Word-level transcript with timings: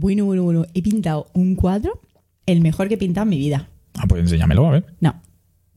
Bueno, 0.00 0.26
bueno, 0.26 0.44
bueno. 0.44 0.64
He 0.74 0.82
pintado 0.82 1.26
un 1.34 1.56
cuadro, 1.56 2.00
el 2.46 2.60
mejor 2.60 2.86
que 2.86 2.94
he 2.94 2.98
pintado 2.98 3.24
en 3.24 3.30
mi 3.30 3.38
vida. 3.38 3.68
Ah, 3.98 4.04
pues 4.08 4.22
enséñamelo, 4.22 4.64
a 4.68 4.70
ver. 4.70 4.86
No, 5.00 5.20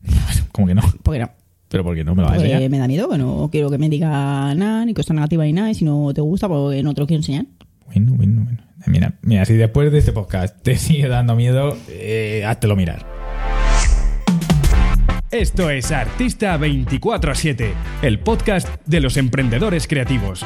¿Cómo 0.52 0.68
que 0.68 0.76
no? 0.76 0.84
porque 1.02 1.22
no. 1.22 1.32
¿Pero 1.70 1.84
por 1.84 1.96
qué 1.96 2.04
no 2.04 2.14
me 2.14 2.22
lo 2.22 2.28
vas 2.28 2.38
a 2.38 2.42
Porque 2.42 2.70
me 2.70 2.78
da 2.78 2.88
miedo, 2.88 3.10
que 3.10 3.18
no 3.18 3.50
quiero 3.52 3.72
que 3.72 3.80
me 3.80 3.90
diga 3.90 4.54
nada, 4.54 4.86
ni 4.86 4.94
cosa 4.94 5.16
negativa 5.16 5.44
ni 5.46 5.54
nada. 5.54 5.72
Y 5.72 5.74
si 5.74 5.86
no 5.86 6.14
te 6.14 6.22
gusta, 6.22 6.48
pues 6.48 6.84
no 6.84 6.94
te 6.94 7.02
lo 7.02 7.08
quiero 7.08 7.20
enseñar. 7.22 7.46
Bueno, 7.88 8.14
bueno, 8.14 8.44
bueno. 8.44 8.62
Mira, 8.86 9.18
mira, 9.24 9.46
si 9.46 9.56
después 9.56 9.92
de 9.92 9.98
este 9.98 10.12
podcast 10.12 10.62
te 10.62 10.76
sigue 10.78 11.08
dando 11.08 11.36
miedo, 11.36 11.76
eh, 11.90 12.44
háztelo 12.46 12.76
mirar. 12.76 13.08
Esto 15.32 15.72
es 15.72 15.92
Artista 15.92 16.60
24-7, 16.60 17.72
el 18.04 18.20
podcast 18.20 18.68
de 18.86 19.00
los 19.00 19.18
emprendedores 19.18 19.88
creativos. 19.88 20.46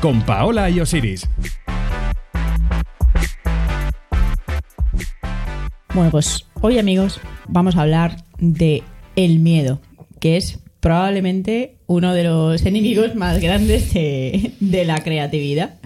Con 0.00 0.22
Paola 0.22 0.70
y 0.70 0.78
Osiris. 0.78 1.28
Bueno, 5.94 6.10
pues 6.10 6.44
hoy, 6.60 6.80
amigos, 6.80 7.20
vamos 7.46 7.76
a 7.76 7.82
hablar 7.82 8.16
de 8.40 8.82
el 9.14 9.38
miedo, 9.38 9.80
que 10.18 10.36
es 10.36 10.58
probablemente 10.80 11.76
uno 11.86 12.12
de 12.12 12.24
los 12.24 12.66
enemigos 12.66 13.14
más 13.14 13.40
grandes 13.40 13.94
de, 13.94 14.50
de 14.58 14.84
la 14.84 15.04
creatividad. 15.04 15.76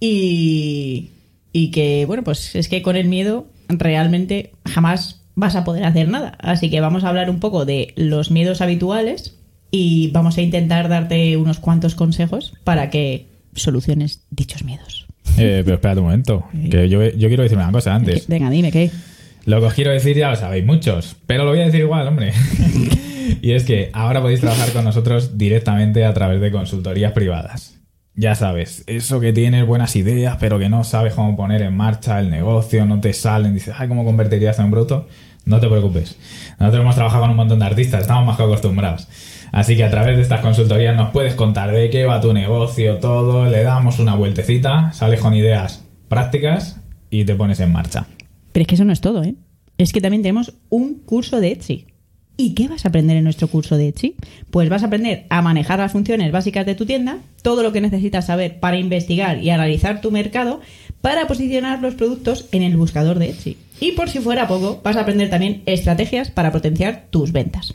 Y, 0.00 1.10
y 1.52 1.70
que, 1.72 2.06
bueno, 2.06 2.24
pues 2.24 2.54
es 2.54 2.70
que 2.70 2.80
con 2.80 2.96
el 2.96 3.06
miedo 3.06 3.46
realmente 3.68 4.52
jamás 4.64 5.20
vas 5.34 5.56
a 5.56 5.64
poder 5.64 5.84
hacer 5.84 6.08
nada. 6.08 6.38
Así 6.40 6.70
que 6.70 6.80
vamos 6.80 7.04
a 7.04 7.10
hablar 7.10 7.28
un 7.28 7.38
poco 7.38 7.66
de 7.66 7.92
los 7.96 8.30
miedos 8.30 8.62
habituales 8.62 9.38
y 9.70 10.10
vamos 10.12 10.38
a 10.38 10.40
intentar 10.40 10.88
darte 10.88 11.36
unos 11.36 11.58
cuantos 11.58 11.94
consejos 11.94 12.54
para 12.64 12.88
que 12.88 13.26
soluciones 13.54 14.24
dichos 14.30 14.64
miedos. 14.64 15.06
Eh, 15.36 15.60
pero 15.66 15.74
espérate 15.74 16.00
un 16.00 16.06
momento, 16.06 16.46
que 16.70 16.88
yo, 16.88 17.02
yo 17.04 17.28
quiero 17.28 17.42
decirme 17.42 17.64
una 17.64 17.72
cosa 17.72 17.94
antes. 17.94 18.26
Venga, 18.26 18.48
dime 18.48 18.72
qué. 18.72 18.90
Lo 19.46 19.60
que 19.60 19.66
os 19.66 19.74
quiero 19.74 19.90
decir 19.90 20.16
ya 20.16 20.30
lo 20.30 20.36
sabéis 20.36 20.64
muchos, 20.64 21.16
pero 21.26 21.44
lo 21.44 21.50
voy 21.50 21.60
a 21.60 21.66
decir 21.66 21.80
igual, 21.80 22.08
hombre. 22.08 22.32
y 23.42 23.52
es 23.52 23.64
que 23.64 23.90
ahora 23.92 24.22
podéis 24.22 24.40
trabajar 24.40 24.70
con 24.70 24.84
nosotros 24.84 25.36
directamente 25.36 26.04
a 26.04 26.14
través 26.14 26.40
de 26.40 26.50
consultorías 26.50 27.12
privadas. 27.12 27.78
Ya 28.16 28.34
sabes, 28.36 28.84
eso 28.86 29.20
que 29.20 29.32
tienes 29.32 29.66
buenas 29.66 29.96
ideas, 29.96 30.36
pero 30.40 30.58
que 30.58 30.68
no 30.68 30.84
sabes 30.84 31.14
cómo 31.14 31.36
poner 31.36 31.62
en 31.62 31.76
marcha 31.76 32.20
el 32.20 32.30
negocio, 32.30 32.86
no 32.86 33.00
te 33.00 33.12
salen, 33.12 33.52
dices, 33.52 33.74
ay, 33.76 33.88
¿cómo 33.88 34.04
convertirías 34.04 34.58
en 34.60 34.70
bruto? 34.70 35.08
No 35.44 35.60
te 35.60 35.68
preocupes. 35.68 36.16
Nosotros 36.58 36.82
hemos 36.82 36.94
trabajado 36.94 37.22
con 37.22 37.30
un 37.32 37.36
montón 37.36 37.58
de 37.58 37.66
artistas, 37.66 38.02
estamos 38.02 38.24
más 38.24 38.36
que 38.36 38.44
acostumbrados. 38.44 39.08
Así 39.52 39.76
que 39.76 39.84
a 39.84 39.90
través 39.90 40.16
de 40.16 40.22
estas 40.22 40.40
consultorías 40.40 40.96
nos 40.96 41.10
puedes 41.10 41.34
contar 41.34 41.70
de 41.72 41.90
qué 41.90 42.04
va 42.06 42.20
tu 42.20 42.32
negocio, 42.32 42.96
todo, 42.98 43.46
le 43.46 43.62
damos 43.62 43.98
una 43.98 44.14
vueltecita, 44.14 44.92
sales 44.92 45.20
con 45.20 45.34
ideas 45.34 45.84
prácticas 46.08 46.80
y 47.10 47.24
te 47.24 47.34
pones 47.34 47.60
en 47.60 47.72
marcha. 47.72 48.06
Pero 48.54 48.62
es 48.62 48.66
que 48.68 48.76
eso 48.76 48.84
no 48.84 48.92
es 48.92 49.00
todo, 49.00 49.24
¿eh? 49.24 49.34
Es 49.78 49.92
que 49.92 50.00
también 50.00 50.22
tenemos 50.22 50.54
un 50.70 50.94
curso 51.00 51.40
de 51.40 51.50
Etsy. 51.50 51.86
¿Y 52.36 52.54
qué 52.54 52.68
vas 52.68 52.84
a 52.84 52.88
aprender 52.88 53.16
en 53.16 53.24
nuestro 53.24 53.48
curso 53.48 53.76
de 53.76 53.88
Etsy? 53.88 54.14
Pues 54.50 54.68
vas 54.68 54.84
a 54.84 54.86
aprender 54.86 55.26
a 55.28 55.42
manejar 55.42 55.80
las 55.80 55.90
funciones 55.90 56.30
básicas 56.30 56.64
de 56.64 56.76
tu 56.76 56.86
tienda, 56.86 57.18
todo 57.42 57.64
lo 57.64 57.72
que 57.72 57.80
necesitas 57.80 58.26
saber 58.26 58.60
para 58.60 58.76
investigar 58.78 59.42
y 59.42 59.50
analizar 59.50 60.00
tu 60.00 60.12
mercado, 60.12 60.60
para 61.00 61.26
posicionar 61.26 61.82
los 61.82 61.94
productos 61.96 62.46
en 62.52 62.62
el 62.62 62.76
buscador 62.76 63.18
de 63.18 63.30
Etsy. 63.30 63.56
Y 63.80 63.92
por 63.92 64.08
si 64.08 64.20
fuera 64.20 64.46
poco, 64.46 64.80
vas 64.84 64.96
a 64.96 65.00
aprender 65.00 65.30
también 65.30 65.62
estrategias 65.66 66.30
para 66.30 66.52
potenciar 66.52 67.06
tus 67.10 67.32
ventas. 67.32 67.74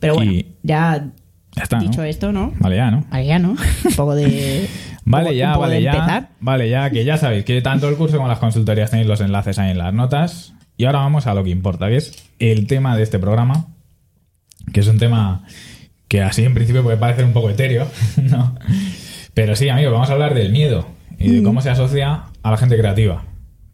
Pero 0.00 0.14
bueno, 0.14 0.32
Y- 0.32 0.46
ya 0.64 1.10
Ya 1.56 1.62
está, 1.62 1.78
¿no? 1.78 1.84
dicho 1.84 2.02
esto, 2.02 2.32
¿no? 2.32 2.52
Vale, 2.58 2.76
ya, 2.76 2.90
¿no? 2.90 3.04
Vale, 3.10 3.26
ya, 3.26 3.38
¿no? 3.38 3.50
Un 3.84 3.92
poco 3.96 4.14
de... 4.16 4.68
Vale, 5.06 5.36
ya, 5.36 5.56
vale, 5.56 5.80
ya. 5.80 5.92
empezar. 5.92 6.30
Vale, 6.40 6.68
ya, 6.68 6.90
que 6.90 7.04
ya 7.04 7.16
sabéis 7.16 7.44
que 7.44 7.62
tanto 7.62 7.88
el 7.88 7.96
curso 7.96 8.16
como 8.16 8.28
las 8.28 8.40
consultorías 8.40 8.90
tenéis 8.90 9.08
los 9.08 9.20
enlaces 9.20 9.58
ahí 9.60 9.70
en 9.70 9.78
las 9.78 9.94
notas. 9.94 10.52
Y 10.76 10.84
ahora 10.84 10.98
vamos 10.98 11.28
a 11.28 11.34
lo 11.34 11.44
que 11.44 11.50
importa, 11.50 11.88
que 11.88 11.96
es 11.96 12.28
el 12.40 12.66
tema 12.66 12.96
de 12.96 13.04
este 13.04 13.20
programa, 13.20 13.68
que 14.72 14.80
es 14.80 14.88
un 14.88 14.98
tema 14.98 15.44
que 16.08 16.22
así 16.22 16.44
en 16.44 16.54
principio 16.54 16.82
puede 16.82 16.96
parecer 16.96 17.24
un 17.24 17.32
poco 17.32 17.48
etéreo, 17.50 17.88
¿no? 18.22 18.56
Pero 19.32 19.54
sí, 19.54 19.68
amigos, 19.68 19.92
vamos 19.92 20.10
a 20.10 20.14
hablar 20.14 20.34
del 20.34 20.50
miedo 20.50 20.88
y 21.18 21.36
de 21.36 21.42
cómo 21.42 21.60
se 21.60 21.70
asocia 21.70 22.24
a 22.42 22.50
la 22.50 22.56
gente 22.56 22.76
creativa. 22.76 23.24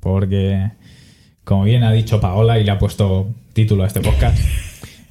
Porque, 0.00 0.70
como 1.44 1.64
bien 1.64 1.82
ha 1.82 1.92
dicho 1.92 2.20
Paola 2.20 2.58
y 2.58 2.64
le 2.64 2.72
ha 2.72 2.78
puesto 2.78 3.34
título 3.54 3.84
a 3.84 3.86
este 3.86 4.00
podcast, 4.00 4.38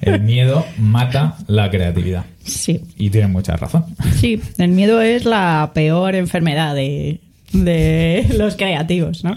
el 0.02 0.20
miedo 0.20 0.66
mata 0.78 1.36
la 1.46 1.70
creatividad. 1.70 2.24
Sí. 2.44 2.80
Y 2.96 3.10
tiene 3.10 3.28
mucha 3.28 3.56
razón. 3.56 3.86
Sí, 4.16 4.40
el 4.58 4.70
miedo 4.70 5.00
es 5.00 5.24
la 5.24 5.70
peor 5.74 6.14
enfermedad 6.14 6.74
de, 6.74 7.20
de 7.52 8.26
los 8.36 8.56
creativos, 8.56 9.24
¿no? 9.24 9.34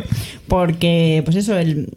Porque, 0.47 1.21
pues 1.23 1.37
eso, 1.37 1.57
el, 1.57 1.89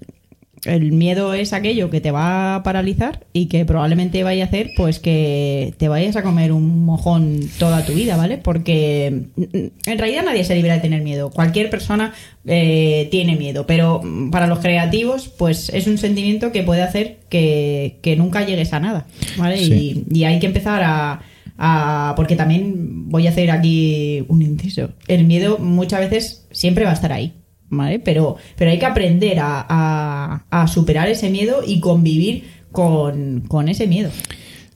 el 0.65 0.93
miedo 0.93 1.35
es 1.35 1.53
aquello 1.53 1.91
que 1.91 2.01
te 2.01 2.11
va 2.11 2.57
a 2.57 2.63
paralizar 2.63 3.27
y 3.33 3.47
que 3.47 3.65
probablemente 3.65 4.23
vaya 4.25 4.45
a 4.45 4.47
hacer, 4.47 4.71
pues 4.77 4.99
que 4.99 5.75
te 5.79 5.89
vayas 5.89 6.17
a 6.17 6.23
comer 6.23 6.53
un 6.53 6.85
mojón 6.85 7.41
toda 7.59 7.85
tu 7.87 7.93
vida, 7.93 8.17
¿vale? 8.17 8.39
Porque 8.39 9.25
mm, 9.37 9.43
en 9.87 9.99
realidad 9.99 10.23
nadie 10.25 10.45
se 10.45 10.55
libra 10.55 10.75
de 10.75 10.81
tener 10.81 11.03
miedo. 11.03 11.31
Cualquier 11.31 11.71
persona 11.71 12.13
eh, 12.47 13.09
tiene 13.11 13.37
miedo, 13.37 13.67
pero 13.67 14.01
mm, 14.03 14.31
para 14.31 14.47
los 14.47 14.59
creativos, 14.61 15.29
pues 15.29 15.69
es 15.71 15.87
un 15.87 15.99
sentimiento 15.99 16.53
que 16.53 16.63
puede 16.63 16.83
hacer 16.83 17.19
que, 17.29 17.99
que 18.03 18.17
nunca 18.17 18.45
llegues 18.47 18.73
a 18.73 18.81
nada, 18.81 19.07
¿vale? 19.37 19.59
Sí. 19.59 20.05
Y, 20.11 20.19
y 20.21 20.25
hay 20.25 20.39
que 20.39 20.47
empezar 20.47 20.83
a, 20.83 21.21
a- 21.59 22.13
Porque 22.17 22.37
también 22.37 23.09
voy 23.11 23.27
a 23.27 23.31
hacer 23.31 23.51
aquí 23.51 24.25
un 24.29 24.43
inciso. 24.43 24.91
El 25.07 25.25
miedo 25.25 25.59
muchas 25.59 26.01
veces 26.01 26.47
siempre 26.51 26.85
va 26.85 26.91
a 26.91 26.95
estar 26.95 27.13
ahí, 27.13 27.33
¿vale? 27.71 27.99
Pero, 28.01 28.37
pero 28.56 28.71
hay 28.71 28.79
que 28.79 28.87
aprender 28.87 29.39
a, 29.41 30.43
a- 30.51 30.67
superar 30.69 31.09
ese 31.09 31.31
miedo 31.31 31.61
y 31.67 31.81
convivir 31.81 32.45
con, 32.73 33.43
con 33.49 33.69
ese 33.69 33.87
miedo. 33.87 34.11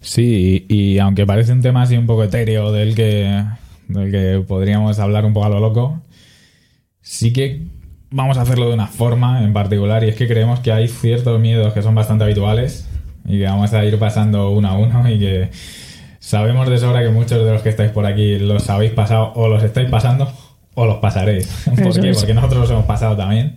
Sí, 0.00 0.66
y, 0.68 0.94
y 0.94 0.98
aunque 0.98 1.26
parece 1.26 1.52
un 1.52 1.62
tema 1.62 1.82
así 1.82 1.96
un 1.96 2.06
poco 2.06 2.24
etéreo 2.24 2.72
del 2.72 2.94
que, 2.94 3.44
del 3.88 4.10
que 4.10 4.44
podríamos 4.46 4.98
hablar 4.98 5.24
un 5.24 5.32
poco 5.32 5.46
a 5.46 5.50
lo 5.50 5.60
loco, 5.60 6.00
sí 7.00 7.32
que 7.32 7.62
vamos 8.10 8.36
a 8.36 8.42
hacerlo 8.42 8.68
de 8.68 8.74
una 8.74 8.86
forma 8.88 9.42
en 9.42 9.52
particular 9.52 10.04
y 10.04 10.08
es 10.08 10.16
que 10.16 10.28
creemos 10.28 10.60
que 10.60 10.72
hay 10.72 10.88
ciertos 10.88 11.40
miedos 11.40 11.72
que 11.72 11.82
son 11.82 11.94
bastante 11.94 12.24
habituales 12.24 12.88
y 13.24 13.38
que 13.38 13.44
vamos 13.44 13.72
a 13.72 13.84
ir 13.84 13.98
pasando 13.98 14.50
uno 14.50 14.68
a 14.68 14.76
uno 14.76 15.08
y 15.10 15.18
que 15.18 15.50
sabemos 16.18 16.68
de 16.68 16.78
sobra 16.78 17.02
que 17.02 17.08
muchos 17.10 17.44
de 17.44 17.52
los 17.52 17.62
que 17.62 17.68
estáis 17.70 17.90
por 17.90 18.06
aquí 18.06 18.38
los 18.38 18.68
habéis 18.70 18.92
pasado 18.92 19.32
o 19.34 19.48
los 19.48 19.62
estáis 19.62 19.88
pasando 19.88 20.30
o 20.74 20.86
los 20.86 20.96
pasaréis. 20.98 21.46
¿Por 21.64 22.00
qué? 22.00 22.12
Porque 22.12 22.34
nosotros 22.34 22.60
los 22.60 22.70
hemos 22.70 22.86
pasado 22.86 23.16
también. 23.16 23.56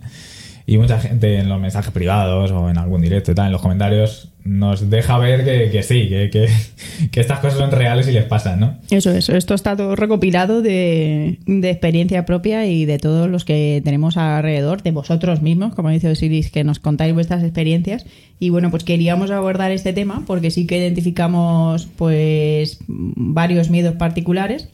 Y 0.68 0.78
mucha 0.78 0.98
gente 0.98 1.38
en 1.38 1.48
los 1.48 1.60
mensajes 1.60 1.92
privados 1.92 2.50
o 2.50 2.68
en 2.68 2.76
algún 2.76 3.00
directo 3.00 3.30
y 3.30 3.34
tal, 3.36 3.46
en 3.46 3.52
los 3.52 3.62
comentarios, 3.62 4.32
nos 4.42 4.90
deja 4.90 5.16
ver 5.16 5.44
que, 5.44 5.70
que 5.70 5.84
sí, 5.84 6.08
que, 6.08 6.28
que, 6.28 6.48
que 7.10 7.20
estas 7.20 7.38
cosas 7.38 7.58
son 7.58 7.70
reales 7.70 8.08
y 8.08 8.12
les 8.12 8.24
pasan, 8.24 8.58
¿no? 8.58 8.78
Eso 8.90 9.12
es, 9.12 9.28
esto 9.28 9.54
está 9.54 9.76
todo 9.76 9.94
recopilado 9.94 10.62
de, 10.62 11.38
de 11.46 11.70
experiencia 11.70 12.26
propia 12.26 12.66
y 12.66 12.84
de 12.84 12.98
todos 12.98 13.30
los 13.30 13.44
que 13.44 13.80
tenemos 13.84 14.16
alrededor, 14.16 14.82
de 14.82 14.90
vosotros 14.90 15.40
mismos, 15.40 15.72
como 15.74 15.90
dice 15.90 16.10
Osiris, 16.10 16.50
que 16.50 16.64
nos 16.64 16.80
contáis 16.80 17.14
vuestras 17.14 17.44
experiencias. 17.44 18.04
Y 18.40 18.50
bueno, 18.50 18.72
pues 18.72 18.82
queríamos 18.82 19.30
abordar 19.30 19.70
este 19.70 19.92
tema 19.92 20.24
porque 20.26 20.50
sí 20.50 20.66
que 20.66 20.78
identificamos 20.78 21.86
pues 21.96 22.78
varios 22.88 23.70
miedos 23.70 23.94
particulares, 23.94 24.68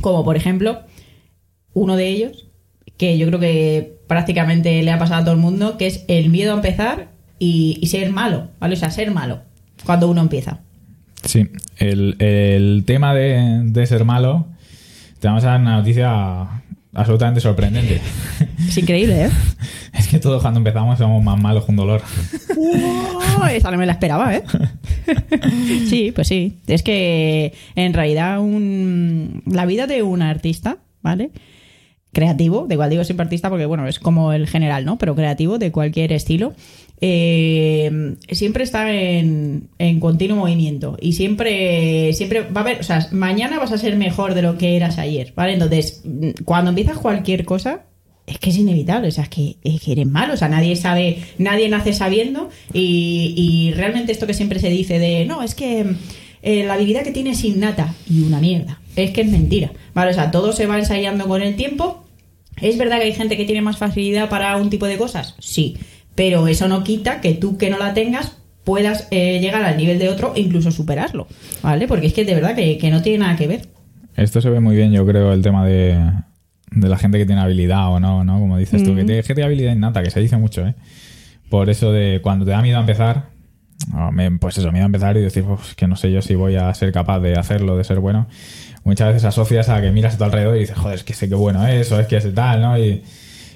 como 0.00 0.24
por 0.24 0.36
ejemplo 0.36 0.82
uno 1.74 1.96
de 1.96 2.08
ellos, 2.08 2.46
que 2.96 3.18
yo 3.18 3.26
creo 3.28 3.40
que 3.40 3.98
prácticamente 4.06 4.82
le 4.82 4.90
ha 4.90 4.98
pasado 4.98 5.22
a 5.22 5.24
todo 5.24 5.34
el 5.34 5.40
mundo, 5.40 5.76
que 5.76 5.86
es 5.86 6.04
el 6.08 6.30
miedo 6.30 6.52
a 6.52 6.56
empezar 6.56 7.08
y, 7.38 7.78
y 7.80 7.86
ser 7.86 8.10
malo, 8.10 8.48
¿vale? 8.58 8.74
O 8.74 8.78
sea, 8.78 8.90
ser 8.90 9.10
malo 9.10 9.42
cuando 9.84 10.08
uno 10.08 10.20
empieza. 10.20 10.60
Sí, 11.24 11.48
el, 11.76 12.16
el 12.20 12.84
tema 12.86 13.14
de, 13.14 13.62
de 13.64 13.86
ser 13.86 14.04
malo, 14.04 14.46
te 15.20 15.28
vamos 15.28 15.44
a 15.44 15.48
dar 15.48 15.60
una 15.60 15.76
noticia 15.76 16.62
absolutamente 16.94 17.40
sorprendente. 17.40 18.00
Es 18.66 18.78
increíble, 18.78 19.26
¿eh? 19.26 19.30
Es 19.98 20.06
que 20.06 20.18
todos 20.18 20.42
cuando 20.42 20.58
empezamos 20.58 20.98
somos 20.98 21.22
más 21.24 21.40
malos 21.40 21.64
con 21.64 21.74
dolor. 21.74 22.02
¡Wow! 22.54 23.46
Esa 23.50 23.70
no 23.70 23.78
me 23.78 23.86
la 23.86 23.92
esperaba, 23.92 24.34
¿eh? 24.34 24.44
sí, 25.88 26.12
pues 26.14 26.28
sí. 26.28 26.58
Es 26.66 26.82
que 26.82 27.52
en 27.74 27.94
realidad 27.94 28.38
un... 28.40 29.42
la 29.46 29.66
vida 29.66 29.86
de 29.86 30.02
un 30.02 30.22
artista, 30.22 30.78
¿vale? 31.02 31.30
Creativo, 32.12 32.66
de 32.66 32.74
igual 32.74 32.88
digo 32.90 33.04
siempre 33.04 33.24
artista 33.24 33.50
porque, 33.50 33.66
bueno, 33.66 33.86
es 33.86 33.98
como 33.98 34.32
el 34.32 34.46
general, 34.46 34.84
¿no? 34.84 34.96
Pero 34.98 35.14
creativo 35.14 35.58
de 35.58 35.70
cualquier 35.72 36.12
estilo. 36.12 36.54
eh, 37.00 38.16
siempre 38.30 38.64
está 38.64 38.92
en, 38.92 39.68
en 39.78 40.00
continuo 40.00 40.38
movimiento 40.38 40.96
y 41.00 41.12
siempre, 41.12 42.12
siempre 42.14 42.40
va 42.42 42.62
a 42.62 42.64
haber, 42.64 42.80
o 42.80 42.82
sea, 42.82 43.06
mañana 43.12 43.58
vas 43.58 43.72
a 43.72 43.78
ser 43.78 43.96
mejor 43.96 44.34
de 44.34 44.42
lo 44.42 44.58
que 44.58 44.74
eras 44.74 44.98
ayer, 44.98 45.32
¿vale? 45.36 45.52
Entonces, 45.52 46.02
cuando 46.44 46.70
empiezas 46.70 46.98
cualquier 46.98 47.44
cosa, 47.44 47.84
es 48.26 48.38
que 48.38 48.50
es 48.50 48.58
inevitable, 48.58 49.08
o 49.08 49.10
sea, 49.10 49.24
es 49.24 49.30
que, 49.30 49.56
es 49.62 49.80
que 49.80 49.92
eres 49.92 50.06
malo, 50.06 50.34
o 50.34 50.36
sea, 50.36 50.48
nadie 50.48 50.76
sabe, 50.76 51.18
nadie 51.38 51.68
nace 51.68 51.92
sabiendo 51.92 52.50
y, 52.72 53.34
y 53.36 53.72
realmente 53.72 54.12
esto 54.12 54.26
que 54.26 54.34
siempre 54.34 54.58
se 54.58 54.70
dice 54.70 54.98
de, 54.98 55.24
no, 55.24 55.42
es 55.42 55.54
que 55.54 55.86
eh, 56.42 56.64
la 56.64 56.74
habilidad 56.74 57.02
que 57.02 57.10
tienes 57.10 57.38
es 57.38 57.44
innata 57.44 57.94
y 58.08 58.22
una 58.22 58.40
mierda, 58.40 58.80
es 59.04 59.10
que 59.12 59.20
es 59.22 59.28
mentira, 59.30 59.70
¿vale? 59.94 60.10
O 60.10 60.14
sea, 60.14 60.30
todo 60.30 60.52
se 60.52 60.66
va 60.66 60.78
ensayando 60.78 61.26
con 61.28 61.42
el 61.42 61.56
tiempo 61.56 62.04
¿Es 62.60 62.76
verdad 62.76 62.98
que 62.98 63.04
hay 63.04 63.12
gente 63.12 63.36
que 63.36 63.44
tiene 63.44 63.62
más 63.62 63.76
facilidad 63.78 64.28
para 64.28 64.56
un 64.56 64.68
tipo 64.68 64.86
de 64.86 64.96
cosas? 64.98 65.36
Sí, 65.38 65.76
pero 66.16 66.48
eso 66.48 66.66
no 66.66 66.82
quita 66.82 67.20
que 67.20 67.34
tú 67.34 67.56
que 67.56 67.70
no 67.70 67.78
la 67.78 67.94
tengas 67.94 68.32
puedas 68.64 69.06
eh, 69.12 69.38
llegar 69.40 69.62
al 69.62 69.76
nivel 69.76 70.00
de 70.00 70.08
otro 70.08 70.32
e 70.34 70.40
incluso 70.40 70.72
superarlo, 70.72 71.28
¿vale? 71.62 71.86
Porque 71.86 72.08
es 72.08 72.12
que 72.14 72.24
de 72.24 72.34
verdad 72.34 72.56
que, 72.56 72.76
que 72.76 72.90
no 72.90 73.00
tiene 73.00 73.18
nada 73.18 73.36
que 73.36 73.46
ver. 73.46 73.68
Esto 74.16 74.40
se 74.40 74.50
ve 74.50 74.58
muy 74.58 74.74
bien, 74.74 74.90
yo 74.90 75.06
creo, 75.06 75.32
el 75.32 75.40
tema 75.42 75.64
de, 75.64 76.02
de 76.72 76.88
la 76.88 76.98
gente 76.98 77.18
que 77.18 77.26
tiene 77.26 77.40
habilidad 77.40 77.92
o 77.92 78.00
no, 78.00 78.24
¿no? 78.24 78.40
Como 78.40 78.58
dices 78.58 78.82
tú, 78.82 78.96
que 78.96 79.04
tiene, 79.04 79.22
que 79.22 79.34
tiene 79.34 79.44
habilidad 79.46 79.72
innata, 79.72 80.02
que 80.02 80.10
se 80.10 80.18
dice 80.18 80.36
mucho, 80.36 80.66
¿eh? 80.66 80.74
Por 81.48 81.70
eso 81.70 81.92
de 81.92 82.18
cuando 82.22 82.44
te 82.44 82.50
da 82.50 82.60
miedo 82.60 82.76
a 82.78 82.80
empezar, 82.80 83.26
o 83.94 84.10
me- 84.10 84.32
pues 84.32 84.58
eso, 84.58 84.72
miedo 84.72 84.84
a 84.84 84.86
empezar 84.86 85.16
y 85.16 85.20
decir, 85.20 85.44
"Uf, 85.44 85.74
que 85.74 85.86
no 85.86 85.94
sé 85.94 86.10
yo 86.10 86.20
si 86.22 86.34
voy 86.34 86.56
a 86.56 86.74
ser 86.74 86.90
capaz 86.92 87.20
de 87.20 87.34
hacerlo, 87.38 87.76
de 87.76 87.84
ser 87.84 88.00
bueno. 88.00 88.26
Muchas 88.84 89.08
veces 89.08 89.24
asocias 89.24 89.68
a 89.68 89.80
que 89.80 89.90
miras 89.90 90.14
a 90.14 90.18
tu 90.18 90.24
alrededor 90.24 90.56
y 90.56 90.60
dices, 90.60 90.76
joder, 90.76 90.96
es 90.96 91.04
que 91.04 91.12
sé 91.14 91.28
qué 91.28 91.34
bueno 91.34 91.66
es, 91.66 91.90
o 91.92 92.00
es 92.00 92.06
que 92.06 92.16
es 92.16 92.34
tal, 92.34 92.62
¿no? 92.62 92.78
Y, 92.78 93.02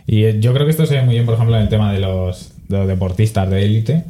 y 0.06 0.40
yo 0.40 0.52
creo 0.52 0.66
que 0.66 0.70
esto 0.70 0.84
se 0.86 0.96
ve 0.96 1.02
muy 1.02 1.14
bien, 1.14 1.24
por 1.26 1.34
ejemplo, 1.34 1.56
en 1.56 1.62
el 1.62 1.68
tema 1.68 1.92
de 1.92 2.00
los, 2.00 2.52
de 2.68 2.78
los 2.78 2.88
deportistas 2.88 3.48
de 3.48 3.64
élite, 3.64 4.04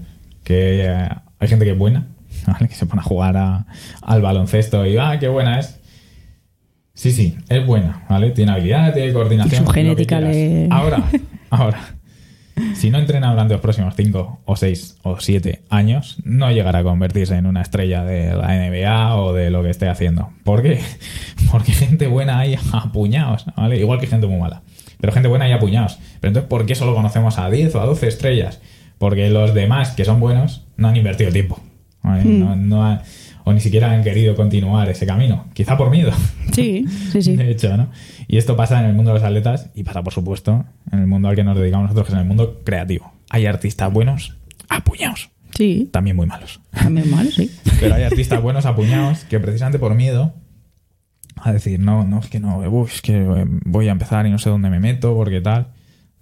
que 0.44 0.84
eh, 0.86 1.08
hay 1.38 1.48
gente 1.48 1.64
que 1.64 1.72
es 1.72 1.78
buena, 1.78 2.06
¿vale? 2.46 2.68
Que 2.68 2.74
se 2.74 2.86
pone 2.86 3.00
a 3.00 3.04
jugar 3.04 3.36
a- 3.36 3.66
al 4.00 4.20
baloncesto 4.22 4.84
y, 4.86 4.96
ah, 4.96 5.18
qué 5.20 5.28
buena 5.28 5.58
es. 5.60 5.78
Sí, 6.94 7.10
sí, 7.12 7.38
es 7.48 7.64
buena, 7.66 8.04
¿vale? 8.08 8.30
Tiene 8.32 8.52
habilidad, 8.52 8.92
tiene 8.92 9.12
coordinación. 9.12 9.62
Y 9.62 9.66
su 9.66 9.72
genética 9.72 10.20
le- 10.20 10.68
Ahora, 10.70 11.02
ahora. 11.50 11.78
Si 12.74 12.90
no 12.90 12.98
entrena 12.98 13.30
durante 13.30 13.54
los 13.54 13.60
próximos 13.60 13.94
5 13.96 14.40
o 14.44 14.56
6 14.56 14.96
o 15.02 15.18
7 15.20 15.62
años, 15.70 16.18
no 16.24 16.50
llegará 16.50 16.80
a 16.80 16.82
convertirse 16.82 17.34
en 17.36 17.46
una 17.46 17.62
estrella 17.62 18.04
de 18.04 18.34
la 18.34 18.54
NBA 18.54 19.16
o 19.16 19.32
de 19.32 19.50
lo 19.50 19.62
que 19.62 19.70
esté 19.70 19.88
haciendo. 19.88 20.30
¿Por 20.44 20.62
qué? 20.62 20.80
Porque 21.50 21.72
gente 21.72 22.06
buena 22.06 22.38
hay 22.38 22.56
a 22.72 22.92
puñados, 22.92 23.46
¿vale? 23.56 23.78
Igual 23.78 24.00
que 24.00 24.06
gente 24.06 24.26
muy 24.26 24.38
mala. 24.40 24.62
Pero 25.00 25.12
gente 25.12 25.28
buena 25.28 25.44
hay 25.46 25.52
a 25.52 25.58
puñados. 25.58 25.98
Pero 26.20 26.28
entonces, 26.30 26.48
¿por 26.48 26.64
qué 26.66 26.74
solo 26.74 26.94
conocemos 26.94 27.38
a 27.38 27.50
10 27.50 27.74
o 27.74 27.80
a 27.80 27.86
12 27.86 28.06
estrellas? 28.08 28.60
Porque 28.98 29.30
los 29.30 29.52
demás, 29.54 29.90
que 29.90 30.04
son 30.04 30.20
buenos, 30.20 30.64
no 30.76 30.88
han 30.88 30.96
invertido 30.96 31.30
tiempo. 31.32 31.60
¿vale? 32.02 32.24
No- 32.24 32.56
no 32.56 32.84
han- 32.84 33.02
o 33.44 33.52
ni 33.52 33.60
siquiera 33.60 33.90
han 33.90 34.02
querido 34.02 34.34
continuar 34.34 34.88
ese 34.88 35.06
camino. 35.06 35.46
Quizá 35.54 35.76
por 35.76 35.90
miedo. 35.90 36.12
Sí, 36.52 36.86
sí, 37.10 37.22
sí. 37.22 37.36
De 37.36 37.50
hecho, 37.50 37.76
¿no? 37.76 37.88
Y 38.28 38.36
esto 38.38 38.56
pasa 38.56 38.80
en 38.80 38.86
el 38.86 38.94
mundo 38.94 39.12
de 39.12 39.18
los 39.20 39.26
atletas 39.26 39.70
y 39.74 39.82
pasa, 39.84 40.02
por 40.02 40.12
supuesto, 40.12 40.64
en 40.90 41.00
el 41.00 41.06
mundo 41.06 41.28
al 41.28 41.36
que 41.36 41.44
nos 41.44 41.56
dedicamos 41.58 41.84
nosotros, 41.84 42.06
que 42.06 42.12
es 42.12 42.14
en 42.14 42.20
el 42.22 42.26
mundo 42.28 42.60
creativo. 42.64 43.12
Hay 43.30 43.46
artistas 43.46 43.92
buenos 43.92 44.36
apuñados, 44.68 45.30
Sí, 45.54 45.88
también 45.92 46.16
muy 46.16 46.26
malos. 46.26 46.60
también 46.70 47.10
mal, 47.10 47.30
sí. 47.30 47.50
Pero 47.80 47.94
hay 47.94 48.04
artistas 48.04 48.40
buenos 48.40 48.64
apuñados 48.64 49.24
que 49.24 49.38
precisamente 49.38 49.78
por 49.78 49.94
miedo 49.94 50.32
a 51.36 51.52
decir, 51.52 51.80
no, 51.80 52.04
no, 52.04 52.20
es 52.20 52.28
que 52.28 52.40
no, 52.40 52.58
uf, 52.70 52.94
es 52.94 53.02
que 53.02 53.16
eh, 53.16 53.44
voy 53.64 53.88
a 53.88 53.92
empezar 53.92 54.26
y 54.26 54.30
no 54.30 54.38
sé 54.38 54.48
dónde 54.48 54.70
me 54.70 54.80
meto, 54.80 55.14
porque 55.14 55.40
tal, 55.40 55.68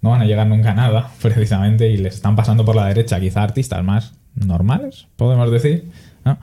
no 0.01 0.09
van 0.09 0.21
a 0.21 0.25
llegar 0.25 0.47
nunca 0.47 0.71
a 0.71 0.73
nada, 0.75 1.11
precisamente, 1.21 1.89
y 1.89 1.97
les 1.97 2.15
están 2.15 2.35
pasando 2.35 2.65
por 2.65 2.75
la 2.75 2.87
derecha, 2.87 3.19
quizá 3.19 3.43
artistas 3.43 3.83
más 3.83 4.15
normales, 4.35 5.07
podemos 5.15 5.51
decir, 5.51 5.91
¿no? 6.25 6.37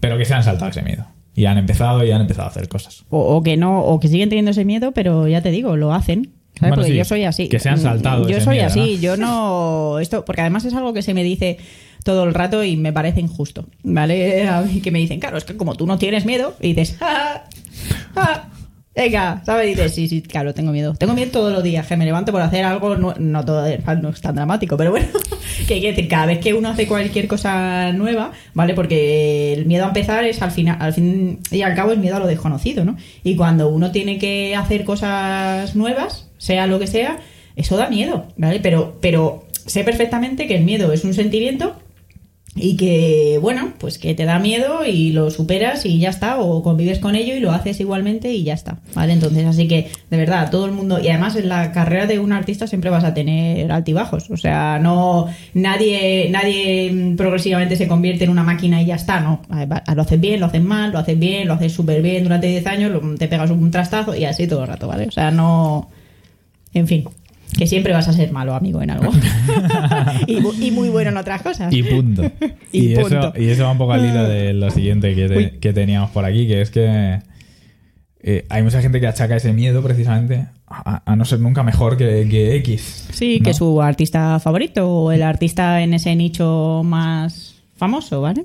Pero 0.00 0.18
que 0.18 0.24
se 0.24 0.34
han 0.34 0.42
saltado 0.42 0.70
ese 0.70 0.82
miedo. 0.82 1.06
Y 1.34 1.46
han 1.46 1.58
empezado 1.58 2.04
y 2.04 2.10
han 2.10 2.20
empezado 2.20 2.48
a 2.48 2.50
hacer 2.50 2.68
cosas. 2.68 3.04
O, 3.10 3.36
o 3.36 3.42
que 3.42 3.56
no, 3.56 3.80
o 3.80 4.00
que 4.00 4.08
siguen 4.08 4.28
teniendo 4.28 4.50
ese 4.50 4.64
miedo, 4.64 4.92
pero 4.92 5.28
ya 5.28 5.40
te 5.40 5.50
digo, 5.50 5.76
lo 5.76 5.92
hacen. 5.92 6.32
¿sabes? 6.54 6.60
Bueno, 6.60 6.74
porque 6.76 6.90
sí, 6.90 6.96
yo 6.96 7.04
soy 7.04 7.24
así. 7.24 7.48
que 7.48 7.60
se 7.60 7.68
han 7.68 7.78
saltado 7.78 8.28
Yo 8.28 8.40
soy 8.40 8.56
miedo, 8.56 8.66
así, 8.66 8.96
¿no? 8.96 9.00
yo 9.02 9.16
no. 9.16 9.98
Esto, 10.00 10.24
porque 10.24 10.40
además 10.40 10.64
es 10.64 10.74
algo 10.74 10.92
que 10.92 11.02
se 11.02 11.14
me 11.14 11.22
dice 11.22 11.58
todo 12.04 12.24
el 12.24 12.34
rato 12.34 12.64
y 12.64 12.76
me 12.76 12.92
parece 12.92 13.20
injusto. 13.20 13.66
¿Vale? 13.82 14.48
A 14.48 14.62
mí 14.62 14.80
que 14.80 14.90
me 14.90 14.98
dicen, 14.98 15.20
claro, 15.20 15.38
es 15.38 15.44
que 15.44 15.56
como 15.56 15.74
tú 15.74 15.86
no 15.86 15.98
tienes 15.98 16.26
miedo, 16.26 16.56
y 16.60 16.74
dices, 16.74 16.96
¡ah! 17.00 17.44
¡ah! 18.16 18.48
Venga, 18.98 19.40
¿sabes? 19.46 19.68
Dices, 19.68 19.94
sí, 19.94 20.08
sí, 20.08 20.22
claro, 20.22 20.52
tengo 20.52 20.72
miedo. 20.72 20.92
Tengo 20.94 21.14
miedo 21.14 21.30
todos 21.30 21.52
los 21.52 21.62
días, 21.62 21.86
que 21.86 21.96
me 21.96 22.04
levanto 22.04 22.32
por 22.32 22.42
hacer 22.42 22.64
algo, 22.64 22.96
no, 22.96 23.14
no 23.16 23.44
todo 23.44 23.64
no 24.02 24.08
es 24.08 24.20
tan 24.20 24.34
dramático, 24.34 24.76
pero 24.76 24.90
bueno, 24.90 25.06
que 25.68 25.80
que 25.80 25.90
decir, 25.90 26.08
cada 26.08 26.26
vez 26.26 26.40
que 26.40 26.52
uno 26.52 26.70
hace 26.70 26.88
cualquier 26.88 27.28
cosa 27.28 27.92
nueva, 27.92 28.32
¿vale? 28.54 28.74
Porque 28.74 29.52
el 29.52 29.66
miedo 29.66 29.84
a 29.84 29.88
empezar 29.88 30.24
es 30.24 30.42
al 30.42 30.50
final, 30.50 30.78
al 30.80 30.94
fin 30.94 31.38
y 31.52 31.62
al 31.62 31.76
cabo 31.76 31.92
es 31.92 31.98
miedo 31.98 32.16
a 32.16 32.18
lo 32.18 32.26
desconocido, 32.26 32.84
¿no? 32.84 32.96
Y 33.22 33.36
cuando 33.36 33.68
uno 33.68 33.92
tiene 33.92 34.18
que 34.18 34.56
hacer 34.56 34.82
cosas 34.82 35.76
nuevas, 35.76 36.26
sea 36.38 36.66
lo 36.66 36.80
que 36.80 36.88
sea, 36.88 37.20
eso 37.54 37.76
da 37.76 37.88
miedo, 37.88 38.26
¿vale? 38.36 38.58
Pero, 38.58 38.98
pero 39.00 39.46
sé 39.64 39.84
perfectamente 39.84 40.48
que 40.48 40.56
el 40.56 40.64
miedo 40.64 40.92
es 40.92 41.04
un 41.04 41.14
sentimiento 41.14 41.76
y 42.60 42.76
que, 42.76 43.38
bueno, 43.40 43.72
pues 43.78 43.98
que 43.98 44.14
te 44.14 44.24
da 44.24 44.38
miedo 44.38 44.84
y 44.84 45.12
lo 45.12 45.30
superas 45.30 45.86
y 45.86 45.98
ya 45.98 46.10
está, 46.10 46.38
o 46.40 46.62
convives 46.62 46.98
con 46.98 47.14
ello 47.14 47.34
y 47.34 47.40
lo 47.40 47.52
haces 47.52 47.80
igualmente 47.80 48.32
y 48.32 48.44
ya 48.44 48.54
está, 48.54 48.78
¿vale? 48.94 49.12
Entonces, 49.12 49.46
así 49.46 49.68
que, 49.68 49.90
de 50.10 50.16
verdad, 50.16 50.50
todo 50.50 50.66
el 50.66 50.72
mundo, 50.72 50.98
y 51.00 51.08
además 51.08 51.36
en 51.36 51.48
la 51.48 51.72
carrera 51.72 52.06
de 52.06 52.18
un 52.18 52.32
artista 52.32 52.66
siempre 52.66 52.90
vas 52.90 53.04
a 53.04 53.14
tener 53.14 53.70
altibajos, 53.70 54.30
o 54.30 54.36
sea, 54.36 54.78
no, 54.78 55.26
nadie, 55.54 56.28
nadie 56.30 56.90
mm, 56.92 57.16
progresivamente 57.16 57.76
se 57.76 57.88
convierte 57.88 58.24
en 58.24 58.30
una 58.30 58.42
máquina 58.42 58.82
y 58.82 58.86
ya 58.86 58.96
está, 58.96 59.20
¿no? 59.20 59.42
Lo 59.94 60.02
haces 60.02 60.20
bien, 60.20 60.40
lo 60.40 60.46
haces 60.46 60.62
mal, 60.62 60.92
lo 60.92 60.98
haces 60.98 61.18
bien, 61.18 61.48
lo 61.48 61.54
haces 61.54 61.72
súper 61.72 62.02
bien 62.02 62.24
durante 62.24 62.46
10 62.48 62.66
años, 62.66 63.18
te 63.18 63.28
pegas 63.28 63.50
un 63.50 63.70
trastazo 63.70 64.14
y 64.14 64.24
así 64.24 64.46
todo 64.46 64.62
el 64.62 64.68
rato, 64.68 64.88
¿vale? 64.88 65.06
O 65.06 65.12
sea, 65.12 65.30
no... 65.30 65.90
En 66.74 66.86
fin, 66.86 67.04
que 67.56 67.66
siempre 67.66 67.92
vas 67.92 68.08
a 68.08 68.12
ser 68.12 68.30
malo, 68.32 68.54
amigo, 68.54 68.82
en 68.82 68.90
algo. 68.90 69.10
y, 70.26 70.36
mu- 70.40 70.52
y 70.60 70.70
muy 70.70 70.88
bueno 70.88 71.10
en 71.10 71.16
otras 71.16 71.42
cosas. 71.42 71.72
Y 71.72 71.82
punto. 71.82 72.22
Y 72.72 72.88
y, 72.88 72.92
eso, 72.94 73.32
y 73.36 73.46
eso 73.48 73.62
va 73.64 73.72
un 73.72 73.78
poco 73.78 73.92
al 73.92 74.04
hilo 74.04 74.28
de 74.28 74.52
lo 74.52 74.70
siguiente 74.70 75.14
que, 75.14 75.26
te- 75.28 75.58
que 75.58 75.72
teníamos 75.72 76.10
por 76.10 76.24
aquí, 76.26 76.46
que 76.46 76.60
es 76.60 76.70
que 76.70 77.20
eh, 78.22 78.44
hay 78.50 78.62
mucha 78.62 78.82
gente 78.82 79.00
que 79.00 79.06
achaca 79.06 79.36
ese 79.36 79.52
miedo 79.54 79.82
precisamente 79.82 80.46
a, 80.66 81.02
a 81.10 81.16
no 81.16 81.24
ser 81.24 81.40
nunca 81.40 81.62
mejor 81.62 81.96
que, 81.96 82.26
que 82.30 82.56
X. 82.56 83.08
Sí, 83.12 83.38
¿no? 83.40 83.44
que 83.44 83.54
su 83.54 83.80
artista 83.80 84.38
favorito 84.38 84.86
o 84.88 85.12
el 85.12 85.22
artista 85.22 85.80
en 85.82 85.94
ese 85.94 86.14
nicho 86.14 86.82
más 86.84 87.54
famoso, 87.76 88.20
¿vale? 88.20 88.44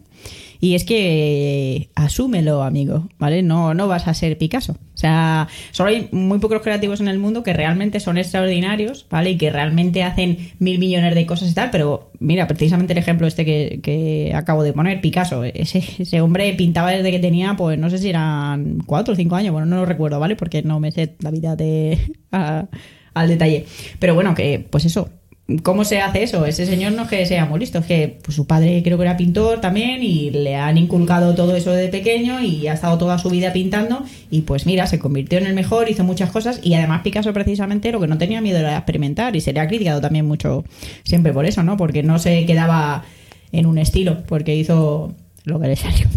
Y 0.64 0.76
es 0.76 0.86
que 0.86 1.90
asúmelo, 1.94 2.64
amigo, 2.64 3.10
¿vale? 3.20 3.44
No, 3.44 3.74
no 3.74 3.90
vas 3.90 4.08
a 4.08 4.14
ser 4.14 4.38
Picasso. 4.38 4.72
O 4.72 4.98
sea, 4.98 5.50
solo 5.72 5.90
hay 5.90 6.08
muy 6.14 6.40
pocos 6.40 6.62
creativos 6.62 7.02
en 7.02 7.10
el 7.10 7.20
mundo 7.20 7.44
que 7.44 7.52
realmente 7.52 8.00
son 8.00 8.18
extraordinarios, 8.18 9.06
¿vale? 9.10 9.32
Y 9.32 9.38
que 9.38 9.50
realmente 9.50 10.04
hacen 10.04 10.54
mil 10.60 10.80
millones 10.80 11.16
de 11.16 11.26
cosas 11.26 11.52
y 11.52 11.54
tal, 11.54 11.70
pero 11.70 12.14
mira, 12.22 12.48
precisamente 12.48 12.94
el 12.94 13.00
ejemplo 13.00 13.28
este 13.28 13.44
que, 13.44 13.82
que 13.84 14.32
acabo 14.34 14.64
de 14.64 14.72
poner, 14.72 15.02
Picasso, 15.02 15.44
ese, 15.44 16.22
hombre 16.22 16.54
pintaba 16.54 16.92
desde 16.92 17.12
que 17.12 17.20
tenía, 17.20 17.58
pues 17.58 17.78
no 17.78 17.90
sé 17.90 17.98
si 17.98 18.08
eran 18.08 18.78
cuatro 18.86 19.16
o 19.16 19.18
cinco 19.18 19.36
años, 19.36 19.52
bueno, 19.52 19.66
no 19.66 19.76
lo 19.76 19.86
recuerdo, 19.86 20.18
¿vale? 20.22 20.38
Porque 20.38 20.64
no 20.64 20.80
me 20.80 20.94
sé 20.94 21.18
la 21.20 21.32
vida 21.32 21.58
de... 21.58 22.00
al 23.14 23.28
detalle. 23.28 23.66
Pero 24.00 24.16
bueno, 24.16 24.34
que 24.34 24.66
pues 24.70 24.86
eso. 24.86 25.10
¿Cómo 25.62 25.86
se 25.86 26.00
hace 26.00 26.24
eso? 26.24 26.46
Ese 26.46 26.66
señor 26.66 26.94
no 26.94 27.04
es 27.04 27.10
que 27.10 27.26
sea 27.26 27.46
muy 27.46 27.60
listo, 27.60 27.80
es 27.80 27.86
que 27.86 28.18
pues, 28.24 28.36
su 28.36 28.48
padre 28.48 28.82
creo 28.84 28.98
que 28.98 29.04
era 29.04 29.18
pintor 29.18 29.62
también 29.62 30.02
y 30.02 30.32
le 30.32 30.56
han 30.56 30.78
inculcado 30.78 31.36
todo 31.36 31.56
eso 31.56 31.72
de 31.72 31.90
pequeño 31.90 32.42
y 32.42 32.68
ha 32.68 32.74
estado 32.74 32.98
toda 32.98 33.18
su 33.18 33.30
vida 33.30 33.54
pintando 33.54 34.04
y 34.32 34.42
pues 34.42 34.66
mira, 34.66 34.88
se 34.88 35.00
convirtió 35.00 35.38
en 35.38 35.48
el 35.48 35.54
mejor, 35.54 35.90
hizo 35.90 36.04
muchas 36.04 36.32
cosas 36.32 36.60
y 36.64 36.74
además 36.74 37.02
Picasso 37.02 37.34
precisamente 37.34 37.92
lo 37.92 38.00
que 38.00 38.08
no 38.08 38.18
tenía 38.18 38.42
miedo 38.42 38.60
era 38.60 38.78
experimentar 38.78 39.36
y 39.36 39.42
se 39.42 39.54
le 39.54 39.60
ha 39.60 39.68
criticado 39.68 40.02
también 40.02 40.26
mucho 40.26 40.64
siempre 41.04 41.34
por 41.34 41.46
eso, 41.46 41.62
¿no? 41.64 41.78
Porque 41.78 42.04
no 42.04 42.20
se 42.20 42.46
quedaba 42.46 43.04
en 43.52 43.66
un 43.66 43.78
estilo, 43.78 44.24
porque 44.28 44.56
hizo 44.56 45.14
lo 45.46 45.60
que 45.60 45.68
le 45.68 45.76
salió 45.76 46.08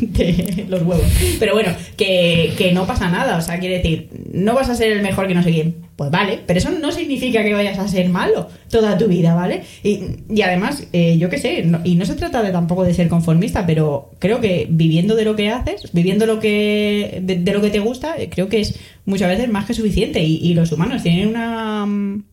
de, 0.00 0.66
los 0.68 0.82
huevos. 0.82 1.06
Pero 1.38 1.54
bueno, 1.54 1.72
que, 1.96 2.52
que 2.58 2.72
no 2.72 2.86
pasa 2.86 3.10
nada. 3.10 3.38
O 3.38 3.40
sea, 3.40 3.58
quiere 3.58 3.76
decir, 3.78 4.10
no 4.32 4.54
vas 4.54 4.68
a 4.68 4.74
ser 4.74 4.92
el 4.92 5.02
mejor 5.02 5.26
que 5.26 5.34
no 5.34 5.42
sé 5.42 5.52
quién. 5.52 5.76
Pues 5.96 6.10
vale, 6.10 6.40
pero 6.44 6.58
eso 6.58 6.70
no 6.70 6.90
significa 6.92 7.42
que 7.42 7.54
vayas 7.54 7.78
a 7.78 7.88
ser 7.88 8.08
malo 8.08 8.48
toda 8.68 8.98
tu 8.98 9.06
vida, 9.06 9.34
¿vale? 9.34 9.62
Y, 9.82 10.00
y 10.28 10.42
además, 10.42 10.86
eh, 10.92 11.16
yo 11.18 11.30
qué 11.30 11.38
sé, 11.38 11.64
y 11.84 11.94
no 11.94 12.04
se 12.04 12.14
trata 12.14 12.42
de 12.42 12.50
tampoco 12.50 12.84
de 12.84 12.94
ser 12.94 13.08
conformista, 13.08 13.64
pero 13.64 14.10
creo 14.18 14.40
que 14.40 14.66
viviendo 14.68 15.14
de 15.14 15.24
lo 15.24 15.36
que 15.36 15.50
haces, 15.50 15.92
viviendo 15.92 16.26
lo 16.26 16.40
que 16.40 17.20
de, 17.22 17.36
de 17.36 17.52
lo 17.52 17.60
que 17.60 17.70
te 17.70 17.78
gusta, 17.78 18.16
eh, 18.18 18.28
creo 18.28 18.48
que 18.48 18.60
es 18.60 18.78
muchas 19.04 19.28
veces 19.28 19.48
más 19.48 19.66
que 19.66 19.74
suficiente. 19.74 20.22
Y, 20.22 20.36
y 20.36 20.54
los 20.54 20.72
humanos 20.72 21.02
tienen 21.02 21.28
una 21.28 21.86
mm, 21.86 22.24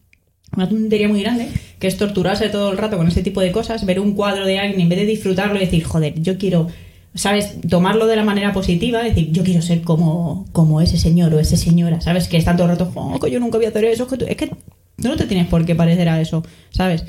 una 0.56 0.68
tontería 0.68 1.08
muy 1.08 1.22
grande, 1.22 1.48
que 1.80 1.88
es 1.88 1.98
torturarse 1.98 2.50
todo 2.50 2.72
el 2.72 2.78
rato 2.78 2.98
con 2.98 3.08
ese 3.08 3.24
tipo 3.24 3.42
de 3.42 3.52
cosas, 3.52 3.86
ver 3.86 4.00
un 4.00 4.14
cuadro 4.14 4.46
de 4.46 4.60
alguien 4.60 4.82
en 4.82 4.90
vez 4.90 5.00
de 5.00 5.06
disfrutarlo 5.06 5.56
y 5.56 5.60
decir, 5.60 5.84
joder, 5.84 6.14
yo 6.22 6.38
quiero, 6.38 6.68
¿sabes? 7.16 7.56
Tomarlo 7.70 8.06
de 8.08 8.16
la 8.18 8.24
manera 8.24 8.52
positiva, 8.54 9.02
decir, 9.02 9.32
yo 9.32 9.44
quiero 9.44 9.62
ser 9.62 9.82
como, 9.82 10.46
como 10.52 10.82
ese 10.82 10.98
señor 10.98 11.34
o 11.34 11.40
esa 11.40 11.58
señora, 11.58 12.02
¿sabes? 12.02 12.28
Que 12.28 12.38
están 12.38 12.58
todo 12.58 12.66
el 12.68 12.78
rato, 12.78 12.92
oh, 12.96 13.20
que 13.20 13.32
yo 13.32 13.40
nunca 13.40 13.58
voy 13.58 13.66
a 13.66 13.70
hacer 13.70 13.86
eso, 13.86 14.08
que 14.08 14.18
tú-". 14.18 14.26
es 14.28 14.36
que 14.36 14.48
tú 14.48 15.08
no 15.08 15.16
te 15.16 15.26
tienes 15.26 15.48
por 15.48 15.66
qué 15.66 15.74
parecer 15.76 16.10
a 16.10 16.20
eso, 16.20 16.44
¿sabes? 16.72 17.06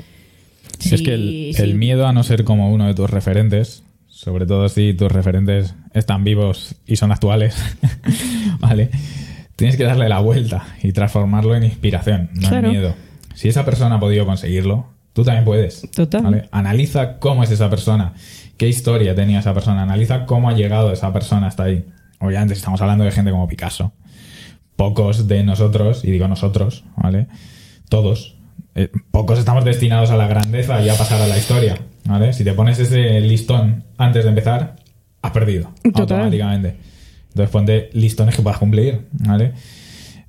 es 0.91 1.01
que 1.01 1.13
el, 1.13 1.53
el 1.57 1.75
miedo 1.75 2.07
a 2.07 2.13
no 2.13 2.23
ser 2.23 2.43
como 2.43 2.73
uno 2.73 2.87
de 2.87 2.93
tus 2.93 3.09
referentes, 3.09 3.83
sobre 4.07 4.45
todo 4.45 4.67
si 4.69 4.93
tus 4.93 5.11
referentes 5.11 5.75
están 5.93 6.23
vivos 6.23 6.75
y 6.87 6.95
son 6.97 7.11
actuales, 7.11 7.55
¿vale? 8.59 8.89
Tienes 9.55 9.77
que 9.77 9.83
darle 9.83 10.09
la 10.09 10.19
vuelta 10.19 10.65
y 10.81 10.91
transformarlo 10.91 11.55
en 11.55 11.63
inspiración, 11.63 12.29
no 12.33 12.49
Claro. 12.49 12.67
en 12.67 12.73
miedo. 12.73 12.95
Si 13.33 13.49
esa 13.49 13.65
persona 13.65 13.95
ha 13.95 13.99
podido 13.99 14.25
conseguirlo, 14.25 14.87
tú 15.13 15.23
también 15.23 15.45
puedes. 15.45 15.89
Total. 15.91 16.23
¿vale? 16.23 16.49
Analiza 16.51 17.19
cómo 17.19 17.43
es 17.43 17.51
esa 17.51 17.69
persona, 17.69 18.13
qué 18.57 18.67
historia 18.67 19.15
tenía 19.15 19.39
esa 19.39 19.53
persona, 19.53 19.83
analiza 19.83 20.25
cómo 20.25 20.49
ha 20.49 20.53
llegado 20.53 20.91
esa 20.91 21.11
persona 21.13 21.47
hasta 21.47 21.63
ahí. 21.63 21.85
Obviamente, 22.19 22.55
si 22.55 22.59
estamos 22.59 22.81
hablando 22.81 23.03
de 23.03 23.11
gente 23.11 23.31
como 23.31 23.47
Picasso, 23.47 23.93
pocos 24.75 25.27
de 25.27 25.43
nosotros, 25.43 26.03
y 26.03 26.11
digo 26.11 26.27
nosotros, 26.27 26.83
¿vale? 26.95 27.27
Todos, 27.89 28.35
eh, 28.75 28.89
pocos 29.11 29.39
estamos 29.39 29.65
destinados 29.65 30.09
a 30.09 30.17
la 30.17 30.27
grandeza 30.27 30.81
y 30.81 30.89
a 30.89 30.95
pasar 30.95 31.21
a 31.21 31.27
la 31.27 31.37
historia, 31.37 31.77
¿vale? 32.05 32.33
Si 32.33 32.43
te 32.43 32.53
pones 32.53 32.79
ese 32.79 33.19
listón 33.21 33.83
antes 33.97 34.23
de 34.23 34.29
empezar, 34.29 34.75
has 35.21 35.31
perdido 35.31 35.71
Total. 35.83 36.01
automáticamente. 36.01 36.77
Entonces 37.29 37.49
ponte 37.49 37.89
listones 37.93 38.35
que 38.35 38.41
puedas 38.41 38.59
cumplir, 38.59 39.07
¿vale? 39.11 39.53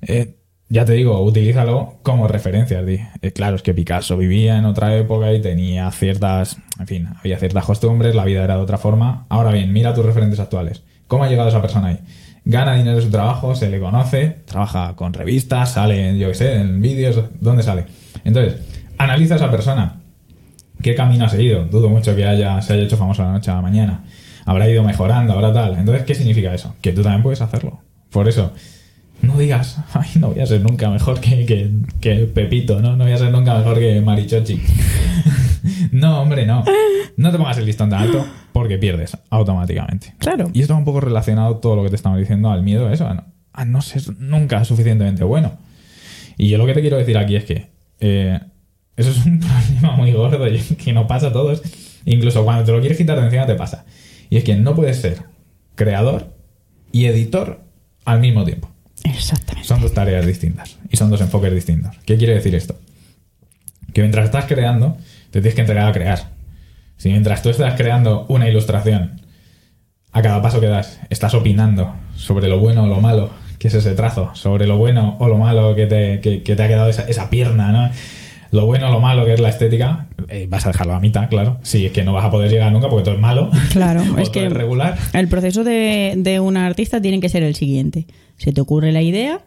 Eh, 0.01 0.35
ya 0.67 0.83
te 0.83 0.93
digo, 0.93 1.21
utilízalo 1.21 1.99
como 2.01 2.27
referencias. 2.27 2.85
di. 2.85 2.99
Eh, 3.21 3.31
claro, 3.31 3.55
es 3.55 3.61
que 3.61 3.73
Picasso 3.73 4.17
vivía 4.17 4.57
en 4.57 4.65
otra 4.65 4.95
época 4.95 5.31
y 5.33 5.41
tenía 5.41 5.89
ciertas, 5.91 6.57
en 6.79 6.87
fin, 6.87 7.09
había 7.19 7.37
ciertas 7.37 7.65
costumbres, 7.65 8.15
la 8.15 8.25
vida 8.25 8.43
era 8.43 8.55
de 8.55 8.61
otra 8.61 8.77
forma. 8.77 9.25
Ahora 9.29 9.51
bien, 9.51 9.71
mira 9.71 9.93
tus 9.93 10.05
referentes 10.05 10.39
actuales. 10.39 10.83
¿Cómo 11.07 11.23
ha 11.23 11.29
llegado 11.29 11.49
esa 11.49 11.61
persona 11.61 11.89
ahí? 11.89 11.99
Gana 12.45 12.75
dinero 12.75 12.97
de 12.97 13.03
su 13.03 13.09
trabajo, 13.09 13.55
se 13.55 13.69
le 13.69 13.79
conoce, 13.79 14.37
trabaja 14.45 14.95
con 14.95 15.13
revistas, 15.13 15.73
sale, 15.73 16.17
yo 16.17 16.29
qué 16.29 16.35
sé, 16.35 16.55
en 16.55 16.81
vídeos, 16.81 17.19
¿dónde 17.39 17.63
sale? 17.63 17.85
Entonces, 18.23 18.61
analiza 18.97 19.35
a 19.35 19.37
esa 19.37 19.51
persona. 19.51 20.01
¿Qué 20.81 20.93
camino 20.93 21.25
ha 21.25 21.29
seguido? 21.29 21.65
Dudo 21.65 21.89
mucho 21.89 22.15
que 22.15 22.25
haya, 22.25 22.61
se 22.61 22.73
haya 22.73 22.83
hecho 22.83 22.97
famoso 22.97 23.23
la 23.23 23.31
noche 23.31 23.49
a 23.49 23.55
la 23.55 23.61
mañana. 23.61 24.03
Habrá 24.45 24.69
ido 24.69 24.83
mejorando, 24.83 25.33
habrá 25.33 25.53
tal. 25.53 25.75
Entonces, 25.75 26.05
¿qué 26.05 26.13
significa 26.13 26.53
eso? 26.53 26.75
Que 26.81 26.91
tú 26.91 27.01
también 27.01 27.23
puedes 27.23 27.41
hacerlo. 27.41 27.79
Por 28.11 28.27
eso, 28.27 28.51
no 29.21 29.37
digas, 29.37 29.79
ay, 29.93 30.09
no 30.19 30.29
voy 30.29 30.39
a 30.39 30.45
ser 30.45 30.61
nunca 30.61 30.89
mejor 30.89 31.19
que, 31.19 31.45
que, 31.45 31.71
que 31.99 32.25
Pepito, 32.25 32.81
¿no? 32.81 32.95
No 32.95 33.03
voy 33.03 33.13
a 33.13 33.17
ser 33.17 33.31
nunca 33.31 33.57
mejor 33.57 33.79
que 33.79 34.01
Marichochi. 34.01 34.61
no, 35.91 36.21
hombre, 36.21 36.45
no. 36.45 36.63
No 37.17 37.31
te 37.31 37.37
pongas 37.37 37.57
el 37.57 37.65
listón 37.65 37.89
tan 37.89 38.01
alto 38.01 38.25
porque 38.51 38.77
pierdes 38.77 39.17
automáticamente. 39.29 40.13
Claro. 40.17 40.49
Y 40.53 40.61
esto 40.61 40.73
va 40.73 40.79
un 40.79 40.85
poco 40.85 41.01
relacionado 41.01 41.57
todo 41.57 41.75
lo 41.75 41.83
que 41.83 41.89
te 41.89 41.95
estamos 41.95 42.19
diciendo 42.19 42.51
al 42.51 42.63
miedo 42.63 42.87
a 42.87 42.93
eso, 42.93 43.07
a 43.07 43.13
no, 43.13 43.23
a 43.53 43.65
no 43.65 43.81
ser 43.81 44.17
nunca 44.19 44.63
suficientemente 44.65 45.23
bueno. 45.23 45.53
Y 46.37 46.49
yo 46.49 46.57
lo 46.57 46.65
que 46.65 46.73
te 46.73 46.81
quiero 46.81 46.97
decir 46.97 47.17
aquí 47.17 47.35
es 47.35 47.45
que 47.45 47.69
eh, 47.99 48.39
eso 48.97 49.11
es 49.11 49.25
un 49.25 49.39
problema 49.71 49.95
muy 49.95 50.11
gordo 50.11 50.47
y 50.47 50.59
que 50.59 50.93
no 50.93 51.07
pasa 51.07 51.27
a 51.27 51.33
todos. 51.33 51.61
Incluso 52.05 52.43
cuando 52.43 52.63
te 52.65 52.71
lo 52.71 52.79
quieres 52.79 52.97
quitar 52.97 53.17
de 53.17 53.25
encima 53.25 53.45
te 53.45 53.55
pasa. 53.55 53.85
Y 54.29 54.37
es 54.37 54.43
que 54.43 54.55
no 54.55 54.75
puedes 54.75 54.97
ser 54.97 55.23
creador 55.75 56.33
y 56.91 57.05
editor 57.05 57.61
al 58.03 58.19
mismo 58.19 58.43
tiempo. 58.43 58.69
Exactamente. 59.03 59.67
Son 59.67 59.81
dos 59.81 59.93
tareas 59.93 60.25
distintas 60.25 60.77
y 60.89 60.97
son 60.97 61.09
dos 61.09 61.21
enfoques 61.21 61.53
distintos. 61.53 61.95
¿Qué 62.05 62.17
quiere 62.17 62.33
decir 62.35 62.55
esto? 62.55 62.75
Que 63.93 64.01
mientras 64.01 64.25
estás 64.25 64.45
creando, 64.45 64.97
te 65.31 65.39
tienes 65.41 65.55
que 65.55 65.61
entregar 65.61 65.87
a 65.87 65.91
crear. 65.91 66.29
Si 66.97 67.09
mientras 67.09 67.41
tú 67.41 67.49
estás 67.49 67.75
creando 67.75 68.25
una 68.29 68.49
ilustración, 68.49 69.21
a 70.11 70.21
cada 70.21 70.41
paso 70.41 70.59
que 70.61 70.67
das, 70.67 70.99
estás 71.09 71.33
opinando 71.33 71.93
sobre 72.15 72.47
lo 72.47 72.59
bueno 72.59 72.83
o 72.83 72.87
lo 72.87 73.01
malo 73.01 73.29
que 73.59 73.67
es 73.67 73.73
ese 73.73 73.93
trazo, 73.95 74.31
sobre 74.33 74.65
lo 74.67 74.77
bueno 74.77 75.17
o 75.19 75.27
lo 75.27 75.37
malo 75.37 75.75
que 75.75 75.87
te, 75.87 76.19
que- 76.21 76.41
que 76.43 76.55
te 76.55 76.63
ha 76.63 76.67
quedado 76.67 76.89
esa, 76.89 77.03
esa 77.03 77.29
pierna, 77.29 77.71
¿no? 77.71 77.89
Lo 78.51 78.65
bueno 78.65 78.87
o 78.87 78.91
lo 78.91 79.01
malo 79.01 79.25
que 79.25 79.33
es 79.33 79.39
la 79.41 79.49
estética, 79.49 80.07
eh, 80.29 80.45
vas 80.49 80.65
a 80.65 80.69
dejarlo 80.71 80.93
a 80.93 80.99
mitad, 81.01 81.29
claro. 81.29 81.59
Sí, 81.63 81.85
es 81.85 81.91
que 81.91 82.03
no 82.03 82.13
vas 82.13 82.23
a 82.25 82.31
poder 82.31 82.49
llegar 82.49 82.71
nunca 82.71 82.87
porque 82.89 83.03
todo 83.03 83.15
es 83.15 83.19
malo. 83.21 83.49
Claro, 83.71 84.01
o 84.15 84.17
es 84.17 84.23
todo 84.25 84.31
que 84.31 84.45
es 84.45 84.53
regular. 84.53 84.97
el 85.13 85.27
proceso 85.27 85.63
de, 85.65 86.13
de 86.17 86.39
un 86.39 86.55
artista 86.55 87.01
tiene 87.01 87.19
que 87.19 87.27
ser 87.27 87.43
el 87.43 87.55
siguiente. 87.55 88.05
Se 88.37 88.51
te 88.51 88.61
ocurre 88.61 88.91
la 88.91 89.01
idea, 89.01 89.41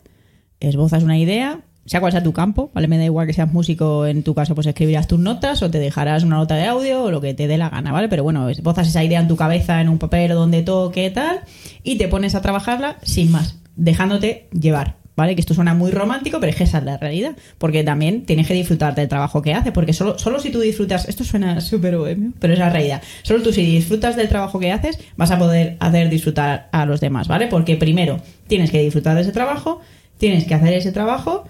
esbozas 0.61 1.03
una 1.03 1.19
idea, 1.19 1.61
sea 1.89 2.01
cual 2.01 2.13
sea 2.13 2.23
tu 2.23 2.33
campo, 2.33 2.71
¿vale? 2.75 2.87
Me 2.87 2.99
da 2.99 3.05
igual 3.05 3.27
que 3.27 3.33
seas 3.33 3.53
músico, 3.53 4.07
en 4.07 4.23
tu 4.23 4.35
caso 4.35 4.55
pues 4.55 4.67
escribirás 4.67 5.09
tus 5.09 5.19
notas 5.19 5.63
o 5.63 5.71
te 5.71 5.79
dejarás 5.79 6.23
una 6.23 6.37
nota 6.37 6.55
de 6.55 6.67
audio 6.67 7.05
o 7.05 7.11
lo 7.11 7.21
que 7.21 7.33
te 7.35 7.49
dé 7.49 7.57
la 7.57 7.71
gana, 7.71 7.93
¿vale? 7.93 8.09
Pero 8.09 8.23
bueno, 8.23 8.49
esbozas 8.49 8.89
esa 8.89 9.03
idea 9.03 9.21
en 9.21 9.29
tu 9.29 9.37
cabeza, 9.37 9.81
en 9.81 9.89
un 9.89 9.99
papel 9.99 10.33
o 10.33 10.35
donde 10.35 10.63
toque, 10.63 11.11
tal, 11.11 11.41
y 11.83 11.97
te 11.97 12.09
pones 12.09 12.35
a 12.35 12.43
trabajarla 12.43 12.99
sin 13.03 13.31
más, 13.31 13.59
dejándote 13.77 14.49
llevar, 14.53 14.97
¿vale? 15.19 15.35
Que 15.35 15.41
esto 15.41 15.53
suena 15.53 15.75
muy 15.75 15.91
romántico, 15.91 16.39
pero 16.39 16.51
es 16.51 16.57
que 16.57 16.63
esa 16.63 16.79
es 16.79 16.85
la 16.85 16.97
realidad. 16.97 17.37
Porque 17.59 17.83
también 17.83 18.25
tienes 18.25 18.47
que 18.47 18.55
disfrutar 18.55 18.95
del 18.95 19.09
trabajo 19.09 19.43
que 19.43 19.53
haces, 19.53 19.73
porque 19.73 19.93
solo, 19.93 20.17
solo 20.17 20.39
si 20.39 20.51
tú 20.51 20.61
disfrutas, 20.61 21.09
esto 21.09 21.25
suena 21.25 21.61
súper 21.61 21.99
bohemio, 21.99 22.33
pero 22.39 22.53
es 22.53 22.59
la 22.61 22.71
realidad. 22.71 23.03
Solo 23.25 23.43
tú 23.43 23.53
si 23.53 23.63
disfrutas 23.63 24.15
del 24.15 24.29
trabajo 24.29 24.61
que 24.61 24.71
haces, 24.71 25.01
vas 25.17 25.33
a 25.33 25.39
poder 25.39 25.77
hacer 25.81 26.09
disfrutar 26.09 26.69
a 26.71 26.87
los 26.87 27.01
demás, 27.01 27.27
¿vale? 27.27 27.49
Porque 27.49 27.77
primero 27.77 28.21
tienes 28.47 28.71
que 28.71 28.81
disfrutar 28.81 29.17
de 29.17 29.23
ese 29.23 29.33
trabajo, 29.33 29.81
tienes 30.19 30.45
que 30.45 30.55
hacer 30.55 30.73
ese 30.73 30.93
trabajo, 30.93 31.49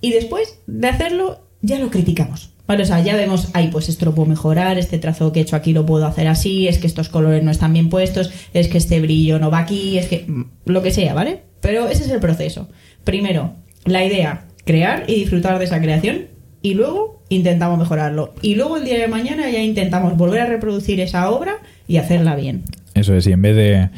y 0.00 0.12
después 0.12 0.58
de 0.66 0.88
hacerlo, 0.88 1.46
ya 1.60 1.78
lo 1.78 1.90
criticamos. 1.90 2.54
Vale, 2.66 2.84
o 2.84 2.86
sea, 2.86 3.00
ya 3.00 3.16
vemos, 3.16 3.48
ay, 3.52 3.68
pues 3.70 3.90
esto 3.90 4.06
lo 4.06 4.14
puedo 4.14 4.28
mejorar, 4.30 4.78
este 4.78 4.98
trazo 4.98 5.30
que 5.30 5.40
he 5.40 5.42
hecho 5.42 5.56
aquí 5.56 5.74
lo 5.74 5.84
puedo 5.84 6.06
hacer 6.06 6.26
así, 6.26 6.68
es 6.68 6.78
que 6.78 6.86
estos 6.86 7.10
colores 7.10 7.42
no 7.42 7.50
están 7.50 7.74
bien 7.74 7.90
puestos, 7.90 8.30
es 8.54 8.68
que 8.68 8.78
este 8.78 9.00
brillo 9.00 9.38
no 9.38 9.50
va 9.50 9.58
aquí, 9.58 9.98
es 9.98 10.06
que 10.06 10.24
mm, 10.26 10.44
lo 10.66 10.80
que 10.80 10.90
sea, 10.90 11.12
¿vale? 11.12 11.42
Pero 11.60 11.88
ese 11.88 12.04
es 12.04 12.10
el 12.10 12.20
proceso. 12.20 12.68
Primero, 13.10 13.54
la 13.86 14.04
idea, 14.04 14.44
crear 14.64 15.02
y 15.08 15.16
disfrutar 15.16 15.58
de 15.58 15.64
esa 15.64 15.80
creación, 15.80 16.26
y 16.62 16.74
luego 16.74 17.24
intentamos 17.28 17.76
mejorarlo. 17.76 18.34
Y 18.40 18.54
luego 18.54 18.76
el 18.76 18.84
día 18.84 19.00
de 19.00 19.08
mañana 19.08 19.50
ya 19.50 19.60
intentamos 19.60 20.16
volver 20.16 20.42
a 20.42 20.46
reproducir 20.46 21.00
esa 21.00 21.28
obra 21.28 21.54
y 21.88 21.96
hacerla 21.96 22.36
bien. 22.36 22.62
Eso 22.94 23.16
es, 23.16 23.26
y 23.26 23.32
en 23.32 23.42
vez 23.42 23.56
de 23.56 23.90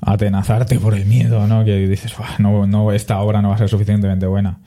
atenazarte 0.00 0.78
por 0.78 0.94
el 0.94 1.06
miedo, 1.06 1.48
¿no? 1.48 1.64
Que 1.64 1.88
dices, 1.88 2.16
"Buah, 2.16 2.38
no, 2.38 2.68
no, 2.68 2.92
esta 2.92 3.20
obra 3.20 3.42
no 3.42 3.48
va 3.48 3.56
a 3.56 3.58
ser 3.58 3.68
suficientemente 3.68 4.26
buena. 4.26 4.60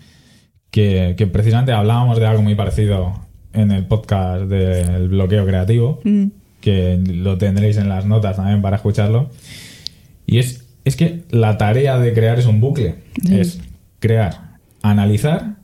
Que, 0.71 1.15
que 1.17 1.25
precisamente 1.25 1.71
hablábamos 1.71 2.19
de 2.19 2.25
algo 2.25 2.41
muy 2.41 2.55
parecido 2.55 3.13
en 3.53 3.71
el 3.71 3.85
podcast 3.85 4.43
del 4.43 5.07
bloqueo 5.07 5.45
creativo, 5.45 6.01
que 6.59 6.99
lo 7.01 7.37
tendréis 7.37 7.77
en 7.77 7.87
las 7.87 8.05
notas 8.05 8.35
también 8.35 8.61
para 8.61 8.75
escucharlo. 8.75 9.29
Y 10.27 10.39
es, 10.39 10.65
es 10.83 10.97
que 10.97 11.21
la 11.29 11.57
tarea 11.57 11.97
de 11.97 12.11
crear 12.11 12.37
es 12.39 12.45
un 12.45 12.59
bucle. 12.59 12.95
Sí. 13.23 13.39
Es 13.39 13.61
crear, 14.05 14.59
analizar, 14.81 15.55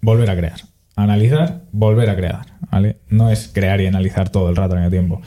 volver 0.00 0.30
a 0.30 0.36
crear. 0.36 0.60
Analizar, 0.96 1.62
volver 1.72 2.08
a 2.08 2.16
crear. 2.16 2.46
¿vale? 2.70 2.98
No 3.08 3.30
es 3.30 3.48
crear 3.52 3.80
y 3.80 3.86
analizar 3.86 4.28
todo 4.28 4.48
el 4.48 4.56
rato 4.56 4.76
en 4.76 4.84
el 4.84 4.90
tiempo. 4.90 5.20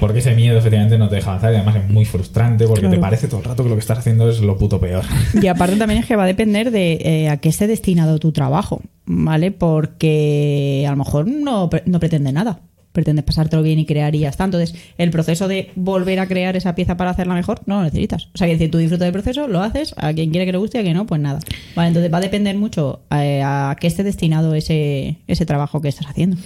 Porque 0.00 0.18
ese 0.18 0.34
miedo 0.34 0.58
efectivamente 0.58 0.98
no 0.98 1.08
te 1.08 1.14
deja 1.16 1.30
avanzar 1.30 1.52
y 1.52 1.56
además 1.56 1.76
es 1.76 1.88
muy 1.88 2.04
frustrante 2.04 2.66
porque 2.66 2.80
Claro. 2.82 2.94
te 2.96 3.00
parece 3.00 3.28
todo 3.28 3.38
el 3.40 3.46
rato 3.46 3.62
que 3.62 3.68
lo 3.70 3.76
que 3.76 3.80
estás 3.80 3.98
haciendo 3.98 4.28
es 4.28 4.40
lo 4.40 4.58
puto 4.58 4.78
peor. 4.80 5.04
Y 5.40 5.46
aparte 5.46 5.76
también 5.76 6.00
es 6.00 6.06
que 6.06 6.16
va 6.16 6.24
a 6.24 6.26
depender 6.26 6.70
de 6.70 6.98
eh, 7.02 7.28
a 7.30 7.36
qué 7.38 7.48
esté 7.48 7.66
destinado 7.66 8.18
tu 8.18 8.32
trabajo, 8.32 8.82
¿vale? 9.06 9.52
Porque 9.52 10.84
a 10.86 10.90
lo 10.90 10.96
mejor 10.96 11.26
no, 11.28 11.70
no 11.86 12.00
pretende 12.00 12.32
nada. 12.32 12.60
Pretendes 12.96 13.24
pasártelo 13.26 13.62
bien 13.62 13.78
y 13.78 13.84
crear 13.84 14.14
y 14.14 14.20
ya 14.20 14.30
está. 14.30 14.44
Entonces, 14.44 14.74
el 14.96 15.10
proceso 15.10 15.48
de 15.48 15.70
volver 15.76 16.18
a 16.18 16.26
crear 16.26 16.56
esa 16.56 16.74
pieza 16.74 16.96
para 16.96 17.10
hacerla 17.10 17.34
mejor 17.34 17.60
no 17.66 17.76
lo 17.76 17.82
necesitas. 17.82 18.28
O 18.34 18.38
sea, 18.38 18.46
que 18.46 18.54
decir, 18.54 18.70
tú 18.70 18.78
disfrutas 18.78 19.04
del 19.04 19.12
proceso, 19.12 19.46
lo 19.48 19.60
haces, 19.62 19.94
a 19.98 20.14
quien 20.14 20.30
quiere 20.30 20.46
que 20.46 20.52
le 20.52 20.58
guste 20.58 20.78
y 20.78 20.80
a 20.80 20.84
quien 20.84 20.96
no, 20.96 21.04
pues 21.06 21.20
nada. 21.20 21.40
Vale, 21.74 21.88
entonces 21.88 22.10
va 22.12 22.18
a 22.18 22.22
depender 22.22 22.56
mucho 22.56 23.02
eh, 23.10 23.42
a 23.44 23.76
qué 23.78 23.86
esté 23.86 24.02
destinado 24.02 24.54
ese, 24.54 25.18
ese 25.26 25.44
trabajo 25.44 25.80
que 25.82 25.88
estás 25.88 26.06
haciendo. 26.06 26.38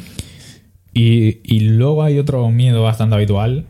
Y, 0.93 1.39
y 1.45 1.61
luego 1.61 2.03
hay 2.03 2.19
otro 2.19 2.51
miedo 2.51 2.83
bastante 2.83 3.15
habitual 3.15 3.67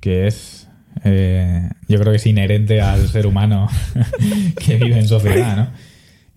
que 0.00 0.26
es, 0.26 0.68
eh, 1.04 1.68
yo 1.88 1.98
creo 2.00 2.12
que 2.12 2.16
es 2.16 2.26
inherente 2.26 2.80
al 2.80 3.08
ser 3.08 3.26
humano 3.26 3.68
que 4.66 4.76
vive 4.76 4.98
en 4.98 5.06
sociedad, 5.08 5.56
¿no? 5.56 5.68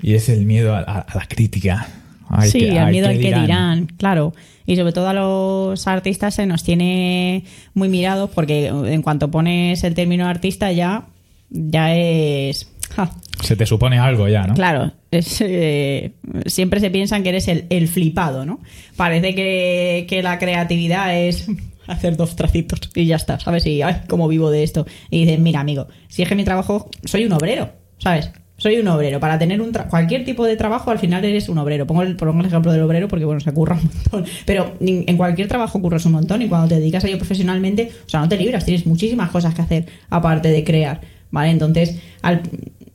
Y 0.01 0.13
es 0.13 0.29
el 0.29 0.45
miedo 0.45 0.75
a, 0.75 0.79
a- 0.79 0.99
a 0.99 1.15
la 1.17 1.25
crítica. 1.27 1.87
Ay, 2.29 2.49
sí, 2.51 2.59
que- 2.59 2.79
al 2.79 2.85
ay, 2.87 2.91
miedo 2.91 3.07
¿qué 3.07 3.13
al 3.15 3.19
que 3.21 3.41
dirán, 3.41 3.85
claro. 3.97 4.33
Y 4.69 4.75
sobre 4.75 4.93
todo 4.93 5.09
a 5.09 5.13
los 5.13 5.87
artistas 5.87 6.35
se 6.35 6.45
nos 6.45 6.63
tiene 6.63 7.43
muy 7.73 7.89
mirados 7.89 8.29
porque 8.29 8.67
en 8.67 9.01
cuanto 9.01 9.31
pones 9.31 9.83
el 9.83 9.95
término 9.95 10.27
artista 10.27 10.71
ya, 10.71 11.07
ya 11.49 11.95
es... 11.95 12.71
ja, 12.91 13.09
Se 13.41 13.55
te 13.55 13.65
supone 13.65 13.97
algo 13.97 14.27
ya, 14.27 14.45
¿no? 14.45 14.53
Claro, 14.53 14.91
es, 15.09 15.41
eh, 15.41 16.11
siempre 16.45 16.81
se 16.81 16.91
piensan 16.91 17.23
que 17.23 17.29
eres 17.29 17.47
el, 17.47 17.65
el 17.71 17.87
flipado, 17.87 18.45
¿no? 18.45 18.59
Parece 18.95 19.33
que, 19.33 20.05
que 20.07 20.21
la 20.21 20.37
creatividad 20.37 21.17
es 21.17 21.47
hacer 21.87 22.15
dos 22.15 22.35
tracitos 22.35 22.91
y 22.93 23.07
ya 23.07 23.15
está, 23.15 23.39
¿sabes? 23.39 23.65
Y, 23.65 23.81
ay, 23.81 24.01
cómo 24.07 24.27
vivo 24.27 24.51
de 24.51 24.61
esto. 24.61 24.85
Y 25.09 25.21
dices, 25.25 25.39
mira, 25.39 25.61
amigo, 25.61 25.87
si 26.09 26.21
es 26.21 26.29
que 26.29 26.35
mi 26.35 26.43
trabajo, 26.43 26.91
soy 27.05 27.25
un 27.25 27.33
obrero, 27.33 27.71
¿sabes? 27.97 28.29
Soy 28.59 28.77
un 28.77 28.87
obrero. 28.87 29.19
Para 29.19 29.39
tener 29.39 29.61
un 29.61 29.71
cualquier 29.89 30.23
tipo 30.23 30.45
de 30.45 30.55
trabajo, 30.55 30.91
al 30.91 30.99
final 30.99 31.25
eres 31.25 31.49
un 31.49 31.57
obrero. 31.57 31.87
Pongo 31.87 32.03
el, 32.03 32.15
pongo 32.15 32.39
el 32.39 32.45
ejemplo 32.45 32.71
del 32.71 32.81
obrero 32.83 33.07
porque, 33.07 33.25
bueno, 33.25 33.39
se 33.39 33.51
curra 33.51 33.75
un 33.75 33.89
montón. 33.93 34.25
Pero 34.45 34.73
en 34.79 35.17
cualquier 35.17 35.47
trabajo 35.47 35.81
curras 35.81 36.05
un 36.05 36.11
montón 36.11 36.41
y 36.41 36.47
cuando 36.47 36.67
te 36.67 36.75
dedicas 36.75 37.03
a 37.03 37.07
ello 37.07 37.17
profesionalmente, 37.17 37.91
o 38.05 38.09
sea, 38.09 38.19
no 38.19 38.29
te 38.29 38.37
libras, 38.37 38.65
tienes 38.65 38.85
muchísimas 38.85 39.31
cosas 39.31 39.55
que 39.55 39.61
hacer 39.61 39.85
aparte 40.09 40.49
de 40.49 40.63
crear, 40.63 41.01
¿vale? 41.31 41.51
Entonces, 41.51 41.99
al, 42.21 42.41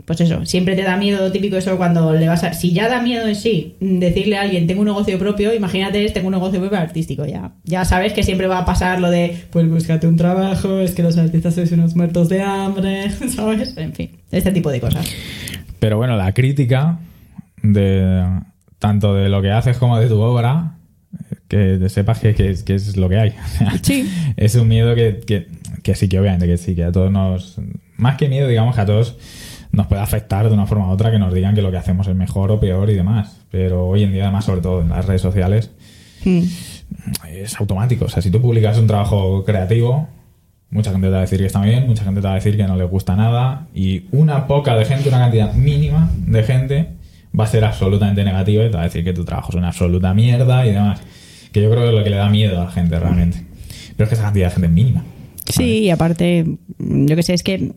pues 0.05 0.21
eso, 0.21 0.45
siempre 0.45 0.77
te 0.77 0.83
da 0.83 0.97
miedo 0.97 1.33
típico 1.33 1.57
eso 1.57 1.77
cuando 1.77 2.13
le 2.13 2.29
vas 2.29 2.45
a... 2.45 2.53
Si 2.53 2.73
ya 2.73 2.89
da 2.89 3.01
miedo 3.01 3.27
en 3.27 3.35
sí 3.35 3.77
decirle 3.81 4.37
a 4.37 4.43
alguien 4.43 4.67
tengo 4.67 4.83
un 4.83 4.87
negocio 4.87 5.19
propio, 5.19 5.55
imagínate 5.55 6.07
tengo 6.11 6.29
un 6.29 6.35
negocio 6.35 6.61
propio 6.61 6.79
artístico, 6.79 7.25
ya. 7.25 7.53
Ya 7.65 7.85
sabes 7.85 8.13
que 8.13 8.23
siempre 8.23 8.47
va 8.47 8.59
a 8.59 8.65
pasar 8.67 9.01
lo 9.01 9.11
de 9.11 9.37
pues 9.51 9.69
búscate 9.69 10.07
un 10.07 10.17
trabajo, 10.17 10.81
es 10.81 10.93
que 10.93 11.03
los 11.03 11.17
artistas 11.17 11.55
sois 11.55 11.73
unos 11.73 11.97
muertos 11.97 12.29
de 12.29 12.43
hambre, 12.43 13.11
¿sabes? 13.35 13.75
En 13.79 13.95
fin, 13.95 14.11
este 14.31 14.53
tipo 14.53 14.71
de 14.71 14.81
cosas. 14.81 15.07
Pero 15.85 15.99
bueno, 15.99 16.17
la 16.17 16.33
crítica 16.33 16.99
de 17.63 18.25
tanto 18.79 19.15
de 19.15 19.29
lo 19.29 19.43
que 19.43 19.51
haces 19.51 19.77
como 19.77 19.99
de 19.99 20.09
tu 20.09 20.19
obra, 20.19 20.79
que 21.47 21.79
sepas 21.91 22.21
que, 22.21 22.35
que 22.35 22.49
es, 22.49 22.63
que 22.63 22.75
es 22.75 22.97
lo 22.97 23.11
que 23.11 23.19
hay. 23.19 23.35
Sí. 23.83 24.11
Es 24.39 24.55
un 24.55 24.67
miedo 24.67 24.95
que, 24.95 25.21
que, 25.27 25.47
que 25.83 25.95
sí, 25.95 26.09
que 26.09 26.19
obviamente 26.19 26.47
que 26.47 26.57
sí, 26.57 26.75
que 26.75 26.85
a 26.85 26.91
todos 26.91 27.13
nos... 27.13 27.61
Más 27.99 28.17
que 28.17 28.31
miedo, 28.31 28.49
digamos 28.49 28.75
que 28.75 28.81
a 28.81 28.87
todos 28.87 29.19
nos 29.73 29.87
puede 29.87 30.01
afectar 30.01 30.49
de 30.49 30.55
una 30.55 30.65
forma 30.65 30.89
u 30.89 30.91
otra 30.91 31.11
que 31.11 31.19
nos 31.19 31.35
digan 31.35 31.55
que 31.55 31.61
lo 31.61 31.71
que 31.71 31.77
hacemos 31.77 32.09
es 32.09 32.17
mejor 32.17 32.51
o 32.51 32.59
peor 32.59 32.89
y 32.89 32.95
demás. 32.95 33.43
Pero 33.51 33.87
hoy 33.87 34.05
en 34.05 34.13
día, 34.13 34.23
además, 34.23 34.47
sobre 34.47 34.63
todo 34.63 34.81
en 34.81 34.89
las 34.89 35.05
redes 35.05 35.21
sociales, 35.21 35.71
Mm. 36.25 36.45
es 37.29 37.61
automático. 37.61 38.07
O 38.07 38.09
sea, 38.09 38.23
si 38.23 38.31
tú 38.31 38.41
publicas 38.41 38.79
un 38.79 38.87
trabajo 38.87 39.45
creativo, 39.45 40.09
mucha 40.75 40.91
gente 40.91 41.07
te 41.07 41.13
va 41.13 41.19
a 41.19 41.21
decir 41.21 41.39
que 41.39 41.47
está 41.47 41.63
bien, 41.63 41.87
mucha 41.87 42.03
gente 42.03 42.21
te 42.21 42.27
va 42.27 42.33
a 42.33 42.35
decir 42.35 42.57
que 42.57 42.65
no 42.65 42.77
le 42.77 42.83
gusta 42.85 43.15
nada, 43.15 43.69
y 43.73 44.07
una 44.11 44.49
poca 44.49 44.75
de 44.77 44.85
gente, 44.85 45.09
una 45.09 45.21
cantidad 45.21 45.55
mínima 45.55 46.11
de 46.27 46.43
gente, 46.43 46.89
va 47.39 47.45
a 47.45 47.47
ser 47.47 47.65
absolutamente 47.65 48.25
negativa 48.25 48.65
y 48.65 48.71
te 48.71 48.75
va 48.75 48.81
a 48.81 48.85
decir 48.87 49.05
que 49.05 49.13
tu 49.13 49.25
trabajo 49.25 49.51
es 49.51 49.55
una 49.55 49.69
absoluta 49.69 50.13
mierda 50.15 50.67
y 50.67 50.73
demás. 50.73 51.01
Que 51.53 51.63
yo 51.63 51.71
creo 51.71 51.83
que 51.83 51.89
es 51.91 51.95
lo 51.95 52.03
que 52.03 52.11
le 52.11 52.17
da 52.17 52.29
miedo 52.29 52.61
a 52.61 52.65
la 52.65 52.71
gente 52.73 52.99
realmente. 52.99 53.45
Pero 53.97 54.05
es 54.05 54.09
que 54.09 54.15
esa 54.17 54.25
cantidad 54.25 54.49
de 54.49 54.51
gente 54.53 54.67
es 54.67 54.73
mínima. 54.73 55.05
Sí, 55.49 55.85
y 55.85 55.91
aparte, 55.91 56.45
yo 56.79 57.15
que 57.15 57.23
sé, 57.23 57.35
es 57.35 57.45
que 57.45 57.71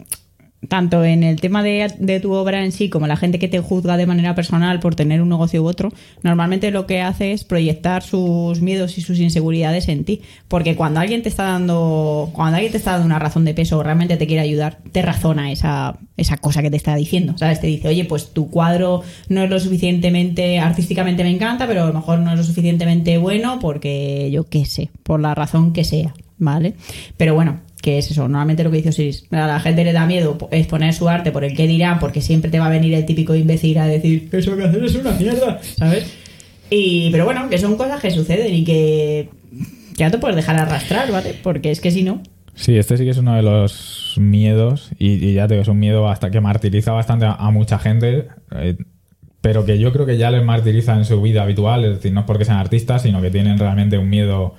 tanto 0.68 1.04
en 1.04 1.24
el 1.24 1.40
tema 1.40 1.64
de, 1.64 2.20
tu 2.22 2.34
obra 2.34 2.64
en 2.64 2.72
sí 2.72 2.90
como 2.90 3.08
la 3.08 3.18
gente 3.18 3.40
que 3.40 3.48
te 3.48 3.60
juzga 3.60 3.98
de 3.98 4.06
manera 4.06 4.36
personal 4.36 4.80
por 4.80 4.96
tener 4.96 5.22
un 5.22 5.30
negocio 5.30 5.64
u 5.64 5.68
otro, 5.68 5.92
normalmente 6.24 6.72
lo 6.72 6.86
que 6.86 7.02
hace 7.02 7.32
es 7.32 7.44
proyectar 7.44 8.04
sus 8.04 8.62
miedos 8.62 8.98
y 8.98 9.02
sus 9.02 9.20
inseguridades 9.20 9.88
en 9.88 10.04
ti. 10.04 10.22
Porque 10.48 10.76
cuando 10.76 11.00
alguien 11.00 11.24
te 11.24 11.30
está 11.30 11.44
dando, 11.44 12.30
cuando 12.34 12.56
alguien 12.56 12.72
te 12.72 12.78
está 12.78 12.92
dando 12.92 13.06
una 13.06 13.20
razón 13.20 13.46
de 13.46 13.54
peso 13.54 13.78
o 13.78 13.84
realmente 13.84 14.18
te 14.18 14.28
quiere 14.28 14.42
ayudar, 14.42 14.80
te 14.92 15.02
razona 15.02 15.52
esa, 15.52 15.98
esa 16.18 16.38
cosa 16.38 16.62
que 16.62 16.70
te 16.70 16.78
está 16.78 16.96
diciendo. 16.96 17.38
¿Sabes? 17.38 17.62
Te 17.62 17.68
dice, 17.68 17.88
oye, 17.88 18.06
pues 18.06 18.34
tu 18.34 18.50
cuadro 18.50 19.04
no 19.30 19.44
es 19.44 19.50
lo 19.50 19.60
suficientemente, 19.60 20.60
artísticamente 20.60 21.24
me 21.24 21.32
encanta, 21.32 21.68
pero 21.68 21.84
a 21.84 21.88
lo 21.88 21.94
mejor 21.94 22.20
no 22.20 22.32
es 22.32 22.38
lo 22.38 22.44
suficientemente 22.44 23.18
bueno 23.18 23.60
porque 23.60 24.30
yo 24.32 24.46
qué 24.50 24.66
sé, 24.66 24.90
por 25.04 25.20
la 25.20 25.36
razón 25.36 25.74
que 25.74 25.84
sea. 25.84 26.14
¿Vale? 26.40 26.76
Pero 27.18 27.34
bueno, 27.34 27.62
que 27.88 28.00
es 28.00 28.12
eso, 28.12 28.24
normalmente 28.24 28.66
lo 28.66 28.70
que 28.70 28.76
dice 28.76 28.90
Osiris, 28.90 29.28
a 29.32 29.48
la 29.48 29.62
gente 29.62 29.86
le 29.86 29.94
da 29.94 30.06
miedo 30.06 30.38
exponer 30.52 30.94
su 30.94 31.08
arte 31.08 31.32
por 31.32 31.46
el 31.46 31.56
que 31.56 31.68
dirán, 31.68 32.00
porque 32.00 32.20
siempre 32.20 32.52
te 32.52 32.60
va 32.60 32.66
a 32.66 32.70
venir 32.70 32.94
el 32.94 33.06
típico 33.06 33.34
imbécil 33.34 33.78
a 33.78 33.88
decir, 33.88 34.28
eso 34.30 34.58
que 34.58 34.66
haces 34.66 34.84
es 34.84 34.96
una 34.96 35.12
mierda, 35.12 35.62
¿sabes? 35.62 36.06
Y, 36.70 37.10
pero 37.12 37.24
bueno, 37.24 37.50
que 37.50 37.58
son 37.58 37.78
cosas 37.78 38.02
que 38.02 38.12
suceden 38.12 38.54
y 38.54 38.66
que 38.66 39.30
ya 39.96 40.12
te 40.12 40.18
puedes 40.18 40.36
dejar 40.36 40.58
arrastrar, 40.58 41.10
¿vale? 41.14 41.34
Porque 41.42 41.72
es 41.72 41.80
que 41.80 41.92
si 41.92 42.04
no... 42.04 42.22
Sí, 42.56 42.76
este 42.76 42.98
sí 42.98 43.06
que 43.06 43.12
es 43.12 43.18
uno 43.20 43.36
de 43.36 43.42
los 43.42 44.16
miedos, 44.18 44.90
y, 45.00 45.32
ya 45.32 45.48
te 45.48 45.54
digo, 45.54 45.62
es 45.62 45.70
un 45.70 45.80
miedo 45.80 46.10
hasta 46.10 46.30
que 46.30 46.42
martiriza 46.42 46.92
bastante 46.92 47.26
a, 47.26 47.36
a 47.36 47.52
mucha 47.52 47.80
gente, 47.80 48.28
eh, 48.54 48.76
pero 49.40 49.64
que 49.64 49.80
yo 49.80 49.94
creo 49.94 50.06
que 50.06 50.18
ya 50.18 50.30
les 50.30 50.44
martiriza 50.44 50.94
en 50.98 51.06
su 51.06 51.22
vida 51.22 51.44
habitual, 51.44 51.86
es 51.86 51.96
decir, 51.96 52.12
no 52.12 52.20
es 52.20 52.26
porque 52.26 52.44
sean 52.44 52.58
artistas, 52.58 53.04
sino 53.04 53.22
que 53.22 53.32
tienen 53.32 53.58
realmente 53.58 53.98
un 53.98 54.10
miedo 54.10 54.56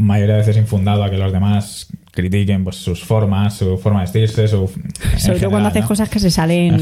mayoría 0.00 0.34
de 0.34 0.40
veces 0.40 0.56
infundado 0.56 1.04
a 1.04 1.10
que 1.10 1.18
los 1.18 1.32
demás 1.32 1.88
critiquen 2.12 2.64
pues, 2.64 2.76
sus 2.76 3.04
formas, 3.04 3.56
su 3.56 3.78
forma 3.78 4.00
de 4.00 4.04
vestirse, 4.04 4.48
su... 4.48 4.70
Sobre 5.16 5.40
todo 5.40 5.50
cuando 5.50 5.68
haces 5.68 5.82
¿no? 5.82 5.88
cosas 5.88 6.08
que 6.08 6.18
se 6.18 6.30
salen 6.30 6.76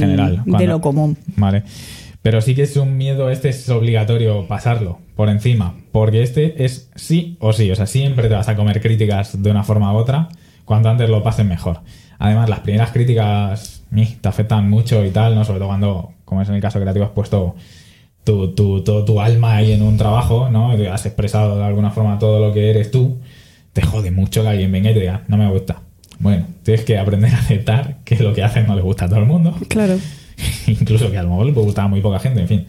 de 0.44 0.66
lo 0.66 0.80
común. 0.80 1.16
Vale. 1.36 1.62
Pero 2.22 2.40
sí 2.40 2.54
que 2.54 2.62
es 2.62 2.76
un 2.76 2.96
miedo, 2.96 3.30
este 3.30 3.48
es 3.48 3.68
obligatorio 3.68 4.46
pasarlo 4.46 4.98
por 5.14 5.28
encima, 5.28 5.76
porque 5.92 6.22
este 6.22 6.64
es 6.64 6.90
sí 6.94 7.36
o 7.40 7.52
sí, 7.52 7.70
o 7.70 7.76
sea, 7.76 7.86
siempre 7.86 8.28
te 8.28 8.34
vas 8.34 8.48
a 8.48 8.56
comer 8.56 8.80
críticas 8.80 9.42
de 9.42 9.50
una 9.50 9.62
forma 9.62 9.92
u 9.92 9.96
otra, 9.96 10.28
cuanto 10.64 10.88
antes 10.88 11.08
lo 11.08 11.22
pases 11.22 11.46
mejor. 11.46 11.80
Además, 12.18 12.48
las 12.48 12.60
primeras 12.60 12.90
críticas 12.90 13.84
te 14.20 14.28
afectan 14.28 14.68
mucho 14.68 15.04
y 15.04 15.10
tal, 15.10 15.34
¿no? 15.34 15.44
Sobre 15.44 15.60
todo 15.60 15.68
cuando, 15.68 16.12
como 16.24 16.42
es 16.42 16.48
en 16.48 16.56
el 16.56 16.60
caso 16.60 16.80
creativo, 16.80 17.04
has 17.04 17.12
puesto 17.12 17.54
tu, 18.24 18.54
tu, 18.54 18.82
todo 18.82 19.04
tu 19.04 19.20
alma 19.20 19.56
ahí 19.56 19.72
en 19.72 19.82
un 19.82 19.96
trabajo, 19.96 20.50
¿no? 20.50 20.72
Has 20.92 21.06
expresado 21.06 21.56
de 21.56 21.64
alguna 21.64 21.90
forma 21.90 22.18
todo 22.18 22.40
lo 22.46 22.52
que 22.52 22.70
eres 22.70 22.90
tú, 22.90 23.18
te 23.72 23.82
jode 23.82 24.10
mucho 24.10 24.42
que 24.42 24.48
alguien 24.48 24.72
venga 24.72 24.90
y 24.90 24.94
te 24.94 25.00
diga, 25.00 25.22
no 25.28 25.36
me 25.36 25.50
gusta. 25.50 25.82
Bueno, 26.18 26.46
tienes 26.64 26.84
que 26.84 26.98
aprender 26.98 27.32
a 27.32 27.38
aceptar 27.38 27.98
que 28.04 28.16
lo 28.16 28.34
que 28.34 28.42
haces 28.42 28.66
no 28.66 28.74
le 28.74 28.82
gusta 28.82 29.04
a 29.04 29.08
todo 29.08 29.20
el 29.20 29.26
mundo. 29.26 29.56
Claro. 29.68 29.98
Incluso 30.66 31.10
que 31.10 31.18
a 31.18 31.22
lo 31.22 31.30
mejor 31.30 31.46
le 31.46 31.52
puede 31.52 31.66
gustar 31.66 31.84
a 31.84 31.88
muy 31.88 32.00
poca 32.00 32.18
gente, 32.18 32.40
en 32.40 32.48
fin. 32.48 32.66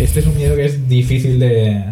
Este 0.00 0.20
es 0.20 0.26
un 0.26 0.36
miedo 0.36 0.56
que 0.56 0.64
es 0.64 0.88
difícil 0.88 1.38
de, 1.38 1.84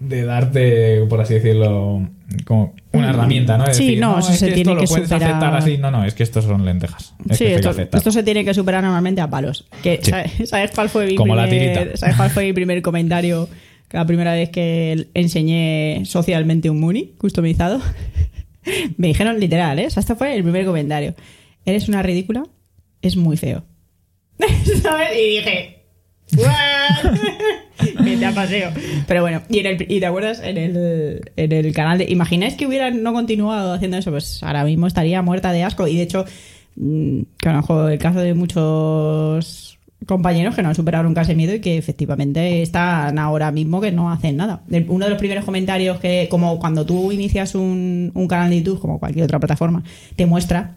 de 0.00 0.24
darte, 0.24 1.04
por 1.08 1.20
así 1.20 1.34
decirlo, 1.34 2.08
como 2.44 2.74
una 2.92 3.10
herramienta, 3.10 3.58
¿no? 3.58 3.64
De 3.64 3.74
Sí, 3.74 3.84
decir, 3.86 4.00
no, 4.00 4.18
eso 4.18 4.32
es 4.32 4.38
se 4.38 4.48
que 4.48 4.54
tiene 4.54 4.72
esto 4.72 4.78
que 4.78 4.82
lo 4.84 4.88
puedes 4.88 5.08
superar. 5.08 5.30
aceptar 5.30 5.56
así. 5.56 5.78
No, 5.78 5.90
no, 5.90 6.04
es 6.04 6.14
que 6.14 6.22
estos 6.22 6.44
son 6.44 6.64
lentejas. 6.64 7.14
Es 7.28 7.38
Sí, 7.38 7.44
que 7.44 7.54
esto 7.56 7.74
que 7.74 8.10
se 8.12 8.22
tiene 8.22 8.44
que 8.44 8.54
superar 8.54 8.82
normalmente 8.84 9.20
a 9.20 9.28
palos. 9.28 9.66
Que, 9.82 9.98
Sí. 10.02 10.46
¿sabes, 10.46 10.70
cuál 10.72 10.88
fue 10.88 11.06
mi 11.06 11.14
Como 11.16 11.34
la 11.34 11.46
primer, 11.48 11.78
tirita. 11.78 11.96
¿Sabes 11.96 12.16
cuál 12.16 12.30
fue 12.30 12.44
mi 12.44 12.52
primer 12.52 12.80
comentario? 12.82 13.48
Que 13.88 13.96
La 13.96 14.06
primera 14.06 14.32
vez 14.32 14.50
que 14.50 15.08
enseñé 15.14 16.02
socialmente 16.04 16.70
un 16.70 16.80
Muni 16.80 17.14
customizado. 17.18 17.80
Me 18.96 19.08
dijeron 19.08 19.38
literal, 19.38 19.78
¿eh? 19.78 19.86
O 19.86 19.90
sea, 19.90 20.00
este 20.00 20.14
fue 20.14 20.34
el 20.34 20.42
primer 20.42 20.66
comentario. 20.66 21.14
Eres 21.64 21.88
una 21.88 22.02
ridícula, 22.02 22.44
es 23.02 23.16
muy 23.16 23.36
feo. 23.36 23.64
¿Sabes? 24.82 25.10
Y 25.16 25.36
dije. 25.36 25.76
Me 28.02 28.32
paseo. 28.34 28.70
Pero 29.06 29.22
bueno, 29.22 29.42
y, 29.48 29.60
en 29.60 29.66
el, 29.66 29.86
y 29.88 30.00
te 30.00 30.06
acuerdas 30.06 30.40
en 30.42 30.56
el, 30.56 31.30
en 31.36 31.52
el 31.52 31.72
canal 31.72 31.98
de. 31.98 32.10
¿Imagináis 32.10 32.54
que 32.54 32.66
hubiera 32.66 32.90
no 32.90 33.12
continuado 33.12 33.72
haciendo 33.72 33.96
eso? 33.98 34.10
Pues 34.10 34.42
ahora 34.42 34.64
mismo 34.64 34.86
estaría 34.86 35.22
muerta 35.22 35.52
de 35.52 35.62
asco. 35.62 35.86
Y 35.86 35.96
de 35.96 36.02
hecho, 36.02 36.24
mm, 36.76 37.20
conozco 37.42 37.88
el 37.88 37.98
caso 37.98 38.20
de 38.20 38.34
muchos 38.34 39.75
compañeros 40.04 40.54
que 40.54 40.62
no 40.62 40.68
han 40.68 40.74
superado 40.74 41.04
nunca 41.04 41.22
ese 41.22 41.34
miedo 41.34 41.54
y 41.54 41.60
que 41.60 41.78
efectivamente 41.78 42.62
están 42.62 43.18
ahora 43.18 43.50
mismo 43.50 43.80
que 43.80 43.92
no 43.92 44.10
hacen 44.10 44.36
nada. 44.36 44.62
Uno 44.88 45.06
de 45.06 45.10
los 45.10 45.18
primeros 45.18 45.44
comentarios 45.44 45.98
que, 45.98 46.28
como 46.30 46.58
cuando 46.58 46.84
tú 46.84 47.12
inicias 47.12 47.54
un, 47.54 48.12
un 48.14 48.28
canal 48.28 48.50
de 48.50 48.58
YouTube, 48.58 48.80
como 48.80 48.98
cualquier 48.98 49.24
otra 49.24 49.38
plataforma, 49.38 49.82
te 50.14 50.26
muestra 50.26 50.76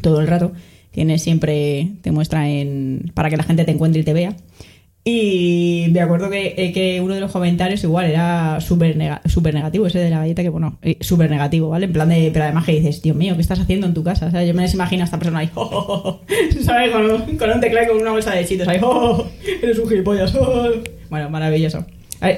todo 0.00 0.20
el 0.20 0.26
rato. 0.26 0.52
Tienes 0.90 1.22
siempre, 1.22 1.92
te 2.02 2.12
muestra 2.12 2.48
en 2.48 3.12
para 3.14 3.30
que 3.30 3.36
la 3.36 3.44
gente 3.44 3.64
te 3.64 3.70
encuentre 3.70 4.02
y 4.02 4.04
te 4.04 4.12
vea. 4.12 4.36
Y 5.04 5.88
me 5.90 6.00
acuerdo 6.00 6.30
que, 6.30 6.54
eh, 6.56 6.72
que 6.72 7.00
uno 7.00 7.14
de 7.14 7.20
los 7.20 7.32
comentarios 7.32 7.82
igual 7.82 8.06
era 8.06 8.60
súper 8.60 8.96
súper 9.26 9.52
negativo, 9.54 9.86
ese 9.86 9.98
de 9.98 10.10
la 10.10 10.18
galleta 10.18 10.42
que 10.42 10.48
bueno, 10.48 10.78
eh, 10.80 10.96
súper 11.00 11.28
negativo, 11.28 11.70
¿vale? 11.70 11.86
En 11.86 11.92
plan 11.92 12.08
de, 12.08 12.30
pero 12.32 12.44
además 12.44 12.64
que 12.64 12.72
dices, 12.72 13.02
Dios 13.02 13.16
mío, 13.16 13.34
¿qué 13.34 13.40
estás 13.40 13.58
haciendo 13.58 13.88
en 13.88 13.94
tu 13.94 14.04
casa? 14.04 14.26
O 14.26 14.30
sea, 14.30 14.44
yo 14.44 14.54
me 14.54 14.62
les 14.62 14.74
imagino 14.74 15.02
a 15.02 15.06
esta 15.06 15.18
persona 15.18 15.40
ahí, 15.40 15.50
"Oh, 15.54 15.62
oh, 15.62 16.08
oh", 16.08 16.20
¿sabes? 16.62 16.92
Con 16.92 17.50
un 17.50 17.60
teclado 17.60 17.86
y 17.86 17.88
con 17.88 18.00
una 18.00 18.12
bolsa 18.12 18.32
de 18.32 18.44
chitos 18.44 18.68
ahí, 18.68 18.78
"Oh, 18.82 19.26
eres 19.60 19.78
un 19.78 19.88
gilipollas, 19.88 20.32
oh". 20.40 20.70
Bueno, 21.10 21.28
maravilloso. 21.30 21.84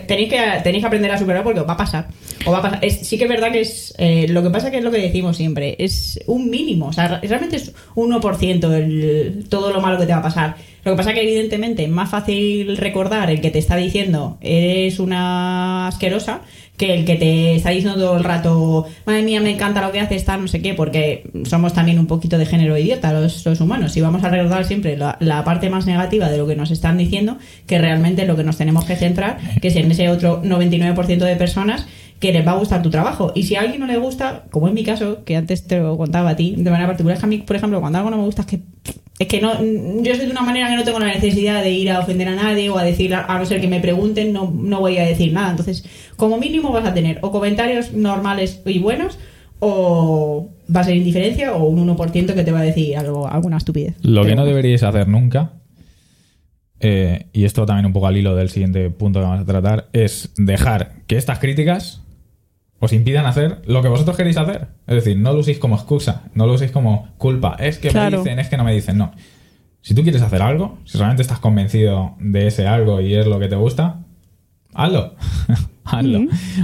Tenéis, 0.06 0.30
que, 0.30 0.38
tenéis 0.62 0.82
que 0.82 0.86
aprender 0.86 1.10
a 1.10 1.18
superar 1.18 1.42
porque 1.42 1.60
os 1.60 1.68
va 1.68 1.74
a 1.74 1.76
pasar. 1.76 2.08
Os 2.46 2.52
va 2.52 2.58
a 2.58 2.62
pasar. 2.62 2.78
Es- 2.84 3.06
sí 3.06 3.18
que 3.18 3.24
es 3.24 3.30
verdad 3.30 3.52
que 3.52 3.60
es. 3.60 3.94
eh, 3.98 4.26
lo 4.28 4.42
que 4.42 4.50
pasa 4.50 4.70
que 4.70 4.78
es 4.78 4.84
lo 4.84 4.90
que 4.90 4.98
decimos 4.98 5.36
siempre. 5.36 5.76
Es 5.78 6.18
un 6.26 6.48
mínimo. 6.50 6.86
O 6.86 6.92
sea, 6.92 7.20
realmente 7.22 7.56
es 7.56 7.72
un 7.94 8.10
1% 8.12 8.72
el, 8.72 9.44
todo 9.48 9.72
lo 9.72 9.80
malo 9.80 9.98
que 9.98 10.06
te 10.06 10.12
va 10.12 10.18
a 10.18 10.22
pasar. 10.22 10.56
Lo 10.84 10.92
que 10.92 10.96
pasa 10.96 11.12
que, 11.14 11.22
evidentemente, 11.22 11.84
es 11.84 11.88
más 11.90 12.10
fácil 12.10 12.76
recordar 12.76 13.30
el 13.30 13.40
que 13.40 13.50
te 13.50 13.58
está 13.58 13.76
diciendo 13.76 14.36
eres 14.40 14.98
una 14.98 15.86
asquerosa 15.88 16.40
que 16.76 16.94
el 16.94 17.04
que 17.04 17.14
te 17.16 17.54
está 17.54 17.70
diciendo 17.70 17.98
todo 17.98 18.16
el 18.16 18.24
rato, 18.24 18.87
madre 19.06 19.22
mía, 19.22 19.40
me 19.40 19.50
encanta 19.50 19.80
lo 19.80 19.92
que 19.92 20.00
haces, 20.00 20.24
tal, 20.24 20.42
no 20.42 20.48
sé 20.48 20.60
qué, 20.60 20.74
porque 20.74 21.30
somos 21.44 21.72
también 21.72 21.98
un 21.98 22.06
poquito 22.06 22.37
de 22.37 22.46
género 22.46 22.76
idiota 22.76 23.12
los, 23.12 23.44
los 23.46 23.60
humanos. 23.60 23.96
Y 23.96 24.00
vamos 24.00 24.24
a 24.24 24.28
recordar 24.28 24.64
siempre 24.64 24.96
la, 24.96 25.16
la 25.20 25.44
parte 25.44 25.70
más 25.70 25.87
negativa 25.87 26.28
de 26.28 26.38
lo 26.38 26.46
que 26.46 26.56
nos 26.56 26.70
están 26.70 26.98
diciendo, 26.98 27.38
que 27.66 27.78
realmente 27.78 28.26
lo 28.26 28.37
que 28.37 28.44
nos 28.44 28.56
tenemos 28.56 28.84
que 28.84 28.96
centrar, 28.96 29.38
que 29.60 29.68
es 29.68 29.76
en 29.76 29.90
ese 29.90 30.08
otro 30.08 30.42
99% 30.42 31.18
de 31.18 31.37
personas 31.37 31.87
que 32.18 32.32
les 32.32 32.46
va 32.46 32.52
a 32.52 32.56
gustar 32.56 32.82
tu 32.82 32.90
trabajo. 32.90 33.32
Y 33.34 33.44
si 33.44 33.54
a 33.54 33.60
alguien 33.60 33.80
no 33.80 33.87
le 33.87 33.98
gusta, 33.98 34.44
como 34.50 34.66
en 34.66 34.74
mi 34.74 34.82
caso, 34.82 35.24
que 35.24 35.37
antes 35.37 35.66
te 35.66 35.78
lo 35.78 35.96
contaba 35.96 36.30
a 36.30 36.37
ti, 36.37 36.54
de 36.56 36.70
manera 36.70 36.88
particular, 36.88 37.16
es 37.16 37.20
que 37.20 37.26
a 37.26 37.28
mí, 37.28 37.38
por 37.38 37.54
ejemplo, 37.54 37.80
cuando 37.80 37.98
algo 37.98 38.10
no 38.10 38.16
me 38.16 38.24
gusta 38.24 38.42
es 38.42 38.48
que 38.48 38.60
es 39.18 39.29
que 39.29 39.40
no 39.40 39.55
yo 40.03 40.14
soy 40.14 40.27
de 40.27 40.31
una 40.33 40.42
manera 40.42 40.68
que 40.68 40.77
no 40.77 40.85
tengo 40.85 40.98
la 40.98 41.07
necesidad 41.07 41.62
de 41.62 41.70
ir 41.70 41.90
a 41.90 42.00
ofender 42.00 42.29
a 42.29 42.35
nadie 42.35 42.68
o 42.68 42.79
a 42.79 42.85
decir 42.85 43.14
a 43.14 43.38
no 43.38 43.46
ser 43.46 43.61
que 43.61 43.68
me 43.68 43.81
pregunten 43.81 44.33
no, 44.33 44.50
no 44.50 44.81
voy 44.81 44.98
a 44.98 45.05
decir 45.05 45.33
nada. 45.33 45.50
Entonces 45.50 45.85
como 46.16 46.38
mínimo 46.38 46.72
vas 46.72 46.87
a 46.87 46.94
tener 46.94 47.18
o 47.22 47.31
comentarios 47.31 47.92
normales 47.92 48.61
y 48.66 48.79
buenos 48.79 49.18
o 49.61 50.50
va 50.74 50.81
a 50.81 50.85
ser 50.85 50.96
indiferencia 50.96 51.55
o 51.55 51.64
un 51.64 51.88
1% 51.96 52.35
que 52.35 52.44
te 52.44 52.53
va 52.53 52.61
a 52.61 52.64
decir 52.64 52.96
algo 52.96 53.29
alguna 53.29 53.57
estupidez. 53.57 53.94
Lo 54.03 54.24
que 54.24 54.35
no 54.35 54.44
deberíais 54.44 54.83
hacer 54.83 55.09
nunca, 55.09 55.53
eh, 56.81 57.27
y 57.33 57.44
esto 57.44 57.64
también 57.64 57.87
un 57.87 57.92
poco 57.92 58.09
al 58.09 58.16
hilo 58.16 58.35
del 58.35 58.50
siguiente 58.50 58.90
punto 58.90 59.20
que 59.20 59.27
vamos 59.27 59.40
a 59.40 59.46
tratar, 59.46 59.88
es 59.92 60.33
dejar 60.37 60.96
que 61.07 61.16
estas 61.16 61.38
críticas 61.38 62.03
os 62.80 62.92
impidan 62.92 63.26
hacer 63.26 63.62
lo 63.66 63.82
que 63.82 63.88
vosotros 63.88 64.16
queréis 64.16 64.37
hacer. 64.37 64.68
Es 64.87 64.96
decir, 64.96 65.16
no 65.18 65.32
lo 65.32 65.40
uséis 65.40 65.58
como 65.58 65.76
excusa, 65.76 66.24
no 66.34 66.46
lo 66.46 66.54
uséis 66.54 66.70
como 66.70 67.08
culpa. 67.18 67.56
Es 67.58 67.78
que 67.78 67.88
Claro. 67.88 68.18
me 68.18 68.24
dicen, 68.24 68.38
es 68.38 68.48
que 68.48 68.56
no 68.56 68.64
me 68.64 68.72
dicen, 68.74 68.98
no. 68.98 69.12
Si 69.80 69.94
tú 69.94 70.02
quieres 70.02 70.22
hacer 70.22 70.42
algo, 70.42 70.78
si 70.84 70.96
realmente 70.98 71.22
estás 71.22 71.38
convencido 71.38 72.14
de 72.18 72.46
ese 72.46 72.66
algo 72.66 73.00
y 73.00 73.14
es 73.14 73.26
lo 73.26 73.38
que 73.38 73.48
te 73.48 73.56
gusta, 73.56 74.00
hazlo. 74.74 75.14
hazlo. 75.84 76.20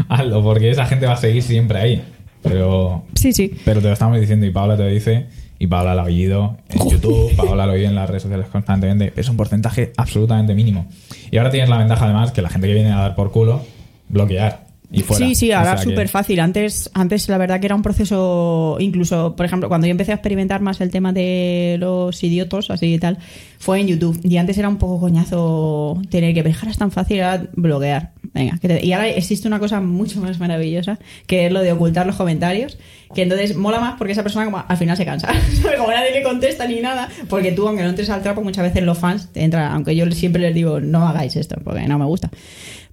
Hazlo, 0.09 0.43
porque 0.43 0.71
esa 0.71 0.87
gente 0.87 1.07
va 1.07 1.13
a 1.13 1.17
seguir 1.17 1.43
siempre 1.43 1.79
ahí. 1.79 2.03
Pero 2.43 3.05
sí 3.15 3.33
sí 3.35 3.55
pero 3.67 3.83
te 3.83 3.89
lo 3.89 3.93
estamos 3.93 4.19
diciendo 4.19 4.47
y 4.47 4.51
Paula 4.51 4.75
te 4.75 4.85
lo 4.85 4.89
dice, 4.89 5.27
y 5.59 5.67
Paula 5.67 5.95
lo 5.95 6.01
ha 6.01 6.05
oído 6.05 6.57
en 6.71 6.89
YouTube, 6.89 7.37
Paula 7.37 7.67
lo 7.67 7.75
oye 7.75 7.85
en 7.85 7.95
las 7.95 8.09
redes 8.09 8.23
sociales 8.23 8.47
constantemente. 8.51 9.13
Es 9.17 9.29
un 9.29 9.37
porcentaje 9.37 9.93
absolutamente 9.99 10.55
mínimo. 10.55 10.87
Y 11.31 11.37
ahora 11.37 11.51
tienes 11.51 11.69
la 11.69 11.77
ventaja 11.77 12.07
además 12.07 12.33
que 12.33 12.41
la 12.41 12.49
gente 12.49 12.67
que 12.69 12.73
viene 12.73 12.93
a 12.93 12.97
dar 13.01 13.15
por 13.15 13.31
culo, 13.31 13.63
bloquear. 14.09 14.70
Y 14.93 15.03
fuera. 15.03 15.27
Sí, 15.27 15.35
sí, 15.35 15.53
O 15.53 15.57
ahora 15.59 15.77
sea 15.77 15.85
que- 15.85 15.91
súper 15.91 16.09
fácil. 16.09 16.41
Antes, 16.41 16.91
antes 16.95 17.29
la 17.29 17.39
verdad 17.39 17.61
que 17.61 17.67
era 17.67 17.75
un 17.75 17.83
proceso, 17.83 18.77
incluso, 18.81 19.37
por 19.37 19.47
ejemplo, 19.47 19.69
cuando 19.69 19.87
yo 19.87 19.91
empecé 19.93 20.13
a 20.13 20.17
experimentar 20.17 20.61
más 20.61 20.81
el 20.81 20.91
tema 20.91 21.13
de 21.13 21.77
los 21.79 22.23
idiotos, 22.25 22.71
así 22.71 22.95
y 22.95 22.99
tal, 22.99 23.19
fue 23.59 23.81
en 23.81 23.89
YouTube. 23.89 24.19
Y 24.25 24.37
antes 24.39 24.59
era 24.59 24.69
un 24.69 24.79
poco 24.79 24.99
coñazo 25.01 26.01
tener 26.11 26.35
que 26.35 26.43
dejar 26.43 26.69
es 26.71 26.79
tan 26.79 26.91
fácil 26.91 27.23
ahora 27.23 27.47
bloquear. 27.55 28.13
Venga, 28.33 28.59
que 28.59 28.69
te- 28.69 28.87
y 28.87 28.93
ahora 28.93 29.09
existe 29.09 29.49
una 29.49 29.59
cosa 29.59 29.81
mucho 29.81 30.21
más 30.21 30.39
maravillosa, 30.39 30.99
que 31.27 31.47
es 31.47 31.53
lo 31.53 31.61
de 31.63 31.73
ocultar 31.73 32.07
los 32.07 32.15
comentarios, 32.17 32.79
que 33.13 33.23
entonces 33.23 33.57
mola 33.57 33.81
más 33.81 33.95
porque 33.99 34.13
esa 34.13 34.23
persona 34.23 34.45
como 34.45 34.63
al 34.67 34.77
final 34.77 34.97
se 34.97 35.05
cansa. 35.05 35.29
como 35.79 35.91
nadie 35.91 36.13
le 36.13 36.23
contesta 36.23 36.67
ni 36.69 36.81
nada, 36.81 37.09
porque 37.29 37.51
tú, 37.53 37.67
aunque 37.67 37.83
no 37.83 37.89
entres 37.91 38.09
al 38.11 38.23
trapo, 38.23 38.43
muchas 38.43 38.63
veces 38.65 38.85
los 38.85 38.99
fans 38.99 39.29
te 39.33 39.43
entran, 39.43 39.73
aunque 39.73 39.97
yo 39.97 40.09
siempre 40.13 40.41
les 40.43 40.55
digo, 40.55 40.79
no 40.81 41.09
hagáis 41.09 41.35
esto, 41.35 41.57
porque 41.65 41.87
no 41.89 41.99
me 41.99 42.05
gusta 42.05 42.31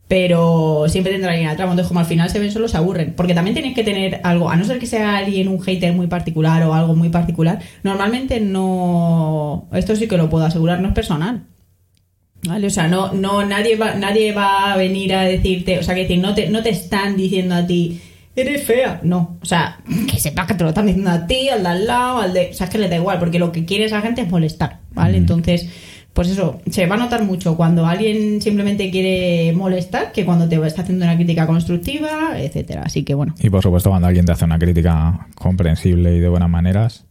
pero 0.07 0.85
siempre 0.87 1.11
tendrá 1.11 1.31
alguien 1.31 1.49
al 1.49 1.57
tramo. 1.57 1.73
Entonces, 1.73 1.89
como 1.89 1.99
al 1.99 2.05
final 2.05 2.29
se 2.29 2.39
ven 2.39 2.51
solo, 2.51 2.67
se 2.67 2.77
aburren. 2.77 3.13
Porque 3.13 3.33
también 3.33 3.53
tienes 3.53 3.75
que 3.75 3.83
tener 3.83 4.21
algo, 4.23 4.49
a 4.49 4.55
no 4.55 4.63
ser 4.63 4.79
que 4.79 4.85
sea 4.85 5.17
alguien 5.17 5.47
un 5.47 5.61
hater 5.61 5.93
muy 5.93 6.07
particular 6.07 6.63
o 6.63 6.73
algo 6.73 6.95
muy 6.95 7.09
particular, 7.09 7.59
normalmente 7.83 8.39
no. 8.39 9.67
Esto 9.73 9.95
sí 9.95 10.07
que 10.07 10.17
lo 10.17 10.29
puedo 10.29 10.45
asegurar, 10.45 10.79
no 10.79 10.89
es 10.89 10.93
personal. 10.93 11.43
¿Vale? 12.43 12.67
O 12.67 12.69
sea, 12.69 12.87
no, 12.87 13.11
no, 13.13 13.45
nadie 13.45 13.75
va, 13.75 13.95
nadie 13.95 14.31
va 14.31 14.71
a 14.71 14.77
venir 14.77 15.13
a 15.13 15.23
decirte, 15.23 15.79
o 15.79 15.83
sea, 15.83 15.95
que 15.95 16.01
decir, 16.01 16.19
no 16.19 16.33
te, 16.33 16.49
no 16.49 16.61
te 16.61 16.69
están 16.69 17.17
diciendo 17.17 17.55
a 17.55 17.65
ti, 17.65 17.99
eres 18.37 18.63
fea. 18.63 19.01
No. 19.03 19.37
O 19.41 19.45
sea, 19.45 19.79
que 20.09 20.19
sepas 20.19 20.47
que 20.47 20.53
te 20.53 20.63
lo 20.63 20.69
están 20.69 20.85
diciendo 20.85 21.09
a 21.09 21.27
ti, 21.27 21.49
al 21.49 21.63
de 21.63 21.69
al 21.69 21.87
lado, 21.87 22.19
al 22.19 22.33
de. 22.33 22.49
O 22.51 22.53
sea, 22.53 22.67
es 22.67 22.71
que 22.71 22.77
le 22.77 22.87
da 22.87 22.95
igual, 22.95 23.19
porque 23.19 23.39
lo 23.39 23.51
que 23.51 23.65
quiere 23.65 23.85
esa 23.85 24.01
gente 24.01 24.21
es 24.21 24.29
molestar, 24.29 24.79
¿vale? 24.91 25.17
Entonces, 25.17 25.67
pues 26.17 26.29
eso, 26.29 26.59
se 26.71 26.87
va 26.87 26.95
a 26.95 26.97
notar 26.97 27.23
mucho 27.23 27.55
cuando 27.55 27.85
alguien 27.85 28.41
simplemente 28.41 28.89
quiere 28.89 29.53
molestar 29.53 30.11
que 30.11 30.25
cuando 30.25 30.49
te 30.49 30.55
está 30.65 30.81
haciendo 30.81 31.05
una 31.05 31.15
crítica 31.15 31.45
constructiva, 31.45 32.39
etcétera. 32.41 32.81
Así 32.85 33.03
que 33.03 33.13
bueno. 33.13 33.35
Y 33.39 33.51
por 33.51 33.61
supuesto, 33.61 33.91
cuando 33.91 34.07
alguien 34.07 34.25
te 34.25 34.31
hace 34.31 34.43
una 34.45 34.57
crítica 34.57 35.27
comprensible 35.35 36.15
y 36.15 36.19
de 36.19 36.27
buenas 36.27 36.49
maneras, 36.49 37.05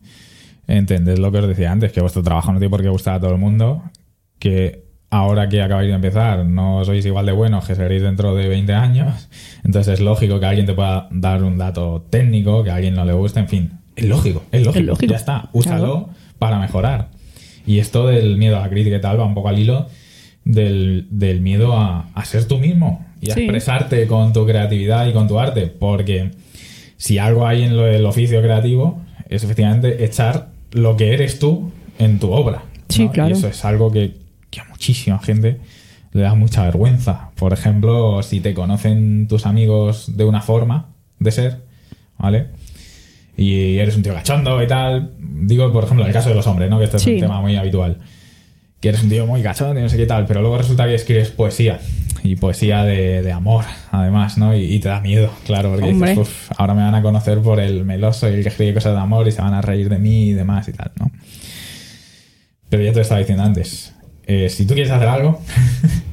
entended 0.66 1.18
lo 1.18 1.30
que 1.30 1.38
os 1.38 1.46
decía 1.46 1.70
antes, 1.70 1.92
que 1.92 2.00
vuestro 2.00 2.24
trabajo 2.24 2.52
no 2.52 2.58
tiene 2.58 2.68
por 2.70 2.82
qué 2.82 2.88
gustar 2.88 3.14
a 3.14 3.20
todo 3.20 3.30
el 3.30 3.38
mundo, 3.38 3.84
que 4.40 4.84
ahora 5.08 5.48
que 5.48 5.62
acabáis 5.62 5.88
de 5.88 5.94
empezar 5.94 6.44
no 6.44 6.84
sois 6.84 7.06
igual 7.06 7.26
de 7.26 7.32
buenos 7.32 7.64
que 7.64 7.76
seréis 7.76 8.02
dentro 8.02 8.34
de 8.34 8.48
20 8.48 8.72
años, 8.72 9.28
entonces 9.64 9.94
es 9.94 10.00
lógico 10.00 10.40
que 10.40 10.46
alguien 10.46 10.66
te 10.66 10.74
pueda 10.74 11.06
dar 11.12 11.44
un 11.44 11.58
dato 11.58 12.04
técnico, 12.10 12.64
que 12.64 12.70
a 12.72 12.74
alguien 12.74 12.96
no 12.96 13.04
le 13.04 13.12
guste, 13.12 13.38
en 13.38 13.46
fin, 13.48 13.70
es 13.94 14.04
lógico, 14.04 14.42
es 14.50 14.62
lógico, 14.64 14.80
Es 14.80 14.84
lógico. 14.84 15.10
ya 15.12 15.16
está, 15.16 15.48
úsalo 15.52 16.06
Claro. 16.06 16.08
para 16.40 16.58
mejorar. 16.58 17.15
Y 17.66 17.78
esto 17.78 18.06
del 18.06 18.36
miedo 18.36 18.56
a 18.56 18.60
la 18.60 18.68
crítica 18.70 18.96
y 18.96 19.00
tal 19.00 19.18
va 19.20 19.24
un 19.24 19.34
poco 19.34 19.48
al 19.48 19.58
hilo 19.58 19.86
del, 20.44 21.06
del 21.10 21.40
miedo 21.40 21.76
a, 21.76 22.08
a 22.14 22.24
ser 22.24 22.46
tú 22.46 22.58
mismo 22.58 23.04
y 23.20 23.30
a 23.30 23.34
Sí. 23.34 23.40
expresarte 23.42 24.06
con 24.06 24.32
tu 24.32 24.46
creatividad 24.46 25.06
y 25.08 25.12
con 25.12 25.26
tu 25.26 25.38
arte, 25.38 25.66
porque 25.66 26.30
si 26.96 27.18
algo 27.18 27.46
hay 27.46 27.62
en 27.62 27.76
lo 27.76 27.84
del 27.84 28.06
oficio 28.06 28.40
creativo 28.42 29.00
es 29.28 29.42
efectivamente 29.42 30.04
echar 30.04 30.48
lo 30.72 30.96
que 30.96 31.12
eres 31.12 31.38
tú 31.38 31.72
en 31.98 32.18
tu 32.18 32.30
obra. 32.32 32.62
Sí, 32.88 33.04
¿no? 33.06 33.12
claro. 33.12 33.30
Y 33.30 33.32
eso 33.32 33.48
es 33.48 33.64
algo 33.64 33.90
que, 33.90 34.14
que 34.50 34.60
a 34.60 34.64
muchísima 34.64 35.18
gente 35.18 35.58
le 36.12 36.22
da 36.22 36.34
mucha 36.34 36.62
vergüenza. 36.64 37.30
Por 37.34 37.52
ejemplo, 37.52 38.22
si 38.22 38.40
te 38.40 38.54
conocen 38.54 39.26
tus 39.28 39.44
amigos 39.46 40.16
de 40.16 40.24
una 40.24 40.40
forma 40.42 40.86
de 41.18 41.30
ser, 41.32 41.56
¿vale? 42.18 42.46
Y 43.36 43.78
eres 43.78 43.96
un 43.96 44.02
tío 44.02 44.14
cachondo 44.14 44.62
y 44.62 44.66
tal. 44.66 45.12
Digo, 45.18 45.70
por 45.72 45.84
ejemplo, 45.84 46.04
en 46.04 46.08
el 46.08 46.14
caso 46.14 46.28
de 46.30 46.34
los 46.34 46.46
hombres, 46.46 46.70
¿no? 46.70 46.78
Que 46.78 46.84
este 46.84 46.96
es 46.96 47.02
Sí. 47.02 47.14
un 47.14 47.20
tema 47.20 47.40
muy 47.40 47.54
habitual. 47.56 47.98
Que 48.80 48.88
eres 48.90 49.02
un 49.02 49.08
tío 49.08 49.26
muy 49.26 49.42
cachondo 49.42 49.78
y 49.78 49.82
no 49.82 49.88
sé 49.88 49.96
qué 49.96 50.06
tal, 50.06 50.26
pero 50.26 50.40
luego 50.40 50.58
resulta 50.58 50.86
que 50.86 50.94
escribes 50.94 51.30
poesía. 51.30 51.78
Y 52.22 52.36
poesía 52.36 52.82
de, 52.82 53.22
de 53.22 53.30
amor, 53.32 53.64
además, 53.92 54.36
¿no? 54.38 54.56
Y, 54.56 54.64
y 54.64 54.78
te 54.80 54.88
da 54.88 55.00
miedo, 55.00 55.30
claro, 55.44 55.70
porque 55.70 55.84
Hombre. 55.90 56.10
dices, 56.10 56.26
"Uf, 56.26 56.50
ahora 56.58 56.74
me 56.74 56.82
van 56.82 56.94
a 56.94 57.02
conocer 57.02 57.38
por 57.40 57.60
el 57.60 57.84
meloso 57.84 58.28
y 58.28 58.34
el 58.34 58.42
que 58.42 58.48
escribe 58.48 58.74
cosas 58.74 58.94
de 58.94 59.00
amor 59.00 59.28
y 59.28 59.32
se 59.32 59.42
van 59.42 59.54
a 59.54 59.60
reír 59.62 59.88
de 59.88 59.98
mí 59.98 60.28
y 60.30 60.32
demás 60.32 60.66
y 60.68 60.72
tal, 60.72 60.90
¿no? 60.98 61.10
Pero 62.68 62.82
ya 62.82 62.90
te 62.90 62.96
lo 62.96 63.02
estaba 63.02 63.20
diciendo 63.20 63.44
antes. 63.44 63.92
eh, 64.26 64.48
si 64.48 64.66
tú 64.66 64.74
quieres 64.74 64.90
hacer 64.90 65.06
algo, 65.08 65.40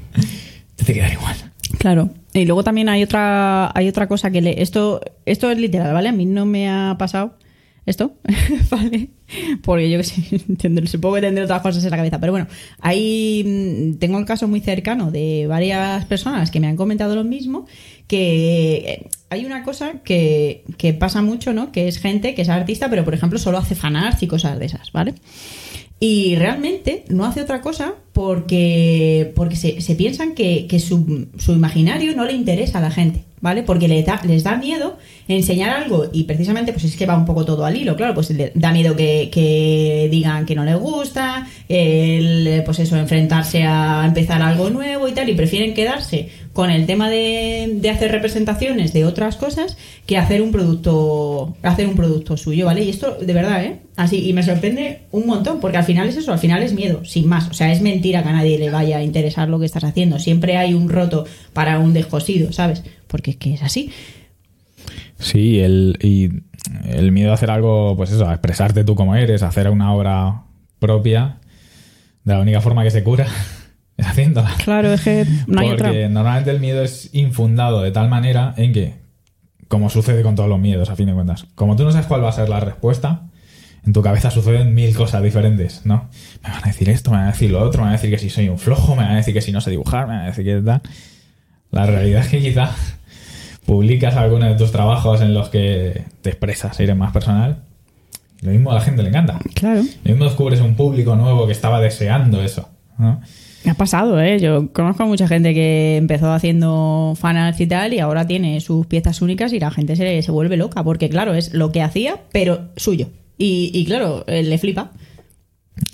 te 0.75 0.93
dar 0.93 1.11
igual. 1.13 1.35
Claro. 1.79 2.09
Y 2.33 2.45
luego 2.45 2.63
también 2.63 2.89
hay 2.89 3.03
otra, 3.03 3.71
hay 3.77 3.87
otra 3.87 4.07
cosa 4.07 4.31
que 4.31 4.41
le, 4.41 4.61
esto, 4.61 5.01
esto 5.25 5.51
es 5.51 5.57
literal, 5.57 5.93
¿vale? 5.93 6.09
A 6.09 6.13
mí 6.13 6.25
no 6.25 6.45
me 6.45 6.69
ha 6.69 6.95
pasado 6.97 7.37
esto, 7.85 8.15
¿vale? 8.71 9.09
Porque 9.61 9.89
yo 9.89 9.97
que 9.97 10.03
sé, 10.03 10.39
supongo 10.87 11.15
que 11.15 11.21
tendré 11.21 11.43
otras 11.43 11.61
cosas 11.61 11.83
en 11.83 11.91
la 11.91 11.97
cabeza. 11.97 12.19
Pero 12.19 12.31
bueno, 12.31 12.47
ahí 12.79 13.43
mm, 13.45 13.99
tengo 13.99 14.17
el 14.17 14.25
caso 14.25 14.47
muy 14.47 14.61
cercano 14.61 15.11
de 15.11 15.45
varias 15.47 16.05
personas 16.05 16.49
que 16.49 16.59
me 16.59 16.67
han 16.67 16.75
comentado 16.75 17.15
lo 17.15 17.23
mismo, 17.23 17.67
que 18.13 18.75
eh, 18.75 19.07
hay 19.31 19.43
una 19.43 19.63
cosa 19.63 19.93
que, 20.03 20.65
que 20.77 20.93
pasa 20.93 21.23
mucho, 21.23 21.51
¿no? 21.51 21.71
Que 21.71 21.87
es 21.87 21.97
gente 21.97 22.35
que 22.35 22.43
es 22.43 22.49
artista, 22.49 22.87
pero 22.87 23.03
por 23.03 23.15
ejemplo 23.15 23.39
solo 23.39 23.57
hace 23.57 23.73
fanarts 23.73 24.21
y 24.21 24.27
cosas 24.27 24.59
de 24.59 24.67
esas, 24.67 24.91
¿vale? 24.91 25.15
Y 25.99 26.35
realmente 26.35 27.05
no 27.09 27.25
hace 27.25 27.41
otra 27.41 27.61
cosa 27.61 27.93
porque, 28.11 29.31
porque 29.35 29.55
se, 29.55 29.81
se 29.81 29.95
piensan 29.95 30.35
que, 30.35 30.67
que 30.67 30.79
su, 30.79 31.27
su 31.39 31.53
imaginario 31.53 32.15
no 32.15 32.25
le 32.25 32.33
interesa 32.33 32.77
a 32.77 32.81
la 32.81 32.91
gente, 32.91 33.23
¿vale? 33.41 33.63
Porque 33.63 33.87
le 33.87 34.05
les 34.25 34.43
da 34.43 34.57
miedo 34.57 34.97
enseñar 35.27 35.69
algo 35.69 36.09
y 36.11 36.25
precisamente 36.25 36.73
pues 36.73 36.83
es 36.83 36.95
que 36.95 37.05
va 37.05 37.17
un 37.17 37.25
poco 37.25 37.45
todo 37.45 37.65
al 37.65 37.77
hilo, 37.77 37.95
claro, 37.95 38.13
pues 38.13 38.29
le 38.29 38.51
da 38.53 38.73
miedo 38.73 38.95
que, 38.95 39.29
que 39.31 40.09
digan 40.11 40.45
que 40.45 40.55
no 40.55 40.65
les 40.65 40.75
gusta, 40.75 41.47
el, 41.69 42.61
pues 42.65 42.79
eso, 42.79 42.97
enfrentarse 42.97 43.63
a 43.63 44.03
empezar 44.05 44.41
algo 44.41 44.69
nuevo 44.69 45.07
y 45.07 45.13
tal, 45.13 45.29
y 45.29 45.33
prefieren 45.33 45.73
quedarse 45.73 46.29
con 46.53 46.69
el 46.69 46.85
tema 46.85 47.09
de, 47.09 47.77
de 47.81 47.89
hacer 47.89 48.11
representaciones 48.11 48.93
de 48.93 49.05
otras 49.05 49.35
cosas 49.35 49.75
que 50.05 50.17
hacer 50.17 50.41
un 50.41 50.51
producto 50.51 51.55
hacer 51.63 51.87
un 51.87 51.95
producto 51.95 52.37
suyo, 52.37 52.67
¿vale? 52.67 52.83
Y 52.83 52.89
esto 52.89 53.17
de 53.19 53.33
verdad, 53.33 53.63
¿eh? 53.65 53.79
Así, 53.95 54.27
y 54.27 54.33
me 54.33 54.43
sorprende 54.43 55.01
un 55.11 55.25
montón, 55.25 55.59
porque 55.59 55.77
al 55.77 55.83
final 55.83 56.07
es 56.07 56.17
eso, 56.17 56.31
al 56.31 56.39
final 56.39 56.63
es 56.63 56.73
miedo, 56.73 57.03
sin 57.05 57.27
más. 57.27 57.49
O 57.49 57.53
sea, 57.53 57.71
es 57.71 57.81
mentira 57.81 58.23
que 58.23 58.29
a 58.29 58.33
nadie 58.33 58.57
le 58.57 58.69
vaya 58.69 58.97
a 58.97 59.03
interesar 59.03 59.49
lo 59.49 59.59
que 59.59 59.65
estás 59.65 59.83
haciendo. 59.83 60.19
Siempre 60.19 60.57
hay 60.57 60.73
un 60.73 60.89
roto 60.89 61.25
para 61.53 61.79
un 61.79 61.93
descosido, 61.93 62.51
¿sabes? 62.51 62.83
Porque 63.07 63.31
es 63.31 63.37
que 63.37 63.53
es 63.53 63.63
así. 63.63 63.91
Sí, 65.19 65.59
el, 65.59 65.97
y 66.01 66.29
el 66.85 67.11
miedo 67.11 67.31
a 67.31 67.35
hacer 67.35 67.51
algo, 67.51 67.95
pues 67.95 68.11
eso, 68.11 68.27
a 68.27 68.33
expresarte 68.33 68.83
tú 68.83 68.95
como 68.95 69.15
eres, 69.15 69.43
a 69.43 69.47
hacer 69.47 69.69
una 69.69 69.93
obra 69.93 70.43
propia, 70.79 71.37
de 72.23 72.33
la 72.33 72.39
única 72.39 72.61
forma 72.61 72.83
que 72.83 72.91
se 72.91 73.03
cura 73.03 73.27
haciéndola. 74.09 74.51
Claro, 74.63 74.93
es 74.93 75.01
que 75.01 75.25
no 75.47 75.61
hay 75.61 75.69
Porque 75.69 75.89
otra. 75.89 76.09
normalmente 76.09 76.51
el 76.51 76.59
miedo 76.59 76.83
es 76.83 77.09
infundado 77.13 77.81
de 77.81 77.91
tal 77.91 78.09
manera 78.09 78.53
en 78.57 78.73
que, 78.73 78.95
como 79.67 79.89
sucede 79.89 80.23
con 80.23 80.35
todos 80.35 80.49
los 80.49 80.59
miedos, 80.59 80.89
a 80.89 80.95
fin 80.95 81.07
de 81.07 81.13
cuentas, 81.13 81.47
como 81.55 81.75
tú 81.75 81.83
no 81.83 81.91
sabes 81.91 82.07
cuál 82.07 82.23
va 82.23 82.29
a 82.29 82.33
ser 82.33 82.49
la 82.49 82.59
respuesta, 82.59 83.23
en 83.85 83.91
tu 83.91 84.01
cabeza 84.01 84.31
suceden 84.31 84.73
mil 84.73 84.95
cosas 84.95 85.21
diferentes, 85.21 85.81
¿no? 85.85 86.09
Me 86.43 86.49
van 86.49 86.63
a 86.63 86.67
decir 86.67 86.89
esto, 86.89 87.11
me 87.11 87.17
van 87.17 87.27
a 87.27 87.31
decir 87.31 87.51
lo 87.51 87.61
otro, 87.61 87.81
me 87.81 87.85
van 87.87 87.93
a 87.95 87.97
decir 87.97 88.09
que 88.09 88.17
si 88.17 88.29
soy 88.29 88.47
un 88.47 88.57
flojo, 88.57 88.95
me 88.95 89.03
van 89.03 89.13
a 89.13 89.15
decir 89.17 89.33
que 89.33 89.41
si 89.41 89.51
no 89.51 89.59
sé 89.61 89.71
dibujar, 89.71 90.07
me 90.07 90.13
van 90.13 90.23
a 90.23 90.27
decir 90.27 90.45
que 90.45 90.61
tal. 90.61 90.81
La 91.71 91.85
realidad 91.85 92.21
es 92.21 92.29
que 92.29 92.39
quizá 92.39 92.71
publicas 93.65 94.15
alguno 94.15 94.45
de 94.45 94.55
tus 94.55 94.71
trabajos 94.71 95.21
en 95.21 95.33
los 95.33 95.49
que 95.49 96.03
te 96.21 96.29
expresas, 96.29 96.79
eres 96.79 96.95
más 96.95 97.11
personal. 97.11 97.57
Lo 98.41 98.51
mismo 98.51 98.71
a 98.71 98.75
la 98.75 98.81
gente 98.81 99.03
le 99.03 99.09
encanta. 99.09 99.39
Claro. 99.53 99.81
Lo 100.03 100.11
mismo 100.11 100.25
descubres 100.25 100.59
un 100.59 100.75
público 100.75 101.15
nuevo 101.15 101.45
que 101.45 101.53
estaba 101.53 101.79
deseando 101.79 102.41
eso, 102.41 102.69
¿no? 102.97 103.21
Me 103.65 103.71
ha 103.71 103.75
pasado, 103.75 104.19
¿eh? 104.21 104.39
Yo 104.39 104.73
conozco 104.73 105.03
a 105.03 105.05
mucha 105.05 105.27
gente 105.27 105.53
que 105.53 105.97
empezó 105.97 106.31
haciendo 106.33 107.13
fanarts 107.17 107.61
y 107.61 107.67
tal 107.67 107.93
y 107.93 107.99
ahora 107.99 108.27
tiene 108.27 108.59
sus 108.59 108.85
piezas 108.85 109.21
únicas 109.21 109.53
y 109.53 109.59
la 109.59 109.71
gente 109.71 109.95
se, 109.95 110.21
se 110.21 110.31
vuelve 110.31 110.57
loca 110.57 110.83
porque, 110.83 111.09
claro, 111.09 111.33
es 111.33 111.53
lo 111.53 111.71
que 111.71 111.81
hacía, 111.81 112.21
pero 112.31 112.69
suyo. 112.75 113.07
Y, 113.37 113.71
y 113.73 113.85
claro, 113.85 114.25
le 114.27 114.57
flipa. 114.57 114.91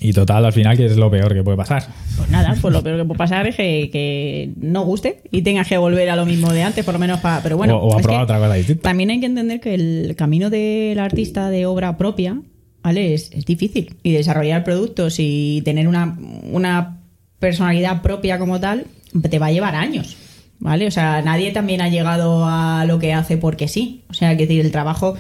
Y 0.01 0.12
total, 0.13 0.45
al 0.45 0.53
final, 0.53 0.75
¿qué 0.75 0.86
es 0.88 0.97
lo 0.97 1.10
peor 1.10 1.34
que 1.34 1.43
puede 1.43 1.58
pasar? 1.58 1.84
Pues 2.17 2.29
nada, 2.29 2.55
pues 2.62 2.73
lo 2.73 2.84
peor 2.84 2.97
que 2.97 3.05
puede 3.05 3.17
pasar 3.17 3.47
es 3.47 3.55
que, 3.55 3.89
que 3.91 4.51
no 4.58 4.84
guste 4.84 5.21
y 5.32 5.41
tengas 5.41 5.67
que 5.67 5.77
volver 5.77 6.10
a 6.10 6.15
lo 6.15 6.25
mismo 6.25 6.51
de 6.51 6.63
antes, 6.63 6.84
por 6.84 6.95
lo 6.95 6.99
menos 6.99 7.19
para... 7.21 7.41
Pero 7.41 7.55
bueno, 7.55 7.77
o, 7.77 7.88
o 7.88 7.97
a 7.97 8.01
probar 8.01 8.23
otra 8.23 8.39
cosa 8.39 8.55
distinta. 8.55 8.82
también 8.82 9.10
hay 9.10 9.19
que 9.19 9.25
entender 9.27 9.62
que 9.62 9.73
el 9.75 10.15
camino 10.17 10.49
del 10.49 10.99
artista 10.99 11.49
de 11.49 11.65
obra 11.65 11.97
propia, 11.97 12.41
¿vale? 12.84 13.13
Es, 13.13 13.32
es 13.32 13.45
difícil. 13.45 13.95
Y 14.03 14.12
desarrollar 14.12 14.63
productos 14.65 15.15
y 15.19 15.62
tener 15.63 15.88
una, 15.88 16.17
una 16.51 16.98
personalidad 17.39 18.02
propia 18.02 18.38
como 18.38 18.60
tal, 18.60 18.86
te 19.30 19.39
va 19.39 19.47
a 19.47 19.52
llevar 19.52 19.75
años. 19.75 20.17
¿Vale? 20.62 20.88
O 20.88 20.91
sea, 20.91 21.21
nadie 21.21 21.52
también 21.52 21.80
ha 21.80 21.88
llegado 21.88 22.45
a 22.45 22.84
lo 22.86 22.99
que 22.99 23.13
hace 23.13 23.38
porque 23.38 23.69
sí. 23.69 24.04
O 24.10 24.13
sea, 24.13 24.36
que 24.36 24.45
decir, 24.45 24.65
el 24.65 24.71
trabajo 24.71 25.15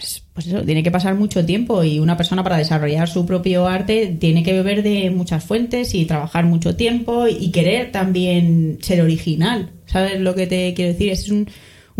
pues, 0.00 0.22
pues 0.32 0.46
eso, 0.46 0.62
tiene 0.62 0.82
que 0.82 0.90
pasar 0.90 1.14
mucho 1.14 1.44
tiempo 1.44 1.84
y 1.84 1.98
una 1.98 2.16
persona 2.16 2.42
para 2.42 2.56
desarrollar 2.56 3.08
su 3.08 3.26
propio 3.26 3.66
arte 3.66 4.16
tiene 4.18 4.42
que 4.42 4.54
beber 4.54 4.82
de 4.82 5.10
muchas 5.10 5.44
fuentes 5.44 5.94
y 5.94 6.06
trabajar 6.06 6.46
mucho 6.46 6.74
tiempo 6.74 7.26
y 7.28 7.50
querer 7.50 7.92
también 7.92 8.78
ser 8.80 9.02
original. 9.02 9.70
¿Sabes 9.84 10.20
lo 10.20 10.34
que 10.34 10.46
te 10.46 10.72
quiero 10.74 10.92
decir? 10.92 11.12
Es 11.12 11.28
un, 11.28 11.48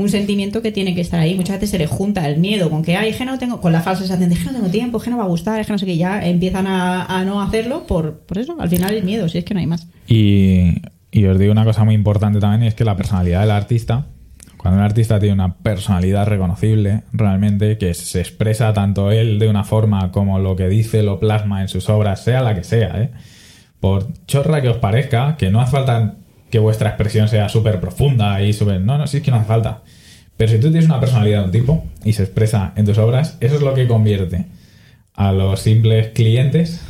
un 0.00 0.08
sentimiento 0.08 0.62
que 0.62 0.72
tiene 0.72 0.94
que 0.94 1.00
estar 1.00 1.20
ahí. 1.20 1.34
Muchas 1.34 1.56
veces 1.56 1.70
se 1.70 1.78
le 1.78 1.86
junta 1.86 2.26
el 2.26 2.38
miedo 2.38 2.70
con 2.70 2.82
que, 2.82 2.96
ay, 2.96 3.12
que 3.12 3.24
no 3.24 3.38
tengo, 3.38 3.60
con 3.60 3.72
la 3.72 3.80
falsa 3.82 4.00
sensación 4.00 4.30
de 4.30 4.36
que 4.36 4.44
no 4.44 4.52
tengo 4.52 4.68
tiempo, 4.68 4.98
que 4.98 5.10
no 5.10 5.18
va 5.18 5.24
a 5.24 5.28
gustar, 5.28 5.64
que 5.64 5.72
no 5.72 5.78
sé 5.78 5.86
qué, 5.86 5.96
ya 5.96 6.26
empiezan 6.26 6.66
a, 6.66 7.04
a 7.04 7.24
no 7.24 7.40
hacerlo 7.42 7.86
por, 7.86 8.20
por 8.20 8.38
eso. 8.38 8.56
Al 8.58 8.68
final 8.68 8.94
el 8.94 9.04
miedo, 9.04 9.28
si 9.28 9.38
es 9.38 9.44
que 9.44 9.54
no 9.54 9.60
hay 9.60 9.66
más. 9.66 9.86
Y, 10.08 10.82
y 11.10 11.24
os 11.26 11.38
digo 11.38 11.52
una 11.52 11.64
cosa 11.64 11.84
muy 11.84 11.94
importante 11.94 12.40
también, 12.40 12.64
y 12.64 12.66
es 12.68 12.74
que 12.74 12.84
la 12.84 12.96
personalidad 12.96 13.42
del 13.42 13.50
artista, 13.50 14.06
Cuando 14.60 14.78
un 14.78 14.84
artista 14.84 15.18
tiene 15.18 15.32
una 15.32 15.54
personalidad 15.54 16.26
reconocible, 16.26 17.02
realmente, 17.14 17.78
que 17.78 17.94
se 17.94 18.20
expresa 18.20 18.74
tanto 18.74 19.10
él 19.10 19.38
de 19.38 19.48
una 19.48 19.64
forma 19.64 20.12
como 20.12 20.38
lo 20.38 20.54
que 20.54 20.68
dice, 20.68 21.02
lo 21.02 21.18
plasma 21.18 21.62
en 21.62 21.68
sus 21.68 21.88
obras, 21.88 22.22
sea 22.24 22.42
la 22.42 22.54
que 22.54 22.62
sea, 22.62 23.00
¿eh? 23.00 23.10
Por 23.80 24.12
chorra 24.26 24.60
que 24.60 24.68
os 24.68 24.76
parezca, 24.76 25.36
que 25.38 25.50
no 25.50 25.62
hace 25.62 25.72
falta 25.72 26.16
que 26.50 26.58
vuestra 26.58 26.90
expresión 26.90 27.28
sea 27.28 27.48
súper 27.48 27.80
profunda 27.80 28.42
y 28.42 28.52
súper... 28.52 28.80
No, 28.80 28.98
no, 28.98 29.06
sí 29.06 29.18
es 29.18 29.22
que 29.22 29.30
no 29.30 29.38
hace 29.38 29.46
falta. 29.46 29.82
Pero 30.36 30.52
si 30.52 30.58
tú 30.58 30.70
tienes 30.70 30.86
una 30.86 31.00
personalidad 31.00 31.40
de 31.40 31.44
un 31.44 31.50
tipo 31.52 31.84
y 32.04 32.12
se 32.14 32.22
expresa 32.24 32.72
en 32.76 32.86
tus 32.86 32.98
obras, 32.98 33.36
eso 33.40 33.56
es 33.56 33.62
lo 33.62 33.74
que 33.74 33.86
convierte 33.86 34.46
a 35.14 35.32
los 35.32 35.60
simples 35.60 36.08
clientes 36.08 36.80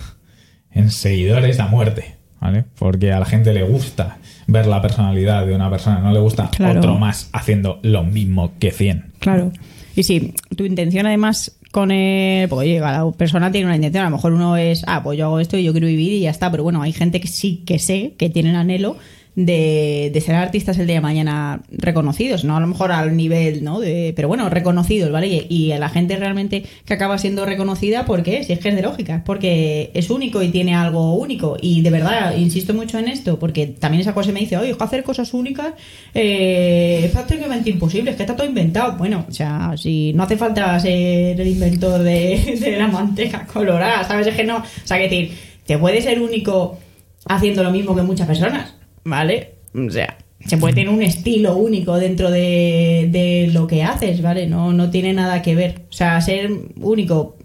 en 0.73 0.91
seguidores 0.91 1.59
a 1.59 1.67
muerte, 1.67 2.15
¿vale? 2.41 2.65
Porque 2.79 3.13
a 3.13 3.19
la 3.19 3.27
gente 3.27 3.53
le 3.53 3.65
gusta 3.65 4.19
ver 4.47 4.67
la 4.67 4.81
personalidad 4.81 5.47
de 5.47 5.55
una 5.55 5.69
persona, 5.69 5.99
no 6.01 6.13
le 6.13 6.21
gusta 6.21 6.49
Claro. 6.57 6.79
otro 6.79 6.95
más 6.97 7.29
haciendo 7.33 7.81
lo 7.83 8.05
mismo 8.05 8.53
que 8.61 8.71
100. 8.71 9.13
Claro. 9.19 9.53
Y 9.97 10.05
si 10.05 10.33
tu 10.57 10.65
intención 10.65 11.07
además 11.07 11.57
con 11.73 11.91
el... 11.91 12.49
Pues 12.49 12.61
oye, 12.61 12.79
cada 12.79 13.11
persona 13.13 13.51
tiene 13.51 13.67
una 13.67 13.77
intención. 13.77 14.03
A 14.07 14.11
lo 14.11 14.17
mejor 14.17 14.33
uno 14.33 14.57
es, 14.57 14.85
ah, 14.87 15.03
pues 15.03 15.19
yo 15.19 15.27
hago 15.27 15.41
esto 15.41 15.57
y 15.57 15.65
yo 15.65 15.73
quiero 15.73 15.89
vivir 15.89 16.13
y 16.13 16.21
ya 16.21 16.31
está. 16.31 16.51
Pero 16.51 16.63
bueno, 16.63 16.83
hay 16.83 16.93
gente 16.93 17.21
que 17.21 17.27
sí 17.29 17.65
que 17.67 17.79
sé 17.81 18.15
que 18.17 18.31
tienen 18.31 18.55
anhelo 18.55 18.97
de, 19.35 20.23
ser 20.25 20.35
artistas 20.35 20.79
el 20.79 20.87
día 20.87 20.97
de 20.97 21.01
mañana 21.01 21.63
reconocidos, 21.71 22.45
no 22.45 22.57
a 22.57 22.61
lo 22.61 22.67
mejor 22.67 22.93
al 22.93 23.17
nivel, 23.17 23.65
¿no? 23.65 23.81
De, 23.81 24.13
pero 24.17 24.29
bueno, 24.29 24.49
reconocidos, 24.51 25.11
¿vale? 25.11 25.47
Y, 25.49 25.71
a 25.73 25.79
la 25.79 25.89
gente 25.89 26.17
realmente 26.17 26.65
que 26.85 26.95
acaba 26.95 27.17
siendo 27.19 27.47
reconocida, 27.47 28.05
¿por 28.05 28.23
qué? 28.23 28.43
Si 28.45 28.53
es 28.53 28.59
que 28.59 28.71
es 28.71 28.77
de 28.77 28.83
lógica, 28.83 29.17
es 29.17 29.23
porque 29.23 29.91
es 29.95 30.11
único 30.11 30.43
y 30.43 30.49
tiene 30.49 30.75
algo 30.75 31.15
único. 31.15 31.57
Y 31.61 31.81
de 31.83 31.91
verdad, 31.91 32.37
insisto 32.37 32.75
mucho 32.75 32.99
en 32.99 33.09
esto, 33.09 33.39
porque 33.39 33.67
también 33.67 34.01
esa 34.01 34.15
cosa 34.15 34.33
me 34.33 34.41
dice, 34.41 34.57
oye, 34.57 34.71
es 34.71 34.77
que 34.77 34.85
hacer 34.85 35.05
cosas 35.05 35.33
únicas 35.33 35.75
eh, 36.15 37.03
es 37.05 37.11
prácticamente 37.13 37.71
imposible, 37.71 38.11
es 38.11 38.17
que 38.17 38.25
está 38.25 38.35
todo 38.35 38.47
inventado. 38.47 38.97
Bueno, 38.97 39.25
o 39.29 39.33
sea, 39.33 39.75
si 39.77 40.13
no 40.13 40.25
hace 40.25 40.37
falta 40.37 40.79
ser 40.81 41.41
el 41.41 41.47
inventor 41.47 42.03
de, 42.03 42.59
de 42.61 42.77
la 42.77 42.89
manteca 42.89 43.47
colorada, 43.47 44.05
¿sabes? 44.05 44.27
Es 44.27 44.35
que 44.35 44.45
no, 44.45 44.59
o 44.59 44.65
sea, 44.85 44.97
que 44.99 45.05
decir, 45.05 45.33
te 45.67 45.79
puede 45.79 46.03
ser 46.03 46.21
único 46.21 46.79
haciendo 47.27 47.63
lo 47.63 47.71
mismo 47.71 47.95
que 47.95 48.03
muchas 48.03 48.27
personas, 48.27 48.75
¿vale? 49.05 49.55
O 49.75 49.91
sea, 49.91 50.19
se 50.45 50.57
puede 50.57 50.75
tener 50.75 50.91
un 50.91 51.03
estilo 51.03 51.57
único 51.57 51.97
dentro 51.99 52.31
de, 52.31 53.09
de 53.11 53.51
lo 53.53 53.67
que 53.67 53.83
haces, 53.83 54.23
¿vale? 54.23 54.47
No, 54.47 54.73
no 54.73 54.91
tiene 54.91 55.13
nada 55.13 55.43
que 55.43 55.55
ver. 55.55 55.83
O 55.91 55.93
sea, 55.93 56.21
ser 56.21 56.51
único 56.77 57.37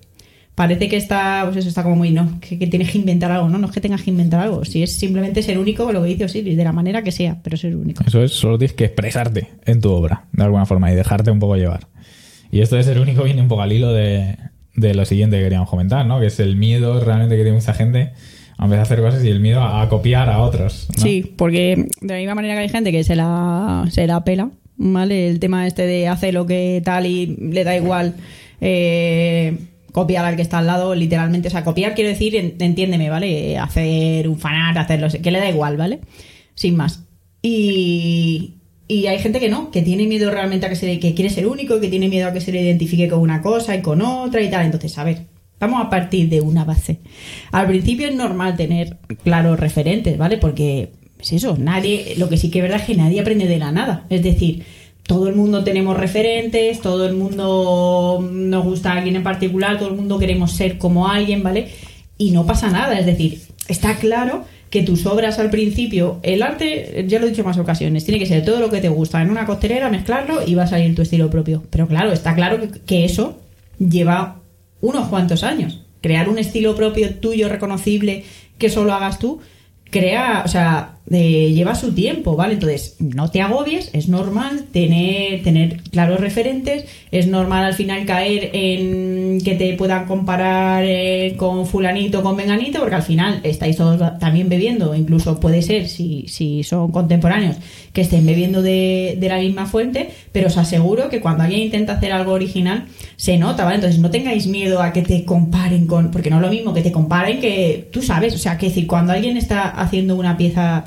parece 0.55 0.87
que 0.87 0.95
está, 0.95 1.41
pues 1.45 1.57
eso 1.57 1.67
está 1.67 1.83
como 1.83 1.97
muy, 1.97 2.11
no, 2.11 2.39
que, 2.39 2.57
que 2.57 2.67
tienes 2.67 2.89
que 2.89 2.97
inventar 2.97 3.29
algo, 3.29 3.49
no, 3.49 3.57
no 3.57 3.67
es 3.67 3.73
que 3.73 3.81
tengas 3.81 4.01
que 4.01 4.09
inventar 4.09 4.39
algo, 4.39 4.63
si 4.63 4.81
es 4.81 4.93
simplemente 4.95 5.43
ser 5.43 5.59
único, 5.59 5.91
lo 5.91 6.01
que 6.01 6.07
dice 6.07 6.25
Osiris, 6.25 6.55
de 6.55 6.63
la 6.63 6.71
manera 6.71 7.03
que 7.03 7.11
sea, 7.11 7.37
pero 7.43 7.57
ser 7.57 7.75
único. 7.75 8.03
Eso 8.07 8.23
es, 8.23 8.31
solo 8.31 8.57
tienes 8.57 8.73
que 8.73 8.85
expresarte 8.85 9.49
en 9.65 9.81
tu 9.81 9.91
obra, 9.91 10.25
de 10.31 10.43
alguna 10.43 10.65
forma, 10.65 10.91
y 10.91 10.95
dejarte 10.95 11.29
un 11.29 11.39
poco 11.39 11.57
llevar. 11.57 11.87
Y 12.51 12.61
esto 12.61 12.77
de 12.77 12.83
ser 12.83 12.99
único 12.99 13.23
viene 13.23 13.41
un 13.41 13.49
poco 13.49 13.63
al 13.63 13.73
hilo 13.73 13.91
de, 13.91 14.37
de 14.75 14.93
lo 14.95 15.03
siguiente 15.03 15.37
que 15.37 15.43
queríamos 15.43 15.69
comentar, 15.69 16.05
¿no? 16.05 16.21
Que 16.21 16.27
es 16.27 16.39
el 16.39 16.55
miedo 16.55 17.01
realmente 17.01 17.35
que 17.35 17.43
tiene 17.43 17.57
mucha 17.57 17.73
gente 17.73 18.13
a 18.57 18.63
empezar 18.65 18.83
hacer 18.83 19.01
cosas 19.01 19.23
y 19.23 19.29
el 19.29 19.39
miedo 19.39 19.61
a, 19.61 19.87
copiar 19.89 20.29
a 20.29 20.39
otros. 20.41 20.87
Sí, 20.97 21.33
porque 21.37 21.87
de 22.01 22.13
la 22.13 22.19
misma 22.19 22.35
manera 22.35 22.55
que 22.55 22.61
hay 22.61 22.69
gente 22.69 22.91
que 22.91 23.03
se 23.03 23.15
la, 23.15 23.85
se 23.91 24.07
la 24.07 24.23
pela, 24.23 24.49
¿vale? 24.77 25.27
El 25.27 25.39
tema 25.39 25.67
este 25.67 25.85
de 25.85 26.07
hacer 26.07 26.33
lo 26.33 26.45
que 26.45 26.81
tal 26.83 27.05
y 27.05 27.25
le 27.37 27.63
da 27.63 27.75
igual 27.75 28.15
eh, 28.61 29.57
copiar 29.91 30.25
al 30.25 30.35
que 30.35 30.41
está 30.41 30.59
al 30.59 30.67
lado, 30.67 30.95
literalmente. 30.95 31.47
O 31.49 31.51
sea, 31.51 31.63
copiar 31.63 31.95
quiero 31.95 32.09
decir, 32.09 32.35
en- 32.35 32.55
entiéndeme, 32.59 33.09
¿vale? 33.09 33.57
Hacer 33.57 34.27
un 34.29 34.37
fanart, 34.37 34.77
hacerlo, 34.77 35.07
que 35.21 35.31
le 35.31 35.39
da 35.39 35.49
igual, 35.49 35.77
¿vale? 35.77 35.99
Sin 36.53 36.75
más. 36.77 37.03
Y, 37.41 38.55
y 38.87 39.07
hay 39.07 39.19
gente 39.19 39.39
que 39.39 39.49
no, 39.49 39.71
que 39.71 39.81
tiene 39.81 40.07
miedo 40.07 40.31
realmente 40.31 40.65
a 40.65 40.69
que 40.69 40.75
se 40.75 40.99
que 40.99 41.13
quiere 41.13 41.29
ser 41.29 41.47
único, 41.47 41.79
que 41.79 41.89
tiene 41.89 42.07
miedo 42.07 42.27
a 42.27 42.33
que 42.33 42.41
se 42.41 42.51
le 42.51 42.61
identifique 42.61 43.07
con 43.07 43.19
una 43.19 43.41
cosa 43.41 43.75
y 43.75 43.81
con 43.81 44.01
otra 44.01 44.41
y 44.41 44.49
tal. 44.49 44.65
Entonces, 44.65 44.97
a 44.97 45.03
ver, 45.03 45.23
vamos 45.67 45.85
a 45.85 45.89
partir 45.89 46.29
de 46.29 46.41
una 46.41 46.63
base. 46.63 46.99
Al 47.51 47.67
principio 47.67 48.07
es 48.07 48.15
normal 48.15 48.55
tener 48.55 48.97
claros 49.23 49.59
referentes, 49.59 50.17
¿vale? 50.17 50.37
Porque 50.37 50.91
es 51.19 51.33
eso, 51.33 51.57
nadie, 51.57 52.15
lo 52.17 52.29
que 52.29 52.37
sí 52.37 52.49
que 52.49 52.59
es 52.59 52.63
verdad 52.63 52.81
es 52.81 52.87
que 52.87 52.95
nadie 52.95 53.19
aprende 53.19 53.47
de 53.47 53.57
la 53.57 53.71
nada. 53.71 54.05
Es 54.09 54.23
decir, 54.23 54.63
todo 55.03 55.27
el 55.27 55.35
mundo 55.35 55.63
tenemos 55.63 55.97
referentes, 55.97 56.81
todo 56.81 57.05
el 57.07 57.13
mundo 57.13 58.27
nos 58.31 58.63
gusta 58.63 58.91
a 58.91 58.97
alguien 58.97 59.15
en 59.15 59.23
particular, 59.23 59.77
todo 59.77 59.89
el 59.89 59.95
mundo 59.95 60.19
queremos 60.19 60.51
ser 60.51 60.77
como 60.77 61.07
alguien, 61.07 61.43
¿vale? 61.43 61.69
Y 62.17 62.31
no 62.31 62.45
pasa 62.45 62.69
nada, 62.69 62.97
es 62.97 63.05
decir, 63.05 63.41
está 63.67 63.95
claro 63.97 64.45
que 64.69 64.83
tus 64.83 65.05
obras 65.05 65.39
al 65.39 65.49
principio, 65.49 66.19
el 66.23 66.41
arte, 66.41 67.05
ya 67.07 67.19
lo 67.19 67.27
he 67.27 67.29
dicho 67.29 67.41
en 67.41 67.47
más 67.47 67.57
ocasiones, 67.57 68.03
tiene 68.03 68.19
que 68.19 68.25
ser 68.25 68.43
todo 68.43 68.59
lo 68.59 68.69
que 68.69 68.81
te 68.81 68.89
gusta 68.89 69.21
en 69.21 69.29
una 69.29 69.45
costelera, 69.45 69.89
mezclarlo 69.89 70.45
y 70.45 70.55
va 70.55 70.63
a 70.63 70.67
salir 70.67 70.95
tu 70.95 71.01
estilo 71.01 71.29
propio. 71.29 71.63
Pero 71.69 71.87
claro, 71.87 72.11
está 72.11 72.35
claro 72.35 72.59
que 72.85 73.05
eso 73.05 73.37
lleva 73.79 74.41
unos 74.85 75.07
cuantos 75.07 75.43
años. 75.43 75.81
Crear 76.01 76.29
un 76.29 76.37
estilo 76.37 76.75
propio 76.75 77.15
tuyo 77.15 77.49
reconocible 77.49 78.23
que 78.57 78.69
solo 78.69 78.93
hagas 78.93 79.19
tú, 79.19 79.41
crea, 79.89 80.43
o 80.45 80.47
sea, 80.47 80.94
eh, 81.11 81.51
lleva 81.53 81.75
su 81.75 81.93
tiempo, 81.93 82.35
¿vale? 82.35 82.55
Entonces, 82.55 82.95
no 82.99 83.29
te 83.29 83.41
agobies, 83.41 83.91
es 83.93 84.07
normal 84.07 84.65
tener, 84.71 85.43
tener 85.43 85.81
claros 85.91 86.19
referentes, 86.19 86.85
es 87.11 87.27
normal 87.27 87.63
al 87.63 87.75
final 87.75 88.05
caer 88.05 88.49
en 88.53 89.39
que 89.41 89.53
te 89.53 89.73
puedan 89.73 90.07
comparar 90.07 90.83
eh, 90.83 91.35
con 91.37 91.67
fulanito, 91.67 92.23
con 92.23 92.35
menganito, 92.35 92.79
porque 92.79 92.95
al 92.95 93.03
final 93.03 93.39
estáis 93.43 93.77
todos 93.77 94.19
también 94.19 94.49
bebiendo, 94.49 94.95
incluso 94.95 95.39
puede 95.39 95.61
ser, 95.61 95.89
si, 95.89 96.25
si 96.27 96.63
son 96.63 96.91
contemporáneos, 96.91 97.57
que 97.93 98.01
estén 98.01 98.25
bebiendo 98.25 98.63
de, 98.63 99.15
de 99.19 99.29
la 99.29 99.37
misma 99.37 99.67
fuente, 99.67 100.09
pero 100.31 100.47
os 100.47 100.57
aseguro 100.57 101.09
que 101.09 101.21
cuando 101.21 101.43
alguien 101.43 101.61
intenta 101.61 101.93
hacer 101.93 102.13
algo 102.13 102.31
original, 102.31 102.85
se 103.15 103.37
nota, 103.37 103.63
¿vale? 103.63 103.75
Entonces 103.75 103.99
no 103.99 104.09
tengáis 104.09 104.47
miedo 104.47 104.81
a 104.81 104.91
que 104.91 105.03
te 105.03 105.23
comparen 105.23 105.85
con, 105.85 106.09
porque 106.09 106.31
no 106.31 106.37
es 106.37 106.41
lo 106.41 106.49
mismo 106.49 106.73
que 106.73 106.81
te 106.81 106.91
comparen 106.91 107.39
que 107.39 107.87
tú 107.91 108.01
sabes, 108.01 108.33
o 108.33 108.39
sea, 108.39 108.57
que 108.57 108.69
decir, 108.69 108.87
cuando 108.87 109.13
alguien 109.13 109.37
está 109.37 109.69
haciendo 109.69 110.15
una 110.15 110.35
pieza 110.35 110.85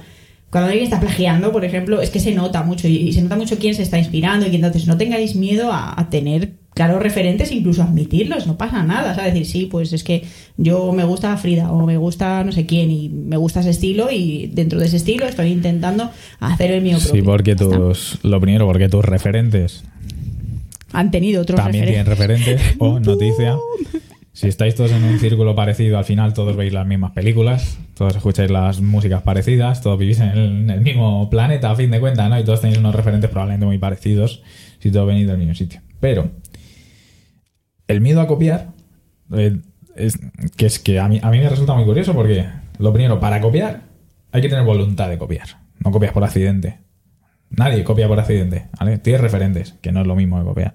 cuando 0.51 0.71
alguien 0.71 0.85
está 0.85 1.01
plagiando, 1.01 1.53
por 1.53 1.65
ejemplo, 1.65 2.01
es 2.01 2.11
que 2.11 2.21
se 2.21 2.35
nota 2.35 2.63
mucho 2.63 2.89
y, 2.89 3.13
se 3.13 3.23
nota 3.23 3.37
mucho 3.37 3.59
quién 3.59 3.75
se 3.75 3.83
está 3.83 3.99
inspirando 3.99 4.47
y 4.47 4.55
entonces 4.55 4.87
no 4.87 4.97
tengáis 4.97 5.37
miedo 5.37 5.73
a, 5.73 5.99
a 5.99 6.09
tener 6.09 6.53
claros 6.79 7.03
referentes, 7.03 7.51
incluso 7.51 7.83
admitirlos, 7.83 8.47
no 8.47 8.57
pasa 8.57 8.85
nada, 8.85 9.11
o 9.11 9.15
sea, 9.17 9.25
decir, 9.25 9.47
sí, 9.47 9.69
pues 9.69 9.93
es 9.93 10.05
que 10.05 10.23
yo 10.57 10.93
me 10.93 11.03
gusta 11.03 11.37
Frida 11.37 11.73
o 11.73 11.85
me 11.85 11.97
gusta 11.97 12.45
no 12.45 12.53
sé 12.53 12.67
quién 12.67 12.91
y 12.93 13.09
me 13.09 13.37
gusta 13.37 13.61
ese 13.61 13.71
estilo 13.71 14.13
y 14.13 14.47
dentro 14.55 14.79
de 14.79 14.87
ese 14.87 14.99
estilo 14.99 15.27
estoy 15.27 15.49
intentando 15.49 16.09
hacer 16.39 16.71
el 16.71 16.83
mío 16.83 16.99
propio. 16.99 17.21
Sí, 17.21 17.23
porque 17.23 17.57
tus, 17.57 18.21
lo 18.23 18.41
primero, 18.41 18.65
porque 18.67 18.89
tus 18.89 19.05
referentes 19.05 19.83
han 20.93 21.11
tenido 21.11 21.43
otros 21.43 21.61
también 21.61 21.87
tienen 21.87 22.07
referentes. 22.07 22.61
O 22.79 23.01
noticia, 23.01 23.57
si 24.33 24.47
estáis 24.47 24.75
todos 24.75 24.93
en 24.93 25.03
un 25.03 25.19
círculo 25.19 25.55
parecido, 25.55 25.99
al 25.99 26.05
final 26.05 26.33
todos 26.33 26.57
veis 26.57 26.73
las 26.73 26.87
mismas 26.87 27.11
películas, 27.11 27.79
todos 27.99 28.15
escucháis 28.15 28.49
las 28.49 28.81
músicas 28.81 29.23
parecidas, 29.23 29.83
todos 29.83 29.99
vivís 29.99 30.21
en 30.21 30.71
el, 30.71 30.81
mismo 30.83 31.29
planeta, 31.29 31.73
a 31.73 31.75
fin 31.75 31.91
de 31.91 31.99
cuentas, 31.99 32.31
¿no? 32.31 32.39
Y 32.39 32.45
todos 32.45 32.61
tenéis 32.61 32.79
unos 32.79 32.95
referentes 32.95 33.29
probablemente 33.29 33.67
muy 33.67 33.79
parecidos 33.79 34.41
si 34.79 34.93
todos 34.93 35.09
venís 35.09 35.27
del 35.27 35.37
mismo 35.37 35.57
sitio. 35.57 35.81
Pero 35.99 36.31
el 37.89 38.01
miedo 38.01 38.21
a 38.21 38.29
copiar, 38.29 38.69
eh, 39.33 39.59
que 40.57 40.67
es 40.67 40.79
que 40.79 41.01
a 41.01 41.09
mí, 41.09 41.19
a 41.21 41.31
mí 41.33 41.39
me 41.39 41.49
resulta 41.49 41.75
muy 41.75 41.85
curioso 41.85 42.15
porque, 42.15 42.47
lo 42.79 42.93
primero, 42.93 43.19
para 43.19 43.41
copiar 43.41 43.81
hay 44.31 44.43
que 44.43 44.49
tener 44.49 44.65
voluntad 44.65 45.09
de 45.09 45.19
copiar. 45.19 45.49
No 45.85 45.91
copias 45.91 46.13
por 46.13 46.23
accidente. 46.23 46.79
Nadie 47.51 47.83
copia 47.83 48.07
por 48.07 48.21
accidente, 48.21 48.69
¿vale? 48.79 48.99
Tienes 48.99 49.23
referentes, 49.23 49.75
que 49.83 49.91
no 49.91 50.03
es 50.03 50.07
lo 50.07 50.15
mismo 50.15 50.39
que 50.39 50.45
copiar. 50.45 50.75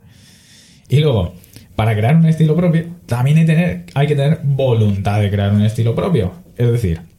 Y 0.89 0.99
luego, 0.99 1.35
para 1.77 1.95
crear 1.95 2.17
un 2.17 2.25
estilo 2.25 2.53
propio, 2.53 2.85
también 3.05 3.37
hay, 3.37 3.45
tener, 3.45 3.85
hay 3.93 4.07
que 4.07 4.15
tener 4.17 4.41
voluntad 4.43 5.21
de 5.21 5.31
crear 5.31 5.53
un 5.53 5.61
estilo 5.61 5.95
propio. 5.95 6.33
Es 6.57 6.69
decir, 6.69 7.12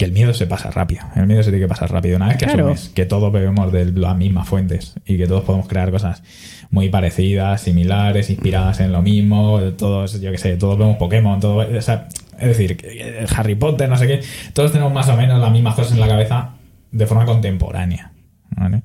que 0.00 0.06
el 0.06 0.12
miedo 0.12 0.32
se 0.32 0.46
pasa 0.46 0.70
rápido. 0.70 1.02
El 1.14 1.26
miedo 1.26 1.42
se 1.42 1.50
tiene 1.50 1.62
que 1.62 1.68
pasar 1.68 1.92
rápido. 1.92 2.16
Una 2.16 2.28
vez 2.28 2.38
que 2.38 2.46
Claro. 2.46 2.68
asumes 2.68 2.88
que 2.94 3.04
todos 3.04 3.30
bebemos 3.30 3.70
de 3.70 3.84
las 3.92 4.16
mismas 4.16 4.48
fuentes 4.48 4.94
y 5.04 5.18
que 5.18 5.26
todos 5.26 5.44
podemos 5.44 5.68
crear 5.68 5.90
cosas 5.90 6.22
muy 6.70 6.88
parecidas, 6.88 7.60
similares, 7.60 8.30
inspiradas 8.30 8.80
en 8.80 8.92
lo 8.92 9.02
mismo, 9.02 9.60
todos, 9.76 10.18
yo 10.18 10.30
qué 10.30 10.38
sé, 10.38 10.56
todos 10.56 10.78
vemos 10.78 10.96
Pokémon, 10.96 11.38
todo, 11.38 11.56
o 11.76 11.82
sea, 11.82 12.08
es 12.38 12.48
decir, 12.48 12.78
Harry 13.36 13.56
Potter, 13.56 13.90
no 13.90 13.98
sé 13.98 14.06
qué, 14.06 14.20
todos 14.54 14.72
tenemos 14.72 14.90
más 14.90 15.06
o 15.10 15.16
menos 15.18 15.38
las 15.38 15.52
mismas 15.52 15.74
cosas 15.74 15.92
en 15.92 16.00
la 16.00 16.08
cabeza 16.08 16.52
de 16.92 17.06
forma 17.06 17.26
contemporánea. 17.26 18.12
¿vale? 18.56 18.80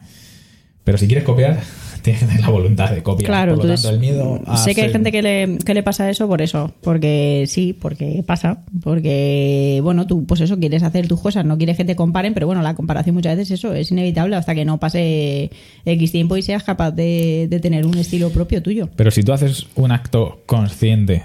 Pero 0.83 0.97
si 0.97 1.07
quieres 1.07 1.23
copiar, 1.23 1.61
tienes 2.05 2.21
que 2.21 2.27
tener 2.27 2.41
la 2.41 2.49
voluntad 2.49 2.91
de 2.91 3.03
copiar. 3.03 3.27
Claro, 3.29 3.55
Por 3.55 3.65
lo 3.65 3.71
entonces 3.73 3.83
tanto, 3.83 3.95
el 3.95 3.99
miedo 3.99 4.41
a 4.45 4.55
sé 4.57 4.73
que 4.73 4.81
hay 4.81 4.87
ser- 4.87 4.93
gente 4.93 5.11
que 5.11 5.21
le, 5.21 5.57
que 5.57 5.73
le 5.73 5.83
pasa 5.83 6.09
eso 6.09 6.27
por 6.27 6.41
eso, 6.41 6.73
porque 6.81 7.43
sí, 7.47 7.73
porque 7.73 8.23
pasa, 8.25 8.63
porque 8.83 9.79
bueno, 9.83 10.07
tú 10.07 10.25
pues 10.25 10.41
eso, 10.41 10.57
quieres 10.59 10.83
hacer 10.83 11.07
tus 11.07 11.19
cosas, 11.19 11.43
no 11.45 11.57
quieres 11.57 11.75
que 11.77 11.83
te 11.85 11.95
comparen, 11.95 12.33
pero 12.33 12.45
bueno, 12.47 12.61
la 12.61 12.75
comparación 12.75 13.15
muchas 13.15 13.35
veces 13.35 13.59
eso 13.59 13.73
es 13.73 13.91
inevitable 13.91 14.35
hasta 14.35 14.55
que 14.55 14.63
no 14.65 14.79
pase 14.79 15.51
X 15.85 16.11
tiempo 16.11 16.37
y 16.37 16.41
seas 16.41 16.63
capaz 16.63 16.91
de, 16.91 17.47
de 17.49 17.59
tener 17.59 17.85
un 17.85 17.97
estilo 17.97 18.29
propio 18.29 18.61
tuyo. 18.63 18.89
Pero 18.95 19.11
si 19.11 19.23
tú 19.23 19.33
haces 19.33 19.67
un 19.75 19.91
acto 19.91 20.41
consciente 20.45 21.23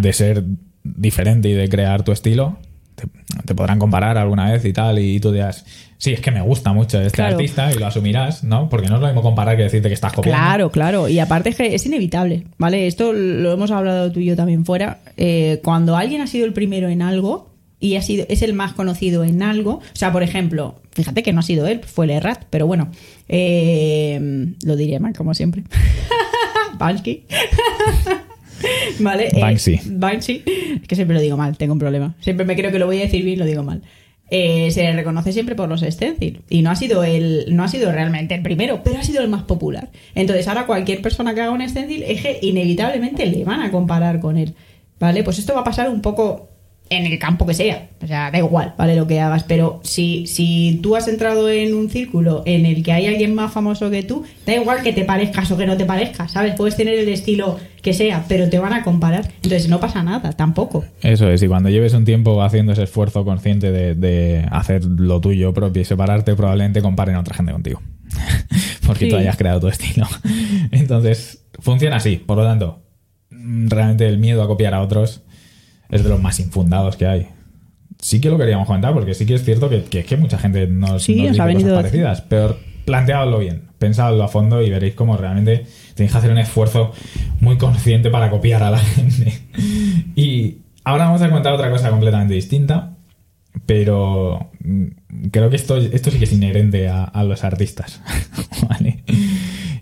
de 0.00 0.12
ser 0.12 0.44
diferente 0.84 1.48
y 1.48 1.52
de 1.52 1.68
crear 1.68 2.02
tu 2.04 2.12
estilo, 2.12 2.58
te, 3.00 3.42
te 3.44 3.54
podrán 3.54 3.78
comparar 3.78 4.18
alguna 4.18 4.50
vez 4.50 4.64
y 4.64 4.72
tal, 4.72 4.98
y 4.98 5.18
tú 5.20 5.32
dirás, 5.32 5.64
sí, 5.98 6.12
es 6.12 6.20
que 6.20 6.30
me 6.30 6.40
gusta 6.40 6.72
mucho 6.72 7.00
este 7.00 7.16
Claro. 7.16 7.36
artista 7.36 7.72
y 7.72 7.78
lo 7.78 7.86
asumirás, 7.86 8.44
¿no? 8.44 8.68
Porque 8.68 8.88
no 8.88 8.96
es 8.96 9.00
lo 9.00 9.06
mismo 9.08 9.22
comparar 9.22 9.56
que 9.56 9.64
decirte 9.64 9.88
que 9.88 9.94
estás 9.94 10.12
copiando. 10.12 10.38
Claro, 10.40 10.70
claro. 10.70 11.08
Y 11.08 11.18
aparte 11.18 11.50
es 11.50 11.56
que 11.56 11.74
es 11.74 11.84
inevitable, 11.86 12.46
¿vale? 12.58 12.86
Esto 12.86 13.12
lo 13.12 13.52
hemos 13.52 13.70
hablado 13.70 14.10
tú 14.12 14.20
y 14.20 14.26
yo 14.26 14.36
también 14.36 14.64
fuera. 14.64 14.98
Eh, 15.16 15.60
cuando 15.64 15.96
alguien 15.96 16.20
ha 16.22 16.26
sido 16.26 16.46
el 16.46 16.52
primero 16.52 16.88
en 16.88 17.02
algo 17.02 17.50
y 17.80 17.96
ha 17.96 18.02
sido, 18.02 18.26
es 18.28 18.42
el 18.42 18.52
más 18.52 18.74
conocido 18.74 19.24
en 19.24 19.42
algo, 19.42 19.74
o 19.76 19.82
sea, 19.94 20.12
por 20.12 20.22
ejemplo, 20.22 20.74
fíjate 20.92 21.22
que 21.22 21.32
no 21.32 21.40
ha 21.40 21.42
sido 21.42 21.66
él, 21.66 21.80
fue 21.82 22.04
el 22.04 22.10
Errat, 22.10 22.44
pero 22.50 22.66
bueno, 22.66 22.90
eh, 23.28 24.46
lo 24.64 24.76
diré 24.76 25.00
mal, 25.00 25.14
como 25.14 25.32
siempre. 25.34 25.64
Bansky. 26.78 27.24
¿Vale? 29.00 29.28
eh, 29.28 29.40
Banksy. 29.40 29.80
Banksy. 29.86 30.42
Es 30.82 30.88
que 30.88 30.94
siempre 30.94 31.14
lo 31.14 31.20
digo 31.20 31.36
mal, 31.36 31.56
tengo 31.56 31.72
un 31.72 31.78
problema. 31.78 32.14
Siempre 32.20 32.44
me 32.44 32.56
creo 32.56 32.70
que 32.70 32.78
lo 32.78 32.86
voy 32.86 32.98
a 32.98 33.02
decir 33.02 33.24
bien 33.24 33.36
y 33.36 33.38
lo 33.38 33.44
digo 33.44 33.62
mal. 33.62 33.82
Eh, 34.32 34.70
se 34.70 34.82
le 34.82 34.92
reconoce 34.92 35.32
siempre 35.32 35.56
por 35.56 35.68
los 35.68 35.80
stencil. 35.80 36.42
Y 36.48 36.62
no 36.62 36.70
ha 36.70 36.76
sido 36.76 37.02
el, 37.02 37.46
no 37.48 37.64
ha 37.64 37.68
sido 37.68 37.90
realmente 37.90 38.34
el 38.34 38.42
primero, 38.42 38.82
pero 38.84 38.98
ha 38.98 39.02
sido 39.02 39.22
el 39.22 39.28
más 39.28 39.42
popular. 39.42 39.90
Entonces, 40.14 40.46
ahora 40.46 40.66
cualquier 40.66 41.02
persona 41.02 41.34
que 41.34 41.40
haga 41.40 41.50
un 41.50 41.68
stencil, 41.68 42.04
es 42.04 42.22
que 42.22 42.38
inevitablemente 42.42 43.26
le 43.26 43.44
van 43.44 43.60
a 43.60 43.70
comparar 43.70 44.20
con 44.20 44.36
él. 44.36 44.54
¿Vale? 45.00 45.24
Pues 45.24 45.38
esto 45.38 45.54
va 45.54 45.60
a 45.60 45.64
pasar 45.64 45.88
un 45.88 46.02
poco 46.02 46.50
en 46.90 47.06
el 47.06 47.18
campo 47.20 47.46
que 47.46 47.54
sea. 47.54 47.88
O 48.02 48.06
sea, 48.06 48.30
da 48.32 48.38
igual, 48.38 48.74
¿vale? 48.76 48.96
Lo 48.96 49.06
que 49.06 49.20
hagas. 49.20 49.44
Pero 49.44 49.80
si, 49.84 50.26
si 50.26 50.80
tú 50.82 50.96
has 50.96 51.06
entrado 51.08 51.48
en 51.48 51.72
un 51.74 51.88
círculo 51.88 52.42
en 52.46 52.66
el 52.66 52.82
que 52.82 52.92
hay 52.92 53.06
alguien 53.06 53.34
más 53.34 53.52
famoso 53.52 53.90
que 53.90 54.02
tú, 54.02 54.24
da 54.44 54.54
igual 54.56 54.82
que 54.82 54.92
te 54.92 55.04
parezcas 55.04 55.50
o 55.52 55.56
que 55.56 55.66
no 55.66 55.76
te 55.76 55.84
parezcas, 55.86 56.32
¿sabes? 56.32 56.54
Puedes 56.56 56.76
tener 56.76 56.98
el 56.98 57.08
estilo 57.08 57.58
que 57.80 57.92
sea, 57.94 58.24
pero 58.28 58.48
te 58.50 58.58
van 58.58 58.72
a 58.72 58.82
comparar. 58.82 59.28
Entonces 59.36 59.68
no 59.68 59.78
pasa 59.80 60.02
nada, 60.02 60.32
tampoco. 60.32 60.84
Eso 61.00 61.30
es, 61.30 61.42
y 61.42 61.48
cuando 61.48 61.68
lleves 61.70 61.94
un 61.94 62.04
tiempo 62.04 62.42
haciendo 62.42 62.72
ese 62.72 62.82
esfuerzo 62.82 63.24
consciente 63.24 63.70
de, 63.70 63.94
de 63.94 64.44
hacer 64.50 64.84
lo 64.84 65.20
tuyo 65.20 65.54
propio 65.54 65.82
y 65.82 65.84
separarte, 65.84 66.34
probablemente 66.34 66.82
comparen 66.82 67.14
a 67.14 67.20
otra 67.20 67.36
gente 67.36 67.52
contigo. 67.52 67.80
Porque 68.86 69.04
Sí. 69.04 69.10
tú 69.10 69.16
hayas 69.16 69.36
creado 69.36 69.60
tu 69.60 69.68
estilo. 69.68 70.06
Entonces, 70.72 71.44
funciona 71.60 71.96
así. 71.96 72.16
Por 72.16 72.36
lo 72.36 72.44
tanto, 72.44 72.82
mm, 73.30 73.68
realmente 73.68 74.08
el 74.08 74.18
miedo 74.18 74.42
a 74.42 74.48
copiar 74.48 74.74
a 74.74 74.82
otros 74.82 75.22
es 75.90 76.02
de 76.02 76.08
los 76.08 76.20
más 76.20 76.38
infundados 76.40 76.96
que 76.96 77.06
hay. 77.06 77.28
Sí 77.98 78.20
que 78.20 78.30
lo 78.30 78.38
queríamos 78.38 78.66
comentar, 78.66 78.92
porque 78.94 79.14
sí 79.14 79.26
que 79.26 79.34
es 79.34 79.44
cierto 79.44 79.68
que, 79.68 79.84
que 79.84 80.00
es 80.00 80.06
que 80.06 80.16
mucha 80.16 80.38
gente 80.38 80.66
nos, 80.66 81.02
Sí, 81.02 81.16
nos 81.22 81.32
dice 81.32 81.42
venido- 81.44 81.60
cosas 81.70 81.82
parecidas, 81.82 82.20
pero 82.22 82.56
planteadlo 82.86 83.38
bien, 83.38 83.64
pensadlo 83.78 84.22
a 84.24 84.28
fondo 84.28 84.62
y 84.62 84.70
veréis 84.70 84.94
cómo 84.94 85.16
realmente 85.16 85.66
tenéis 85.94 86.12
que 86.12 86.18
hacer 86.18 86.30
un 86.30 86.38
esfuerzo 86.38 86.92
muy 87.40 87.58
consciente 87.58 88.10
para 88.10 88.30
copiar 88.30 88.62
a 88.62 88.70
la 88.70 88.78
gente. 88.96 89.38
Y 90.16 90.58
ahora 90.84 91.04
vamos 91.06 91.20
a 91.22 91.28
comentar 91.28 91.52
otra 91.52 91.70
cosa 91.70 91.90
completamente 91.90 92.34
distinta, 92.34 92.96
pero 93.66 94.50
mm, 94.64 94.84
creo 95.30 95.50
que 95.50 95.56
esto, 95.56 95.76
esto 95.76 96.10
sí 96.10 96.18
que 96.18 96.24
es 96.24 96.32
inherente 96.32 96.88
a, 96.88 97.04
a 97.04 97.24
los 97.24 97.44
artistas, 97.44 98.00
¿vale? 98.68 99.02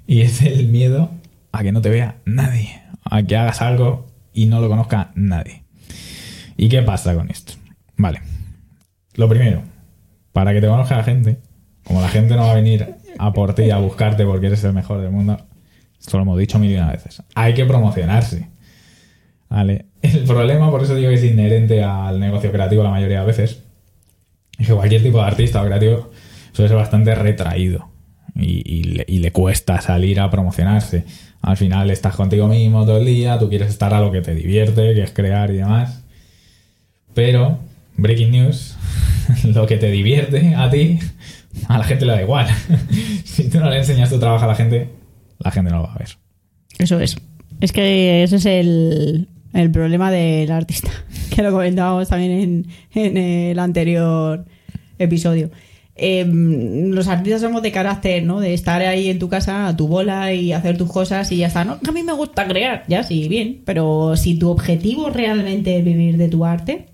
Y 0.07 0.23
es 0.23 0.43
el 0.43 0.69
miedo 0.69 1.11
a 1.53 1.63
que 1.63 1.73
no 1.73 1.81
te 1.81 1.91
vea 1.91 2.17
nadie, 2.25 2.81
a 3.05 3.23
que 3.23 3.37
hagas 3.37 3.63
algo 3.63 4.07
y 4.33 4.47
no 4.47 4.61
lo 4.61 4.69
conozca 4.69 5.13
nadie. 5.15 5.63
¿Y 6.59 6.69
qué 6.69 6.83
pasa 6.83 7.15
con 7.15 7.31
esto? 7.31 7.55
Vale. 7.97 8.21
Lo 9.15 9.29
primero, 9.29 9.63
para 10.33 10.53
que 10.53 10.61
te 10.61 10.67
conozca 10.67 10.97
la 10.97 11.05
gente, 11.05 11.39
como 11.85 12.03
la 12.03 12.09
gente 12.09 12.35
no 12.35 12.43
va 12.43 12.51
a 12.51 12.57
venir 12.57 12.97
a 13.17 13.33
por 13.33 13.55
ti 13.55 13.71
a 13.71 13.79
buscarte 13.79 14.25
porque 14.27 14.49
eres 14.49 14.65
el 14.65 14.73
mejor 14.73 15.01
del 15.01 15.13
mundo, 15.13 15.39
esto 15.99 16.17
lo 16.19 16.25
hemos 16.25 16.37
dicho 16.37 16.59
mil 16.59 16.73
y 16.73 16.75
una 16.75 16.91
veces, 16.91 17.23
hay 17.35 17.55
que 17.55 17.65
promocionarse. 17.65 18.49
¿Vale? 19.49 19.87
El 20.03 20.25
problema, 20.25 20.71
por 20.71 20.83
eso 20.83 20.97
digo 20.97 21.09
que 21.09 21.15
es 21.15 21.25
inherente 21.25 21.83
al 21.83 22.19
negocio 22.19 22.51
creativo 22.51 22.83
la 22.83 22.91
mayoría 22.91 23.21
de 23.21 23.27
veces, 23.27 23.63
es 24.59 24.67
que 24.67 24.75
cualquier 24.75 25.03
tipo 25.03 25.19
de 25.19 25.25
artista 25.25 25.63
o 25.63 25.65
creativo 25.65 26.11
suele 26.53 26.69
ser 26.69 26.77
bastante 26.77 27.15
retraído 27.15 27.89
y, 28.35 28.83
le, 28.83 29.05
y 29.07 29.21
le 29.21 29.31
cuesta 29.31 29.81
salir 29.81 30.19
a 30.19 30.29
promocionarse. 30.29 31.05
Al 31.41 31.57
final 31.57 31.89
estás 31.91 32.17
contigo 32.17 32.49
mismo 32.49 32.85
todo 32.85 32.99
el 32.99 33.07
día, 33.07 33.39
tú 33.39 33.49
quieres 33.49 33.69
estar 33.69 33.95
a 33.95 34.01
lo 34.01 34.11
que 34.11 34.23
te 34.23 34.35
divierte, 34.35 34.95
que 34.95 35.03
es 35.05 35.13
crear 35.13 35.53
y 35.53 35.59
demás. 35.59 36.05
Pero, 37.19 37.59
breaking 37.97 38.31
news, 38.31 38.77
lo 39.45 39.67
que 39.67 39.77
te 39.77 39.91
divierte 39.91 40.55
a 40.55 40.71
ti, 40.71 41.01
a 41.67 41.77
la 41.77 41.83
gente 41.83 42.07
le 42.07 42.13
da 42.13 42.23
igual. 42.23 42.47
si 43.25 43.51
tú 43.51 43.59
no 43.59 43.69
le 43.69 43.79
enseñas 43.79 44.09
tu 44.09 44.21
trabajo 44.21 44.45
a 44.45 44.47
la 44.47 44.55
gente, 44.55 44.89
la 45.41 45.51
gente 45.51 45.73
no 45.73 45.79
lo 45.79 45.83
va 45.83 45.95
a 45.95 45.99
ver. 45.99 46.11
Eso 46.79 47.01
es. 47.01 47.17
Es 47.61 47.73
que 47.73 48.23
ese 48.23 48.37
es 48.37 48.47
el, 48.47 49.27
el 49.53 49.71
problema 49.73 50.13
del 50.13 50.53
artista, 50.53 50.93
que 51.35 51.43
lo 51.43 51.51
comentábamos 51.51 52.07
también 52.07 52.31
en, 52.31 52.67
en 52.95 53.17
el 53.17 53.59
anterior 53.59 54.45
episodio. 55.01 55.51
Eh, 55.97 56.25
los 56.25 57.09
artistas 57.09 57.41
somos 57.41 57.63
de 57.63 57.73
carácter, 57.73 58.23
¿no? 58.23 58.39
De 58.39 58.55
estar 58.55 58.81
ahí 58.83 59.09
en 59.09 59.19
tu 59.19 59.29
casa 59.29 59.67
a 59.67 59.77
tu 59.77 59.89
bola 59.89 60.33
y 60.33 60.53
hacer 60.53 60.79
tus 60.79 60.89
cosas 60.89 61.33
y 61.33 61.39
ya 61.39 61.49
está. 61.49 61.65
No, 61.65 61.81
a 61.85 61.93
mí 61.93 62.05
me 62.05 62.13
gusta 62.13 62.47
crear, 62.47 62.85
ya 62.87 63.03
sí, 63.03 63.29
bien. 63.29 63.63
Pero 63.65 64.15
si 64.15 64.39
tu 64.39 64.51
objetivo 64.51 65.11
realmente 65.11 65.77
es 65.77 65.85
vivir 65.85 66.17
de 66.17 66.29
tu 66.29 66.45
arte, 66.45 66.87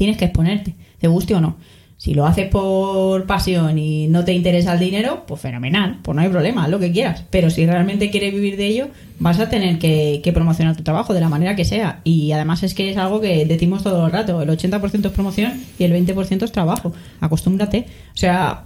tienes 0.00 0.16
que 0.16 0.24
exponerte, 0.24 0.74
te 0.98 1.08
guste 1.08 1.34
o 1.34 1.42
no. 1.42 1.58
Si 1.98 2.14
lo 2.14 2.24
haces 2.24 2.48
por 2.48 3.26
pasión 3.26 3.78
y 3.78 4.08
no 4.08 4.24
te 4.24 4.32
interesa 4.32 4.72
el 4.72 4.80
dinero, 4.80 5.24
pues 5.26 5.38
fenomenal, 5.42 5.98
pues 6.02 6.16
no 6.16 6.22
hay 6.22 6.30
problema, 6.30 6.64
haz 6.64 6.70
lo 6.70 6.78
que 6.78 6.90
quieras. 6.90 7.24
Pero 7.28 7.50
si 7.50 7.66
realmente 7.66 8.08
quieres 8.10 8.32
vivir 8.32 8.56
de 8.56 8.66
ello, 8.68 8.88
vas 9.18 9.38
a 9.38 9.50
tener 9.50 9.78
que, 9.78 10.22
que 10.24 10.32
promocionar 10.32 10.74
tu 10.74 10.82
trabajo 10.82 11.12
de 11.12 11.20
la 11.20 11.28
manera 11.28 11.54
que 11.56 11.66
sea. 11.66 12.00
Y 12.02 12.32
además 12.32 12.62
es 12.62 12.72
que 12.72 12.90
es 12.90 12.96
algo 12.96 13.20
que 13.20 13.44
decimos 13.44 13.82
todo 13.82 14.06
el 14.06 14.12
rato, 14.12 14.40
el 14.40 14.48
80% 14.48 15.04
es 15.04 15.12
promoción 15.12 15.52
y 15.78 15.84
el 15.84 15.92
20% 15.92 16.42
es 16.42 16.52
trabajo. 16.52 16.94
Acostúmbrate. 17.20 17.84
O 18.14 18.16
sea, 18.16 18.64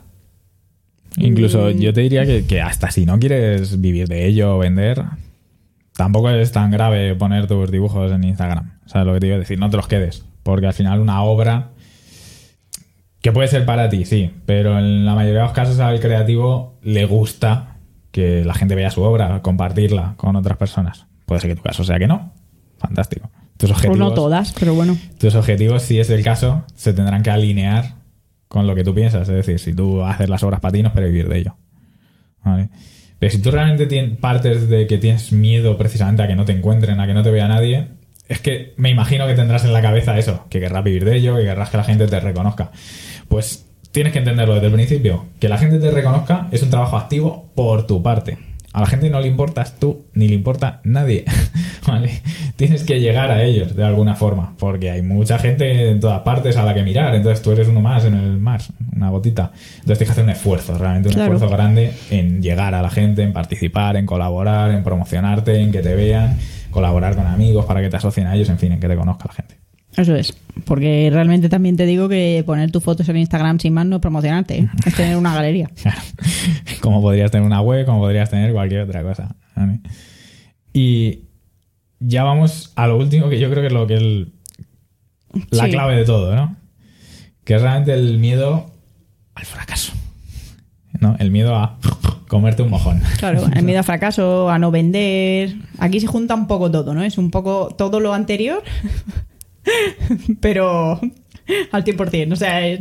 Incluso 1.17 1.71
Mm. 1.71 1.79
yo 1.81 1.93
te 1.93 2.03
diría 2.03 2.25
que, 2.27 2.45
que 2.47 2.61
hasta 2.61 2.93
si 2.93 3.05
no 3.05 3.19
quieres 3.19 3.81
vivir 3.81 4.07
de 4.07 4.27
ello 4.27 4.57
o 4.57 4.59
vender, 4.61 5.03
tampoco 5.97 6.31
es 6.31 6.53
tan 6.53 6.71
grave 6.71 7.15
poner 7.17 7.47
tus 7.49 7.71
dibujos 7.71 8.13
en 8.13 8.23
Instagram. 8.25 8.79
¿Sabes 8.87 9.07
lo 9.09 9.15
que 9.15 9.21
te 9.21 9.27
iba 9.27 9.37
a 9.37 9.41
decir? 9.41 9.59
No 9.59 9.71
te 9.71 9.77
los 9.77 9.89
quedes. 9.89 10.25
Porque 10.45 10.67
al 10.69 10.73
final 10.75 11.01
una 11.01 11.23
obra 11.25 11.71
que 13.21 13.33
puede 13.33 13.49
ser 13.49 13.65
para 13.65 13.89
ti, 13.89 14.05
sí, 14.05 14.31
pero 14.47 14.79
en 14.79 15.05
la 15.05 15.15
mayoría 15.15 15.41
de 15.41 15.45
los 15.47 15.53
casos 15.53 15.81
al 15.81 15.99
creativo 15.99 16.79
le 16.83 17.07
gusta 17.07 17.79
que 18.11 18.45
la 18.45 18.55
gente 18.55 18.75
vea 18.75 18.91
su 18.91 19.03
obra, 19.03 19.41
compartirla 19.43 20.15
con 20.17 20.37
otras 20.37 20.57
personas. 20.59 21.07
Puede 21.27 21.41
ser 21.41 21.51
que 21.51 21.57
tu 21.57 21.63
caso 21.63 21.83
sea 21.83 21.99
que 21.99 22.07
no. 22.07 22.33
Fantástico. 22.79 23.31
Tus 23.57 23.71
o 23.71 23.73
objetivos, 23.73 23.99
no 23.99 24.13
todas, 24.13 24.53
pero 24.53 24.75
bueno. 24.75 24.97
tus 25.19 25.35
objetivos, 25.35 25.83
si 25.83 25.99
es 25.99 26.11
el 26.11 26.23
caso, 26.23 26.65
se 26.75 26.93
tendrán 26.93 27.23
que 27.23 27.31
alinear 27.31 27.95
con 28.49 28.67
lo 28.67 28.75
que 28.75 28.85
tú 28.85 28.95
piensas. 28.95 29.29
Es 29.29 29.35
decir, 29.35 29.59
si 29.59 29.73
tú 29.73 30.03
haces 30.03 30.29
las 30.29 30.43
obras 30.43 30.61
para 30.61 30.73
ti, 30.73 30.83
no 30.83 30.89
esperes 30.89 31.11
vivir 31.11 31.29
de 31.29 31.39
ello. 31.39 31.57
¿Vale? 32.45 32.69
Pero 33.19 33.33
si 33.33 33.41
tú 33.41 33.51
realmente 33.51 33.89
tien- 33.89 34.17
partes 34.19 34.69
de 34.69 34.87
que 34.87 34.99
tienes 34.99 35.33
miedo 35.33 35.79
precisamente 35.79 36.23
a 36.23 36.29
que 36.29 36.37
no 36.37 36.45
te 36.45 36.53
encuentren, 36.53 37.01
a 37.01 37.07
que 37.07 37.15
no 37.15 37.23
te 37.23 37.31
vea 37.31 37.49
nadie, 37.49 37.89
es 38.29 38.41
que 38.41 38.75
me 38.77 38.91
imagino 38.91 39.27
que 39.27 39.35
tendrás 39.35 39.65
en 39.65 39.73
la 39.73 39.83
cabeza 39.83 40.19
eso, 40.19 40.47
que 40.51 40.61
querrás 40.61 40.83
vivir 40.85 41.05
de 41.05 41.17
ello, 41.17 41.37
que 41.37 41.43
querrás 41.45 41.71
que 41.71 41.77
la 41.77 41.85
gente 41.85 42.07
te 42.07 42.21
reconozca. 42.21 42.71
Pues 43.29 43.67
tienes 43.93 44.13
que 44.13 44.19
entenderlo 44.21 44.55
desde 44.55 44.69
el 44.69 44.73
principio. 44.73 45.27
Que 45.41 45.49
la 45.49 45.59
gente 45.59 45.79
te 45.79 45.91
reconozca 45.91 46.49
es 46.51 46.63
un 46.63 46.71
trabajo 46.71 46.97
activo 46.97 47.51
por 47.55 47.87
tu 47.87 48.03
parte. 48.03 48.39
A 48.73 48.81
la 48.81 48.87
gente 48.87 49.09
no 49.09 49.21
le 49.21 49.29
importas 49.29 49.79
tú, 49.79 50.07
ni 50.15 50.27
le 50.27 50.35
importa 50.35 50.81
nadie. 50.83 51.25
¿Vale? 51.87 52.23
Tienes 52.57 52.83
que 52.83 52.99
llegar 52.99 53.31
a 53.31 53.45
ellos 53.45 53.77
de 53.77 53.85
alguna 53.85 54.17
forma, 54.17 54.55
porque 54.59 54.91
hay 54.91 55.03
mucha 55.03 55.39
gente 55.39 55.91
en 55.91 56.01
todas 56.01 56.23
partes 56.23 56.57
a 56.57 56.65
la 56.65 56.75
que 56.75 56.83
mirar. 56.83 57.15
Entonces 57.15 57.41
tú 57.41 57.53
eres 57.53 57.69
uno 57.69 57.81
más 57.81 58.05
en 58.05 58.15
el 58.15 58.37
mar, 58.39 58.63
una 58.97 59.11
gotita. 59.11 59.53
Entonces 59.81 59.99
tienes 59.99 60.09
que 60.09 60.13
hacer 60.13 60.25
un 60.25 60.31
esfuerzo, 60.31 60.77
realmente 60.77 61.09
un 61.11 61.15
Claro. 61.15 61.35
esfuerzo 61.35 61.55
grande 61.55 61.93
en 62.11 62.43
llegar 62.43 62.75
a 62.75 62.83
la 62.83 62.91
gente, 62.91 63.23
en 63.23 63.33
participar, 63.33 63.97
en 63.97 64.07
colaborar, 64.07 64.73
en 64.73 64.83
promocionarte, 64.83 65.61
en 65.61 65.71
que 65.71 65.81
te 65.81 65.95
vean, 65.95 66.37
colaborar 66.75 67.15
con 67.17 67.27
amigos 67.27 67.65
para 67.65 67.81
que 67.81 67.89
te 67.89 67.97
asocien 67.97 68.27
a 68.27 68.35
ellos, 68.35 68.49
en 68.51 68.59
fin, 68.59 68.73
en 68.73 68.81
que 68.81 68.89
te 68.89 68.97
conozca 68.97 69.25
la 69.29 69.33
gente. 69.35 69.57
Eso 69.97 70.15
es. 70.17 70.33
Porque 70.65 71.09
realmente 71.13 71.49
también 71.49 71.77
te 71.77 71.87
digo 71.87 72.09
que 72.09 72.43
poner 72.45 72.71
tus 72.73 72.83
fotos 72.83 73.09
en 73.09 73.17
Instagram 73.17 73.61
sin 73.61 73.73
más 73.73 73.87
no 73.87 73.97
es 73.97 74.03
promocionarte, 74.03 74.59
¿eh? 74.59 74.69
es 74.85 74.95
tener 74.95 75.17
una 75.17 75.35
galería. 75.35 75.71
Claro. 75.83 76.01
Como 76.81 77.01
podrías 77.01 77.31
tener 77.31 77.47
una 77.47 77.61
web, 77.61 77.87
como 77.87 78.01
podrías 78.01 78.29
tener 78.29 78.53
cualquier 78.53 78.83
otra 78.83 79.03
cosa. 79.03 79.35
¿vale? 79.57 79.81
Y 80.73 81.21
ya 82.01 82.25
vamos 82.25 82.73
a 82.77 82.87
lo 82.89 82.99
último, 82.99 83.29
que 83.31 83.39
yo 83.39 83.49
creo 83.51 83.63
que 83.63 83.69
es 83.69 83.73
lo 83.73 83.87
que 83.87 83.95
es 83.95 84.01
el- 84.01 84.33
la 85.51 85.65
Sí. 85.67 85.71
clave 85.71 85.97
de 85.97 86.05
todo, 86.05 86.35
¿no? 86.35 86.57
Que 87.45 87.55
es 87.55 87.63
realmente 87.63 87.95
el 87.95 88.19
miedo 88.19 88.67
al 89.35 89.45
fracaso. 89.45 89.93
¿No? 91.01 91.17
El 91.19 91.31
miedo 91.31 91.55
a 91.57 91.79
comerte 92.35 92.63
un 92.63 92.71
mojón. 92.71 93.01
Claro, 93.19 93.43
el 93.55 93.63
miedo 93.63 93.79
al 93.79 93.85
fracaso, 93.85 94.51
a 94.51 94.59
no 94.59 94.71
vender. 94.71 95.55
Aquí 95.79 96.01
se 96.01 96.07
junta 96.07 96.35
un 96.35 96.47
poco 96.47 96.71
todo, 96.71 96.93
¿no? 96.93 97.03
Es 97.03 97.17
un 97.17 97.31
poco 97.31 97.69
todo 97.79 98.01
lo 98.01 98.13
anterior, 98.13 98.63
pero 100.41 101.01
al 101.73 101.85
100%. 101.85 102.33
O 102.33 102.37
sea, 102.37 102.67
es 102.67 102.81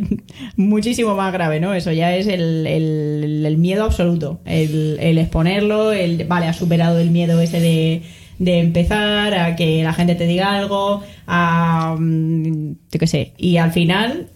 muchísimo 0.55 1.15
más 1.15 1.31
grave, 1.33 1.59
¿no? 1.59 1.73
Eso 1.73 1.91
ya 1.91 2.15
es 2.15 2.27
el, 2.27 2.65
el- 2.67 3.43
el 3.45 3.57
miedo 3.57 3.83
absoluto. 3.85 4.39
El, 4.45 4.97
el 4.99 5.17
exponerlo, 5.17 5.91
el, 5.91 6.25
vale, 6.25 6.47
has 6.47 6.55
superado 6.57 6.99
el 6.99 7.11
miedo 7.11 7.39
ese 7.41 7.59
de, 7.59 8.03
de 8.39 8.59
empezar 8.59 9.33
a 9.33 9.55
que 9.55 9.83
la 9.83 9.93
gente 9.93 10.15
te 10.15 10.25
diga 10.25 10.55
algo, 10.55 11.03
a. 11.27 11.95
mm, 11.99 12.71
Yo 12.91 12.99
qué 12.99 13.07
sé. 13.07 13.33
Y 13.37 13.57
al 13.57 13.71
final 13.71 14.27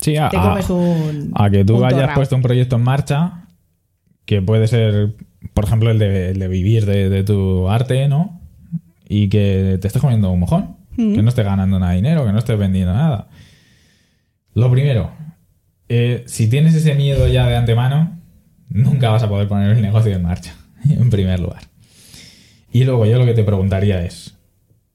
Sí, 0.00 0.16
a, 0.16 0.28
te 0.30 0.36
a- 0.36 0.42
comes 0.42 0.68
un. 0.70 1.30
a 1.34 1.48
que 1.50 1.64
tú 1.64 1.76
un 1.76 1.84
hayas 1.84 2.00
torrao. 2.00 2.14
puesto 2.16 2.34
un 2.36 2.42
proyecto 2.42 2.76
en 2.76 2.82
marcha 2.82 3.41
que 4.24 4.42
puede 4.42 4.66
ser, 4.68 5.14
por 5.54 5.64
ejemplo, 5.64 5.90
el 5.90 5.98
de, 5.98 6.30
el 6.30 6.38
de 6.38 6.48
vivir 6.48 6.86
de, 6.86 7.08
de 7.08 7.24
tu 7.24 7.68
arte, 7.68 8.08
¿no? 8.08 8.40
Y 9.08 9.28
que 9.28 9.78
te 9.80 9.86
estés 9.88 10.00
comiendo 10.00 10.30
un 10.30 10.40
mojón, 10.40 10.82
Mm. 10.96 11.14
que 11.14 11.22
no 11.22 11.28
estés 11.30 11.44
ganando 11.44 11.78
nada 11.78 11.92
de 11.92 11.96
dinero, 11.96 12.26
que 12.26 12.32
no 12.32 12.38
estés 12.38 12.58
vendiendo 12.58 12.92
nada. 12.92 13.28
Lo 14.54 14.70
primero, 14.70 15.10
eh, 15.88 16.22
si 16.26 16.48
tienes 16.48 16.74
ese 16.74 16.94
miedo 16.94 17.26
ya 17.28 17.46
de 17.46 17.56
antemano, 17.56 18.18
nunca 18.68 19.10
vas 19.10 19.22
a 19.22 19.28
poder 19.28 19.48
poner 19.48 19.70
el 19.76 19.82
negocio 19.82 20.12
en 20.14 20.22
marcha, 20.22 20.54
en 20.88 21.08
primer 21.10 21.40
lugar. 21.40 21.62
Y 22.72 22.84
luego 22.84 23.06
yo 23.06 23.18
lo 23.18 23.24
que 23.24 23.34
te 23.34 23.44
preguntaría 23.44 24.04
es, 24.04 24.34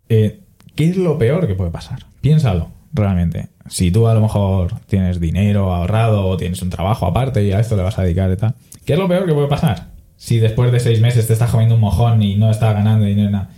eh, 0.10 0.42
¿qué 0.76 0.90
es 0.90 0.98
lo 0.98 1.18
peor 1.18 1.48
que 1.48 1.56
puede 1.56 1.72
pasar? 1.72 2.06
Piénsalo, 2.22 2.72
realmente. 2.94 3.50
Si 3.68 3.92
tú 3.92 4.08
a 4.08 4.14
lo 4.14 4.22
mejor 4.22 4.80
tienes 4.88 5.20
dinero 5.20 5.74
ahorrado 5.74 6.26
o 6.28 6.38
tienes 6.38 6.62
un 6.62 6.70
trabajo 6.70 7.06
aparte 7.06 7.44
y 7.44 7.52
a 7.52 7.60
esto 7.60 7.76
le 7.76 7.84
vas 7.84 8.00
a 8.00 8.04
dedicar 8.04 8.32
y 8.32 8.38
tal, 8.38 8.56
¿qué 8.88 8.94
es 8.94 9.00
lo 9.00 9.08
peor 9.08 9.28
que 9.28 9.34
puede 9.34 9.48
pasar? 9.48 9.90
Si 10.16 10.40
después 10.40 10.72
de 10.72 10.80
seis 10.80 11.00
meses 11.00 11.28
te 11.28 11.34
estás 11.34 11.52
comiendo 11.52 11.76
un 11.76 11.82
mojón 11.82 12.24
y 12.24 12.36
no 12.38 12.50
estás 12.50 12.74
ganando 12.74 13.06
dinero, 13.06 13.30
nada, 13.30 13.50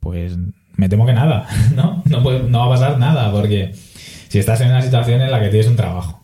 pues 0.00 0.36
me 0.74 0.88
temo 0.88 1.06
que 1.06 1.12
nada, 1.12 1.46
¿no? 1.76 2.02
No, 2.06 2.22
puede- 2.24 2.42
no 2.42 2.58
va 2.60 2.66
a 2.66 2.78
pasar 2.78 2.98
nada, 2.98 3.30
porque 3.30 3.72
si 4.28 4.38
estás 4.40 4.60
en 4.62 4.68
una 4.70 4.82
situación 4.82 5.20
en 5.22 5.30
la 5.30 5.40
que 5.40 5.48
tienes 5.48 5.68
un 5.68 5.76
trabajo 5.76 6.20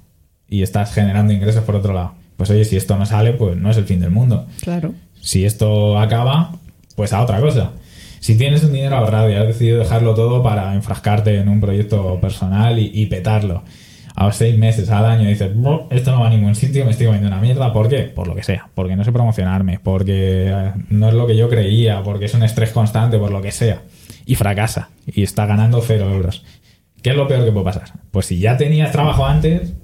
y 0.49 0.63
estás 0.63 0.93
generando 0.93 1.33
ingresos 1.33 1.63
por 1.65 1.77
otro 1.77 1.93
lado, 1.95 2.15
pues 2.37 2.51
oye, 2.51 2.65
si 2.65 2.77
esto 2.77 2.97
no 2.99 3.07
sale, 3.07 3.35
pues 3.35 3.57
no 3.57 3.71
es 3.71 3.77
el 3.77 3.85
fin 3.85 4.01
del 4.01 4.11
mundo. 4.11 4.47
Claro. 4.63 4.95
Si 5.21 5.45
esto 5.45 5.99
acaba, 5.99 6.53
pues 6.97 7.13
a 7.13 7.23
otra 7.23 7.41
cosa. 7.41 7.71
Si 8.19 8.37
tienes 8.37 8.63
un 8.65 8.73
dinero 8.73 8.97
ahorrado 8.97 9.31
y 9.31 9.35
has 9.35 9.47
decidido 9.47 9.79
dejarlo 9.79 10.15
todo 10.15 10.43
para 10.43 10.75
enfrascarte 10.75 11.39
en 11.39 11.49
un 11.49 11.61
proyecto 11.61 12.21
personal 12.21 12.79
y, 12.79 12.91
y 12.93 13.07
petarlo, 13.07 13.63
a 14.23 14.27
los 14.27 14.37
seis 14.37 14.57
meses, 14.59 14.89
al 14.91 15.05
año, 15.05 15.29
dices, 15.29 15.55
"Buah, 15.55 15.87
esto 15.91 16.13
no 16.13 16.21
va 16.21 16.29
a 16.29 16.31
ningún 16.31 16.55
sitio, 16.55 16.85
me 16.85 16.93
estoy 16.93 17.07
comiendo 17.07 17.29
una 17.29 17.41
mierda. 17.41 17.73
¿Por 17.73 17.89
qué? 17.89 18.03
Por 18.03 18.29
lo 18.29 18.35
que 18.35 18.43
sea. 18.43 18.69
Porque 18.75 18.97
no 18.97 19.05
sé 19.05 19.13
promocionarme, 19.13 19.81
porque 19.83 20.47
eh, 20.49 20.73
no 20.91 21.09
es 21.09 21.15
lo 21.15 21.27
que 21.27 21.37
yo 21.37 21.49
creía, 21.49 22.03
porque 22.03 22.27
es 22.27 22.35
un 22.35 22.43
estrés 22.43 22.71
constante, 22.71 23.19
por 23.19 23.31
lo 23.31 23.43
que 23.43 23.53
sea. 23.53 23.83
Y 24.25 24.37
fracasa. 24.37 24.91
Y 25.07 25.23
está 25.23 25.47
ganando 25.47 25.81
cero 25.81 26.11
euros. 26.11 26.45
¿Qué 27.03 27.11
es 27.11 27.17
lo 27.17 27.27
peor 27.27 27.45
que 27.45 27.53
puede 27.53 27.65
pasar? 27.65 27.91
Pues 28.11 28.27
si 28.27 28.39
ya 28.39 28.57
tenías 28.57 28.93
trabajo 28.93 29.27
antes, 29.27 29.75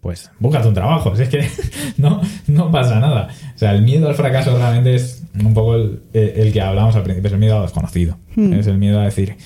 pues 0.00 0.30
búscate 0.38 0.68
un 0.68 0.74
trabajo. 0.74 1.16
Si 1.16 1.22
es 1.22 1.28
que 1.28 1.48
no, 1.96 2.20
no 2.46 2.70
pasa 2.70 3.00
nada. 3.00 3.28
O 3.54 3.58
sea, 3.58 3.72
el 3.72 3.82
miedo 3.82 4.08
al 4.08 4.14
fracaso 4.14 4.56
realmente 4.56 4.94
es 4.94 5.24
un 5.34 5.54
poco 5.54 5.74
el, 5.74 6.02
el 6.12 6.52
que 6.52 6.60
hablábamos 6.60 6.94
al 6.94 7.02
principio, 7.02 7.28
es 7.28 7.32
el 7.32 7.38
miedo 7.40 7.54
a 7.54 7.58
lo 7.58 7.62
desconocido. 7.62 8.18
Hmm. 8.34 8.52
Es 8.52 8.66
el 8.66 8.78
miedo 8.78 9.00
a 9.00 9.04
decir, 9.04 9.36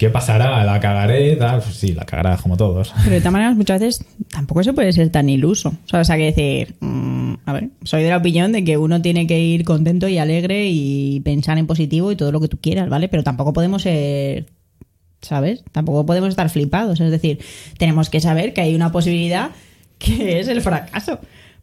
¿qué 0.00 0.08
pasará? 0.08 0.64
¿La 0.64 0.80
cagaré? 0.80 1.36
Tal. 1.36 1.60
Pues 1.60 1.74
sí, 1.74 1.92
la 1.92 2.06
cagarás 2.06 2.40
como 2.40 2.56
todos. 2.56 2.94
Pero 3.04 3.10
de 3.10 3.20
todas 3.20 3.34
maneras, 3.34 3.54
muchas 3.54 3.80
veces 3.80 4.06
tampoco 4.30 4.64
se 4.64 4.72
puede 4.72 4.94
ser 4.94 5.10
tan 5.10 5.28
iluso. 5.28 5.74
O 5.92 6.04
sea, 6.04 6.16
que 6.16 6.24
decir, 6.24 6.74
mm, 6.80 7.34
a 7.44 7.52
ver, 7.52 7.68
soy 7.82 8.02
de 8.02 8.08
la 8.08 8.16
opinión 8.16 8.50
de 8.50 8.64
que 8.64 8.78
uno 8.78 9.02
tiene 9.02 9.26
que 9.26 9.38
ir 9.38 9.62
contento 9.62 10.08
y 10.08 10.16
alegre 10.16 10.68
y 10.70 11.20
pensar 11.20 11.58
en 11.58 11.66
positivo 11.66 12.10
y 12.10 12.16
todo 12.16 12.32
lo 12.32 12.40
que 12.40 12.48
tú 12.48 12.56
quieras, 12.58 12.88
¿vale? 12.88 13.08
Pero 13.08 13.22
tampoco 13.22 13.52
podemos 13.52 13.82
ser, 13.82 14.46
¿sabes? 15.20 15.64
Tampoco 15.70 16.06
podemos 16.06 16.30
estar 16.30 16.48
flipados. 16.48 16.98
Es 16.98 17.10
decir, 17.10 17.38
tenemos 17.76 18.08
que 18.08 18.20
saber 18.20 18.54
que 18.54 18.62
hay 18.62 18.74
una 18.74 18.92
posibilidad 18.92 19.50
que 19.98 20.40
es 20.40 20.48
el 20.48 20.62
fracaso. 20.62 21.18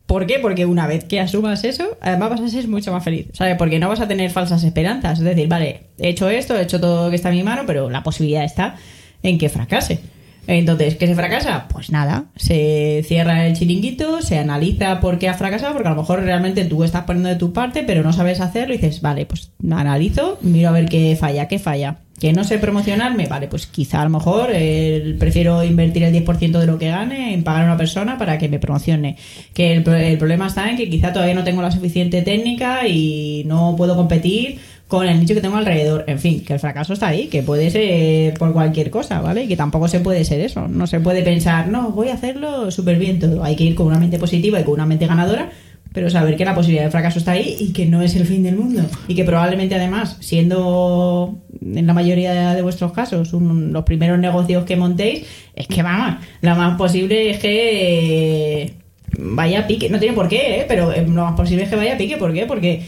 ¿Por 0.08 0.26
qué? 0.26 0.40
Porque 0.40 0.66
una 0.66 0.88
vez 0.88 1.04
que 1.04 1.20
asumas 1.20 1.66
eso, 1.66 1.98
además 2.00 2.30
vas 2.30 2.42
a 2.42 2.48
ser 2.48 2.68
mucho 2.70 2.94
más 2.94 3.04
feliz, 3.04 3.28
¿sabes? 3.34 3.58
Porque 3.58 3.78
no 3.78 3.90
vas 3.90 4.00
a 4.00 4.08
tener 4.08 4.32
falsas 4.32 4.64
esperanzas. 4.64 5.20
Es 5.20 5.26
decir, 5.26 5.50
vale, 5.50 5.82
he 6.00 6.10
hecho 6.10 6.30
esto, 6.30 6.58
he 6.58 6.64
hecho 6.64 6.80
todo 6.80 7.06
lo 7.06 7.10
que 7.10 7.18
está 7.18 7.30
en 7.30 7.36
mi 7.36 7.44
mano, 7.44 7.64
pero 7.68 7.90
la 7.90 8.04
posibilidad 8.04 8.46
está 8.46 8.78
en 9.22 9.38
que 9.38 9.50
fracase. 9.50 10.00
Entonces, 10.48 10.96
¿qué 10.96 11.08
se 11.08 11.16
fracasa? 11.16 11.68
Pues 11.68 11.92
nada, 11.92 12.28
se 12.38 13.04
cierra 13.06 13.48
el 13.48 13.54
chiringuito, 13.58 14.22
se 14.22 14.40
analiza 14.40 15.02
por 15.02 15.20
qué 15.20 15.28
ha 15.28 15.34
fracasado, 15.34 15.74
porque 15.74 15.90
a 15.90 15.92
lo 15.92 16.02
mejor 16.02 16.24
realmente 16.24 16.64
tú 16.64 16.86
estás 16.86 17.04
poniendo 17.04 17.28
de 17.28 17.36
tu 17.36 17.52
parte, 17.52 17.84
pero 17.84 18.02
no 18.02 18.14
sabes 18.14 18.40
hacerlo 18.40 18.74
y 18.74 18.78
dices, 18.78 19.02
vale, 19.02 19.26
pues 19.26 19.52
analizo, 19.70 20.40
miro 20.42 20.70
a 20.70 20.72
ver 20.72 20.86
qué 20.86 21.18
falla, 21.20 21.50
qué 21.50 21.60
falla. 21.60 21.98
Que 22.20 22.34
no 22.34 22.44
sé 22.44 22.58
promocionarme, 22.58 23.28
vale, 23.28 23.48
pues 23.48 23.68
quizá 23.68 24.02
a 24.02 24.06
lo 24.06 24.10
mejor 24.10 24.50
eh, 24.52 25.16
prefiero 25.20 25.64
invertir 25.64 26.04
el 26.04 26.14
10% 26.14 26.60
de 26.60 26.66
lo 26.66 26.80
que 26.80 26.88
gane 26.88 27.34
en 27.34 27.44
pagar 27.44 27.62
a 27.62 27.66
una 27.66 27.78
persona 27.78 28.18
para 28.18 28.40
que 28.40 28.50
me 28.50 28.58
promocione. 28.58 29.18
Que 29.54 29.74
el, 29.74 29.88
el 29.88 30.18
problema 30.18 30.48
está 30.48 30.70
en 30.70 30.78
que 30.78 30.90
quizá 30.90 31.14
todavía 31.14 31.36
no 31.36 31.44
tengo 31.44 31.62
la 31.62 31.72
suficiente 31.72 32.24
técnica 32.24 32.88
y 32.88 33.44
no 33.46 33.76
puedo 33.78 33.96
competir 33.96 34.60
con 34.88 35.06
el 35.06 35.20
nicho 35.20 35.34
que 35.34 35.42
tengo 35.42 35.58
alrededor. 35.58 36.06
En 36.08 36.20
fin, 36.20 36.44
que 36.44 36.54
el 36.54 36.60
fracaso 36.60 36.94
está 36.94 37.08
ahí, 37.08 37.28
que 37.28 37.44
puede 37.44 37.70
ser 37.70 38.34
por 38.36 38.54
cualquier 38.54 38.90
cosa, 38.90 39.22
¿vale? 39.22 39.44
Y 39.44 39.48
que 39.48 39.58
tampoco 39.58 39.88
se 39.88 40.00
puede 40.00 40.24
ser 40.24 40.40
eso. 40.42 40.68
No 40.68 40.88
se 40.88 41.00
puede 41.00 41.24
pensar, 41.24 41.68
no, 41.68 41.92
voy 41.92 42.10
a 42.10 42.14
hacerlo 42.14 42.72
súper 42.72 42.98
bien 42.98 43.20
todo. 43.20 43.44
Hay 43.44 43.56
que 43.56 43.66
ir 43.66 43.76
con 43.76 43.88
una 43.88 44.00
mente 44.00 44.18
positiva 44.18 44.60
y 44.60 44.64
con 44.64 44.76
una 44.76 44.86
mente 44.86 45.06
ganadora, 45.06 45.52
pero 45.92 46.10
saber 46.10 46.38
que 46.38 46.46
la 46.46 46.56
posibilidad 46.56 46.86
de 46.86 46.92
fracaso 46.92 47.20
está 47.20 47.32
ahí 47.32 47.56
y 47.60 47.74
que 47.74 47.86
no 47.86 48.02
es 48.02 48.16
el 48.16 48.26
fin 48.26 48.44
del 48.44 48.56
mundo. 48.56 48.84
Y 49.08 49.16
que 49.16 49.26
probablemente 49.26 49.76
además, 49.76 50.18
siendo 50.22 51.38
en 51.76 51.86
la 51.88 51.94
mayoría 51.94 52.54
de 52.54 52.62
vuestros 52.62 52.92
casos 52.94 53.32
los 53.34 53.84
primeros 53.84 54.20
negocios 54.20 54.64
que 54.66 54.76
montéis, 54.76 55.26
es 55.56 55.68
que 55.68 55.84
vamos, 55.84 56.24
lo 56.42 56.56
más 56.56 56.78
posible 56.78 57.30
es 57.32 57.40
que 57.40 58.64
eh, 58.64 58.74
vaya 59.18 59.60
a 59.62 59.68
pique. 59.68 59.90
No 59.90 60.00
tiene 60.00 60.16
por 60.16 60.28
qué, 60.28 60.62
¿eh? 60.62 60.66
pero 60.68 60.92
eh, 60.94 61.06
lo 61.08 61.24
más 61.26 61.36
posible 61.36 61.64
es 61.64 61.70
que 61.70 61.76
vaya 61.76 61.96
a 61.96 61.98
pique. 61.98 62.18
¿Por 62.18 62.34
qué? 62.34 62.46
Porque 62.46 62.84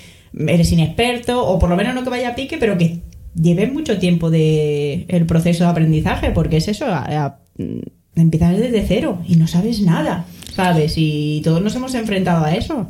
eres 0.48 0.72
inexperto, 0.72 1.46
o 1.46 1.58
por 1.60 1.70
lo 1.70 1.76
menos 1.76 1.96
no 1.96 2.04
que 2.04 2.10
vaya 2.10 2.30
a 2.30 2.36
pique, 2.36 2.58
pero 2.58 2.78
que 2.78 3.00
lleves 3.36 3.72
mucho 3.72 3.98
tiempo 4.00 4.30
de 4.30 5.06
el 5.08 5.26
proceso 5.26 5.64
de 5.64 5.70
aprendizaje, 5.72 6.32
porque 6.32 6.58
es 6.58 6.68
eso, 6.68 6.86
a- 6.88 7.38
mm, 7.58 7.80
empiezas 8.20 8.58
desde 8.58 8.84
cero 8.86 9.20
y 9.28 9.36
no 9.38 9.48
sabes 9.48 9.82
nada, 9.82 10.26
¿sabes? 10.54 10.94
Y 10.98 11.42
todos 11.44 11.62
nos 11.62 11.76
hemos 11.76 11.96
enfrentado 11.96 12.44
a 12.46 12.54
eso. 12.56 12.88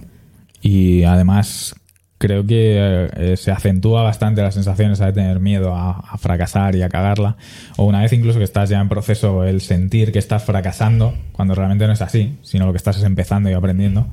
Y 0.62 1.04
además 1.04 1.76
creo 2.20 2.46
que 2.46 3.10
eh, 3.16 3.36
se 3.38 3.50
acentúa 3.52 4.04
bastante 4.04 4.44
la 4.44 4.52
sensación 4.52 4.92
esa 4.92 5.08
de 5.08 5.14
tener 5.14 5.40
miedo 5.40 5.74
a, 5.76 5.92
a 5.92 6.18
fracasar 6.20 6.76
y 6.76 6.84
a 6.84 6.90
cagarla. 6.90 7.36
O 7.78 7.86
una 7.86 8.02
vez 8.02 8.14
incluso 8.14 8.38
que 8.38 8.44
estás 8.46 8.70
ya 8.70 8.80
en 8.80 8.90
proceso, 8.90 9.44
el 9.44 9.62
sentir 9.62 10.12
que 10.12 10.20
estás 10.20 10.44
fracasando, 10.44 11.16
cuando 11.32 11.56
realmente 11.56 11.88
no 11.88 11.94
es 11.94 12.02
así, 12.04 12.38
sino 12.44 12.68
lo 12.68 12.72
que 12.74 12.78
estás 12.78 12.98
es 12.98 13.04
empezando 13.04 13.50
y 13.50 13.54
aprendiendo. 13.54 14.06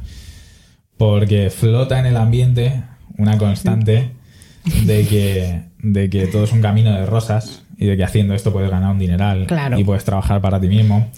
Porque 0.96 1.50
flota 1.50 1.98
en 2.00 2.06
el 2.06 2.16
ambiente 2.16 2.82
una 3.18 3.36
constante 3.38 4.12
de 4.84 5.06
que, 5.06 5.62
de 5.82 6.08
que 6.08 6.26
todo 6.28 6.44
es 6.44 6.52
un 6.52 6.62
camino 6.62 6.92
de 6.92 7.04
rosas 7.06 7.64
y 7.76 7.86
de 7.86 7.96
que 7.96 8.04
haciendo 8.04 8.34
esto 8.34 8.52
puedes 8.52 8.70
ganar 8.70 8.92
un 8.92 8.98
dineral 8.98 9.46
Claro. 9.46 9.78
y 9.78 9.84
puedes 9.84 10.04
trabajar 10.04 10.40
para 10.40 10.58
ti 10.60 10.68
mismo. 10.68 11.10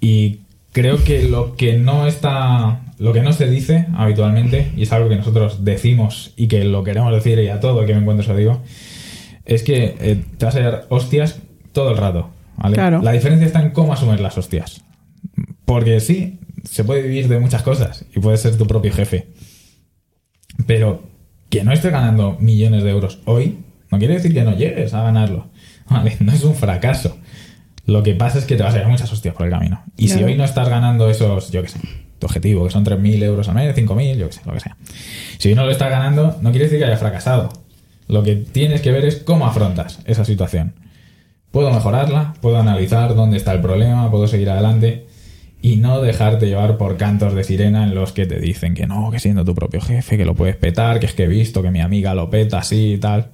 Y 0.00 0.40
creo 0.72 1.02
que 1.04 1.22
lo 1.28 1.56
que 1.56 1.78
no 1.78 2.06
está, 2.06 2.80
lo 2.98 3.12
que 3.12 3.22
no 3.22 3.32
se 3.32 3.48
dice 3.48 3.86
habitualmente, 3.94 4.72
y 4.76 4.82
es 4.82 4.92
algo 4.92 5.08
que 5.08 5.16
nosotros 5.16 5.64
decimos 5.64 6.32
y 6.36 6.48
que 6.48 6.64
lo 6.64 6.84
queremos 6.84 7.12
decir 7.12 7.38
y 7.38 7.48
a 7.48 7.60
todo 7.60 7.86
que 7.86 7.94
me 7.94 8.00
encuentro 8.00 8.24
se 8.24 8.32
lo 8.32 8.38
digo, 8.38 8.62
es 9.44 9.62
que 9.62 9.96
eh, 10.00 10.24
te 10.36 10.44
vas 10.44 10.56
a 10.56 10.60
dar 10.60 10.86
hostias 10.88 11.40
todo 11.72 11.90
el 11.90 11.96
rato. 11.96 12.30
¿vale? 12.56 12.74
Claro. 12.74 13.02
La 13.02 13.12
diferencia 13.12 13.46
está 13.46 13.62
en 13.62 13.70
cómo 13.70 13.92
asumes 13.92 14.20
las 14.20 14.36
hostias. 14.36 14.82
Porque 15.64 16.00
sí, 16.00 16.38
se 16.64 16.84
puede 16.84 17.02
vivir 17.02 17.28
de 17.28 17.38
muchas 17.38 17.62
cosas 17.62 18.04
y 18.14 18.20
puedes 18.20 18.40
ser 18.40 18.56
tu 18.56 18.66
propio 18.66 18.92
jefe. 18.92 19.28
Pero 20.66 21.02
que 21.50 21.64
no 21.64 21.72
estés 21.72 21.92
ganando 21.92 22.36
millones 22.40 22.82
de 22.82 22.90
euros 22.90 23.20
hoy 23.24 23.58
no 23.90 23.98
quiere 23.98 24.14
decir 24.14 24.34
que 24.34 24.42
no 24.42 24.54
llegues 24.54 24.94
a 24.94 25.02
ganarlo. 25.02 25.46
¿vale? 25.88 26.16
No 26.20 26.32
es 26.32 26.44
un 26.44 26.54
fracaso. 26.54 27.18
Lo 27.88 28.02
que 28.02 28.14
pasa 28.14 28.36
es 28.36 28.44
que 28.44 28.54
te 28.54 28.62
vas 28.62 28.74
a 28.74 28.76
llevar 28.76 28.92
muchas 28.92 29.10
hostias 29.10 29.34
por 29.34 29.46
el 29.46 29.52
camino. 29.52 29.82
Y 29.96 30.08
si 30.08 30.22
hoy 30.22 30.34
no 30.34 30.44
estás 30.44 30.68
ganando 30.68 31.08
esos, 31.08 31.50
yo 31.50 31.62
qué 31.62 31.68
sé, 31.68 31.80
tu 32.18 32.26
objetivo, 32.26 32.66
que 32.66 32.70
son 32.70 32.84
3.000 32.84 33.22
euros 33.22 33.48
al 33.48 33.54
mes, 33.54 33.74
5.000, 33.74 34.16
yo 34.16 34.26
qué 34.26 34.32
sé, 34.34 34.42
lo 34.44 34.52
que 34.52 34.60
sea. 34.60 34.76
Si 35.38 35.48
hoy 35.48 35.54
no 35.54 35.64
lo 35.64 35.70
estás 35.70 35.88
ganando, 35.88 36.36
no 36.42 36.50
quiere 36.50 36.66
decir 36.66 36.78
que 36.78 36.84
hayas 36.84 37.00
fracasado. 37.00 37.48
Lo 38.06 38.22
que 38.22 38.36
tienes 38.36 38.82
que 38.82 38.92
ver 38.92 39.06
es 39.06 39.16
cómo 39.16 39.46
afrontas 39.46 40.00
esa 40.04 40.26
situación. 40.26 40.74
Puedo 41.50 41.70
mejorarla, 41.70 42.34
puedo 42.42 42.58
analizar 42.58 43.14
dónde 43.14 43.38
está 43.38 43.54
el 43.54 43.62
problema, 43.62 44.10
puedo 44.10 44.26
seguir 44.26 44.50
adelante 44.50 45.06
y 45.62 45.76
no 45.76 46.02
dejarte 46.02 46.44
llevar 46.44 46.76
por 46.76 46.98
cantos 46.98 47.32
de 47.32 47.42
sirena 47.42 47.84
en 47.84 47.94
los 47.94 48.12
que 48.12 48.26
te 48.26 48.38
dicen 48.38 48.74
que 48.74 48.86
no, 48.86 49.10
que 49.10 49.18
siendo 49.18 49.46
tu 49.46 49.54
propio 49.54 49.80
jefe, 49.80 50.18
que 50.18 50.26
lo 50.26 50.34
puedes 50.34 50.56
petar, 50.56 51.00
que 51.00 51.06
es 51.06 51.14
que 51.14 51.24
he 51.24 51.28
visto 51.28 51.62
que 51.62 51.70
mi 51.70 51.80
amiga 51.80 52.14
lo 52.14 52.28
peta 52.28 52.58
así 52.58 52.92
y 52.92 52.98
tal. 52.98 53.30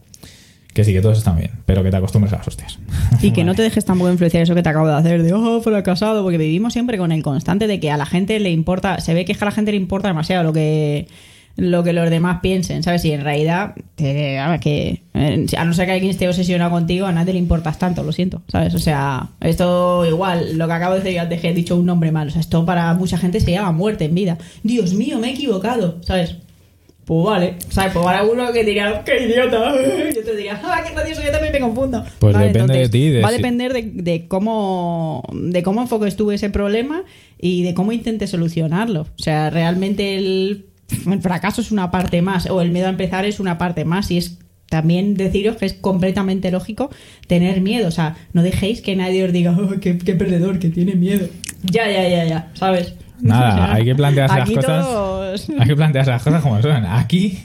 Que 0.75 0.85
sí, 0.85 0.93
que 0.93 1.01
todos 1.01 1.19
están 1.19 1.37
bien, 1.39 1.53
pero 1.67 1.83
que 1.83 1.91
te 1.91 1.97
acostumbres 1.97 2.33
a 2.35 2.39
las 2.39 2.49
hostias. 2.49 2.79
Y 3.23 3.31
que 3.31 3.45
no 3.45 3.55
te 3.55 3.63
dejes 3.63 3.85
tampoco 3.85 4.11
influenciar 4.11 4.43
eso 4.43 4.55
que 4.55 4.63
te 4.63 4.69
acabo 4.69 4.87
de 4.89 4.95
hacer, 4.95 5.23
de 5.23 5.33
oh, 5.33 5.61
fracasado, 5.63 6.23
porque 6.23 6.37
vivimos 6.37 6.73
siempre 6.73 6.99
con 6.99 7.13
el 7.13 7.23
constante 7.23 7.67
de 7.67 7.81
que 7.81 7.91
a 7.91 7.97
la 7.97 8.05
gente 8.07 8.39
le 8.41 8.51
importa, 8.51 9.01
se 9.01 9.15
ve 9.15 9.25
que 9.25 9.37
a 9.41 9.45
la 9.45 9.51
gente 9.53 9.71
le 9.71 9.79
importa 9.79 10.09
demasiado 10.09 10.43
lo 10.43 10.53
que 10.53 11.07
lo 11.57 11.85
que 11.85 11.93
los 11.93 12.11
demás 12.11 12.41
piensen, 12.43 12.83
¿sabes? 12.83 13.05
Y 13.05 13.13
en 13.13 13.21
realidad, 13.23 13.75
te- 13.95 14.41
a 14.41 14.49
ver, 14.49 14.59
que 14.59 15.03
eh, 15.15 15.47
a 15.57 15.65
no 15.65 15.73
ser 15.73 15.87
que 15.87 15.93
alguien 15.93 16.11
esté 16.11 16.27
obsesionado 16.29 16.73
contigo, 16.73 17.07
a 17.07 17.13
nadie 17.13 17.33
le 17.33 17.39
importas 17.39 17.79
tanto, 17.79 18.03
lo 18.03 18.11
siento, 18.11 18.43
¿sabes? 18.49 18.75
O 18.75 18.81
sea, 18.81 19.29
esto 19.41 20.05
igual, 20.05 20.59
lo 20.59 20.67
que 20.67 20.73
acabo 20.73 20.95
de 20.95 21.03
decir 21.03 21.21
antes 21.21 21.41
que 21.41 21.51
he 21.51 21.55
dicho 21.55 21.77
un 21.77 21.87
nombre 21.87 22.11
mal, 22.11 22.27
o 22.27 22.31
sea, 22.33 22.41
esto 22.41 22.67
para 22.67 22.93
mucha 22.95 23.19
gente 23.19 23.39
se 23.39 23.53
llama 23.53 23.71
muerte 23.71 24.07
en 24.07 24.17
vida. 24.17 24.37
Dios 24.65 24.95
mío, 24.95 25.21
me 25.21 25.29
he 25.29 25.31
equivocado, 25.35 25.99
¿sabes? 26.03 26.39
Pues 27.07 27.27
vale, 27.27 27.55
¿sabes? 27.69 27.93
Pues 27.93 28.05
para 28.05 28.23
uno 28.23 28.51
que 28.53 28.65
diría, 28.65 29.03
¡qué 29.05 29.25
idiota! 29.25 29.75
Yo 30.15 30.25
te 30.25 30.37
diría, 30.37 30.59
¡ah, 30.65 30.83
qué 30.87 30.95
gracioso! 30.95 31.23
Yo 31.23 31.31
también 31.31 31.53
me 31.53 31.61
confundo. 31.61 32.03
Pues 32.19 32.33
Vale, 32.35 32.47
depende 32.49 32.79
de 32.79 32.89
ti, 32.89 33.09
de 33.11 33.21
va 33.21 33.29
a 33.29 33.31
si- 33.31 33.37
depender 33.37 33.73
de, 33.75 33.83
de 33.93 34.27
cómo 34.27 35.23
de 35.33 35.63
cómo 35.63 35.83
enfoques 35.83 36.17
tú 36.17 36.31
ese 36.33 36.49
problema 36.51 37.05
y 37.39 37.63
de 37.63 37.75
cómo 37.75 37.93
intentes 37.93 38.31
solucionarlo. 38.31 39.03
O 39.03 39.23
sea, 39.23 39.51
realmente 39.51 40.17
el, 40.17 40.67
el 41.11 41.21
fracaso 41.21 41.61
es 41.61 41.71
una 41.73 41.91
parte 41.91 42.23
más, 42.23 42.49
o 42.49 42.63
el 42.63 42.71
miedo 42.71 42.87
a 42.87 42.91
empezar 42.91 43.25
es 43.27 43.39
una 43.39 43.59
parte 43.59 43.85
más, 43.85 44.11
y 44.11 44.17
es 44.19 44.39
también 44.71 45.15
deciros 45.15 45.57
que 45.57 45.67
es 45.67 45.75
completamente 45.75 46.51
lógico 46.51 46.89
tener 47.27 47.61
miedo. 47.61 47.87
O 47.89 47.91
sea, 47.93 48.17
no 48.33 48.43
dejéis 48.43 48.81
que 48.81 48.97
nadie 48.97 49.25
os 49.25 49.33
diga, 49.33 49.55
¡oh, 49.59 49.79
qué, 49.81 49.99
qué 49.99 50.15
perdedor, 50.15 50.59
que 50.59 50.71
tiene 50.71 50.95
miedo! 50.95 51.29
Ya, 51.71 51.91
ya, 51.91 52.09
ya, 52.09 52.25
ya, 52.25 52.51
¿sabes? 52.55 52.95
Nada, 53.21 53.73
hay 53.75 53.85
que 53.85 53.95
plantearse 53.95 54.39
las 54.39 54.51
cosas. 54.51 54.85
todos- 54.87 55.51
Hay 55.59 55.67
que 55.67 55.77
plantearse 55.77 56.11
las 56.11 56.23
cosas 56.23 56.43
como 56.43 56.61
son. 56.63 56.85
Aquí, 56.87 57.39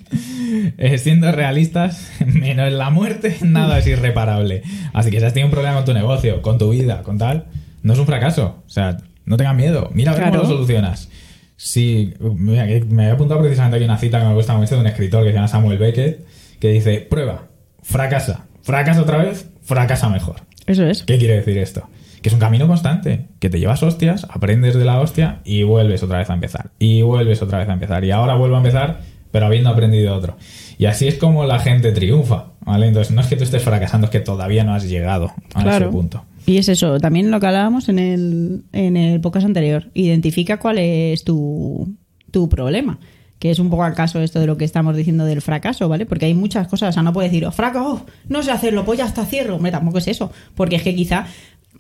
eh, 0.78 0.98
siendo 0.98 1.32
realistas, 1.32 2.10
menos 2.26 2.72
la 2.72 2.90
muerte, 2.90 3.38
nada 3.42 3.80
es 3.80 3.88
irreparable. 3.88 4.64
Así 4.94 5.10
que 5.12 5.20
si 5.20 5.26
has 5.26 5.34
tenido 5.34 5.48
un 5.48 5.52
problema 5.52 5.76
con 5.78 5.86
tu 5.86 5.94
negocio, 5.94 6.42
con 6.42 6.58
tu 6.58 6.70
vida, 6.72 7.02
con 7.04 7.18
tal, 7.18 7.46
no 7.84 7.94
es 7.94 8.00
un 8.00 8.06
fracaso. 8.06 8.64
O 8.66 8.70
sea, 8.70 8.98
no 9.26 9.38
tengas 9.38 9.56
miedo. 9.56 9.90
Mira 9.94 10.12
a 10.12 10.16
ver 10.16 10.24
Claro. 10.24 10.40
cómo 10.42 10.50
lo 10.50 10.56
solucionas. 10.58 11.10
Sí, 11.56 12.14
mira, 12.20 12.66
me 12.88 13.04
había 13.04 13.14
apuntado 13.14 13.42
precisamente 13.42 13.78
aquí 13.78 13.86
una 13.86 13.98
cita 13.98 14.20
que 14.22 14.26
me 14.28 14.34
gusta 14.34 14.56
mucho 14.56 14.76
de 14.76 14.82
un 14.82 14.88
escritor 14.88 15.24
que 15.24 15.30
se 15.30 15.36
llama 15.36 15.48
Samuel 15.50 15.78
Beckett, 15.78 16.26
que 16.60 16.70
dice, 16.70 17.02
prueba, 17.02 17.48
fracasa, 17.84 18.46
fracasa 18.64 19.02
otra 19.02 19.18
vez, 19.18 19.50
fracasa 19.64 20.08
mejor. 20.10 20.38
Eso 20.66 20.86
es. 20.86 21.04
¿Qué 21.04 21.18
quiere 21.18 21.36
decir 21.38 21.58
esto? 21.58 21.88
Que 22.22 22.30
es 22.30 22.34
un 22.34 22.40
camino 22.40 22.68
constante, 22.68 23.28
que 23.40 23.50
te 23.50 23.60
llevas 23.60 23.82
hostias, 23.84 24.28
aprendes 24.30 24.76
de 24.76 24.86
la 24.86 25.00
hostia 25.00 25.40
y 25.46 25.64
vuelves 25.64 26.04
otra 26.04 26.18
vez 26.18 26.30
a 26.30 26.34
empezar. 26.34 26.72
Y 26.80 27.02
vuelves 27.02 27.42
otra 27.42 27.60
vez 27.60 27.70
a 27.70 27.74
empezar. 27.74 28.04
Y 28.04 28.12
ahora 28.12 28.36
vuelvo 28.36 28.56
a 28.56 28.60
empezar, 28.60 29.02
pero 29.32 29.46
habiendo 29.46 29.70
aprendido 29.70 30.16
otro. 30.16 30.38
Y 30.78 30.86
así 30.86 31.08
es 31.08 31.16
como 31.16 31.46
la 31.46 31.60
gente 31.60 31.92
triunfa, 31.92 32.54
¿vale? 32.62 32.88
Entonces 32.88 33.14
no 33.14 33.22
es 33.22 33.28
que 33.28 33.36
tú 33.36 33.44
estés 33.44 33.64
fracasando, 33.64 34.06
es 34.06 34.12
que 34.12 34.20
todavía 34.20 34.64
no 34.64 34.74
has 34.74 34.88
llegado 34.88 35.32
a 35.54 35.78
ese 35.78 35.86
punto. 35.88 36.26
Y 36.46 36.58
es 36.58 36.68
eso, 36.68 37.00
también 37.00 37.30
lo 37.30 37.40
que 37.40 37.48
hablábamos 37.48 37.90
en 37.90 38.00
el, 38.00 38.64
en 38.74 38.98
el 38.98 39.22
podcast 39.22 39.46
anterior. 39.46 39.92
Identifica 39.94 40.58
cuál 40.58 40.80
es 40.80 41.24
tu, 41.24 41.96
tu 42.32 42.50
problema. 42.50 43.00
Que 43.38 43.52
es 43.52 43.60
un 43.60 43.70
poco 43.70 43.84
al 43.84 43.94
caso 43.94 44.20
esto 44.20 44.40
de 44.40 44.48
lo 44.48 44.58
que 44.58 44.66
estamos 44.66 44.98
diciendo 44.98 45.26
del 45.26 45.42
fracaso, 45.42 45.88
¿vale? 45.88 46.06
Porque 46.06 46.26
hay 46.26 46.34
muchas 46.34 46.68
cosas. 46.68 46.90
O 46.90 46.92
sea, 46.94 47.04
no 47.04 47.14
puedes 47.14 47.32
decir, 47.32 47.46
oh, 47.46 47.52
fracaso, 47.52 48.06
no 48.28 48.44
sé 48.44 48.52
hacerlo, 48.52 48.84
pues 48.84 48.98
ya 48.98 49.06
está 49.06 49.26
cierro. 49.26 49.56
Hombre, 49.58 49.72
tampoco 49.72 50.00
es 50.00 50.08
eso. 50.08 50.32
Porque 50.56 50.76
es 50.76 50.84
que 50.84 50.96
quizá, 50.96 51.28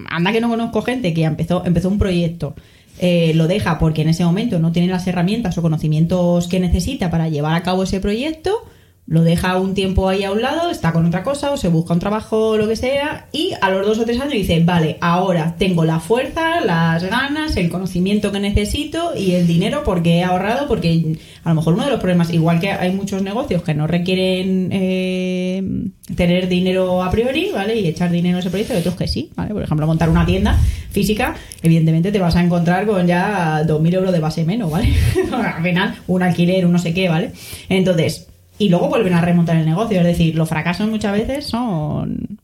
anda 0.07 0.31
que 0.31 0.41
no 0.41 0.49
conozco 0.49 0.81
gente 0.81 1.13
que 1.13 1.23
empezó, 1.23 1.65
empezó 1.65 1.89
un 1.89 1.99
proyecto, 1.99 2.55
eh, 2.99 3.33
lo 3.35 3.47
deja 3.47 3.79
porque 3.79 4.01
en 4.01 4.09
ese 4.09 4.23
momento 4.23 4.59
no 4.59 4.71
tiene 4.71 4.87
las 4.87 5.07
herramientas 5.07 5.57
o 5.57 5.61
conocimientos 5.61 6.47
que 6.47 6.59
necesita 6.59 7.09
para 7.09 7.29
llevar 7.29 7.55
a 7.55 7.63
cabo 7.63 7.83
ese 7.83 7.99
proyecto 7.99 8.65
lo 9.09 9.23
deja 9.23 9.57
un 9.57 9.73
tiempo 9.73 10.07
ahí 10.07 10.23
a 10.23 10.31
un 10.31 10.43
lado, 10.43 10.69
está 10.69 10.93
con 10.93 11.03
otra 11.03 11.23
cosa 11.23 11.49
o 11.49 11.57
se 11.57 11.67
busca 11.67 11.95
un 11.95 11.99
trabajo 11.99 12.49
o 12.49 12.57
lo 12.57 12.67
que 12.67 12.75
sea 12.75 13.25
y 13.31 13.53
a 13.59 13.71
los 13.71 13.85
dos 13.85 13.97
o 13.97 14.05
tres 14.05 14.19
años 14.19 14.33
dice, 14.33 14.61
vale, 14.63 14.97
ahora 15.01 15.55
tengo 15.57 15.83
la 15.83 15.99
fuerza, 15.99 16.61
las 16.61 17.03
ganas, 17.03 17.57
el 17.57 17.69
conocimiento 17.69 18.31
que 18.31 18.39
necesito 18.39 19.15
y 19.17 19.31
el 19.31 19.47
dinero 19.47 19.81
porque 19.83 20.17
he 20.17 20.23
ahorrado, 20.23 20.67
porque 20.67 21.17
a 21.43 21.49
lo 21.49 21.55
mejor 21.55 21.73
uno 21.73 21.85
de 21.85 21.89
los 21.89 21.99
problemas, 21.99 22.31
igual 22.31 22.59
que 22.59 22.71
hay 22.71 22.91
muchos 22.91 23.23
negocios 23.23 23.63
que 23.63 23.73
no 23.73 23.87
requieren 23.87 24.69
eh, 24.71 25.63
tener 26.15 26.47
dinero 26.47 27.01
a 27.01 27.09
priori, 27.09 27.49
¿vale? 27.51 27.79
Y 27.79 27.87
echar 27.87 28.11
dinero 28.11 28.37
en 28.37 28.41
ese 28.41 28.51
proyecto, 28.51 28.75
y 28.75 28.77
otros 28.77 28.93
que 28.93 29.07
sí, 29.07 29.31
¿vale? 29.35 29.55
Por 29.55 29.63
ejemplo, 29.63 29.87
montar 29.87 30.09
una 30.11 30.23
tienda 30.27 30.55
física, 30.91 31.33
evidentemente 31.63 32.11
te 32.11 32.19
vas 32.19 32.35
a 32.35 32.43
encontrar 32.43 32.85
con 32.85 33.07
ya 33.07 33.63
2.000 33.63 33.93
euros 33.95 34.11
de 34.13 34.19
base 34.19 34.45
menos, 34.45 34.69
¿vale? 34.69 34.93
Al 35.31 35.63
final, 35.63 35.95
un 36.05 36.21
alquiler, 36.21 36.67
un 36.67 36.73
no 36.73 36.79
sé 36.79 36.93
qué, 36.93 37.09
¿vale? 37.09 37.31
Entonces, 37.69 38.27
y 38.59 38.69
luego 38.69 38.89
vuelven 38.89 39.13
a 39.13 39.21
remontar 39.21 39.55
el 39.55 39.65
negocio. 39.65 39.99
Es 39.99 40.05
decir, 40.05 40.35
los 40.35 40.47
fracasos 40.47 40.87
muchas 40.87 41.13
veces 41.13 41.45
son 41.45 42.37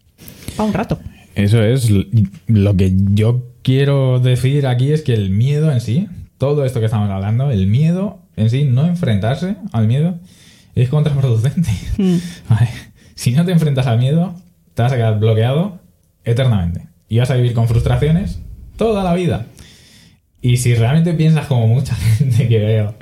para 0.55 0.67
un 0.67 0.73
rato. 0.73 0.97
Eso 1.35 1.61
es 1.61 1.91
lo 2.47 2.75
que 2.75 2.93
yo 3.11 3.43
quiero 3.61 4.19
decir 4.19 4.65
aquí 4.65 4.93
es 4.93 5.01
que 5.01 5.13
el 5.13 5.29
miedo 5.29 5.71
en 5.71 5.81
sí, 5.81 6.07
todo 6.37 6.65
esto 6.65 6.79
que 6.79 6.85
estamos 6.85 7.09
hablando, 7.09 7.51
el 7.51 7.67
miedo 7.67 8.19
en 8.37 8.49
sí, 8.49 8.63
no 8.63 8.85
enfrentarse 8.85 9.57
al 9.73 9.87
miedo, 9.87 10.17
es 10.73 10.89
contraproducente. 10.89 11.69
Vale. 12.49 12.69
Si 13.15 13.31
no 13.31 13.45
te 13.45 13.51
enfrentas 13.51 13.87
al 13.87 13.99
miedo, 13.99 14.35
te 14.73 14.81
vas 14.81 14.91
a 14.91 14.95
quedar 14.95 15.19
bloqueado 15.19 15.79
eternamente. 16.23 16.87
Y 17.09 17.19
vas 17.19 17.31
a 17.31 17.35
vivir 17.35 17.53
con 17.53 17.67
frustraciones 17.67 18.39
toda 18.77 19.03
la 19.03 19.13
vida. 19.13 19.47
Y 20.41 20.57
si 20.57 20.75
realmente 20.75 21.13
piensas 21.13 21.47
como 21.47 21.67
mucha 21.67 21.95
gente 22.17 22.47
que 22.47 22.59
veo, 22.59 22.95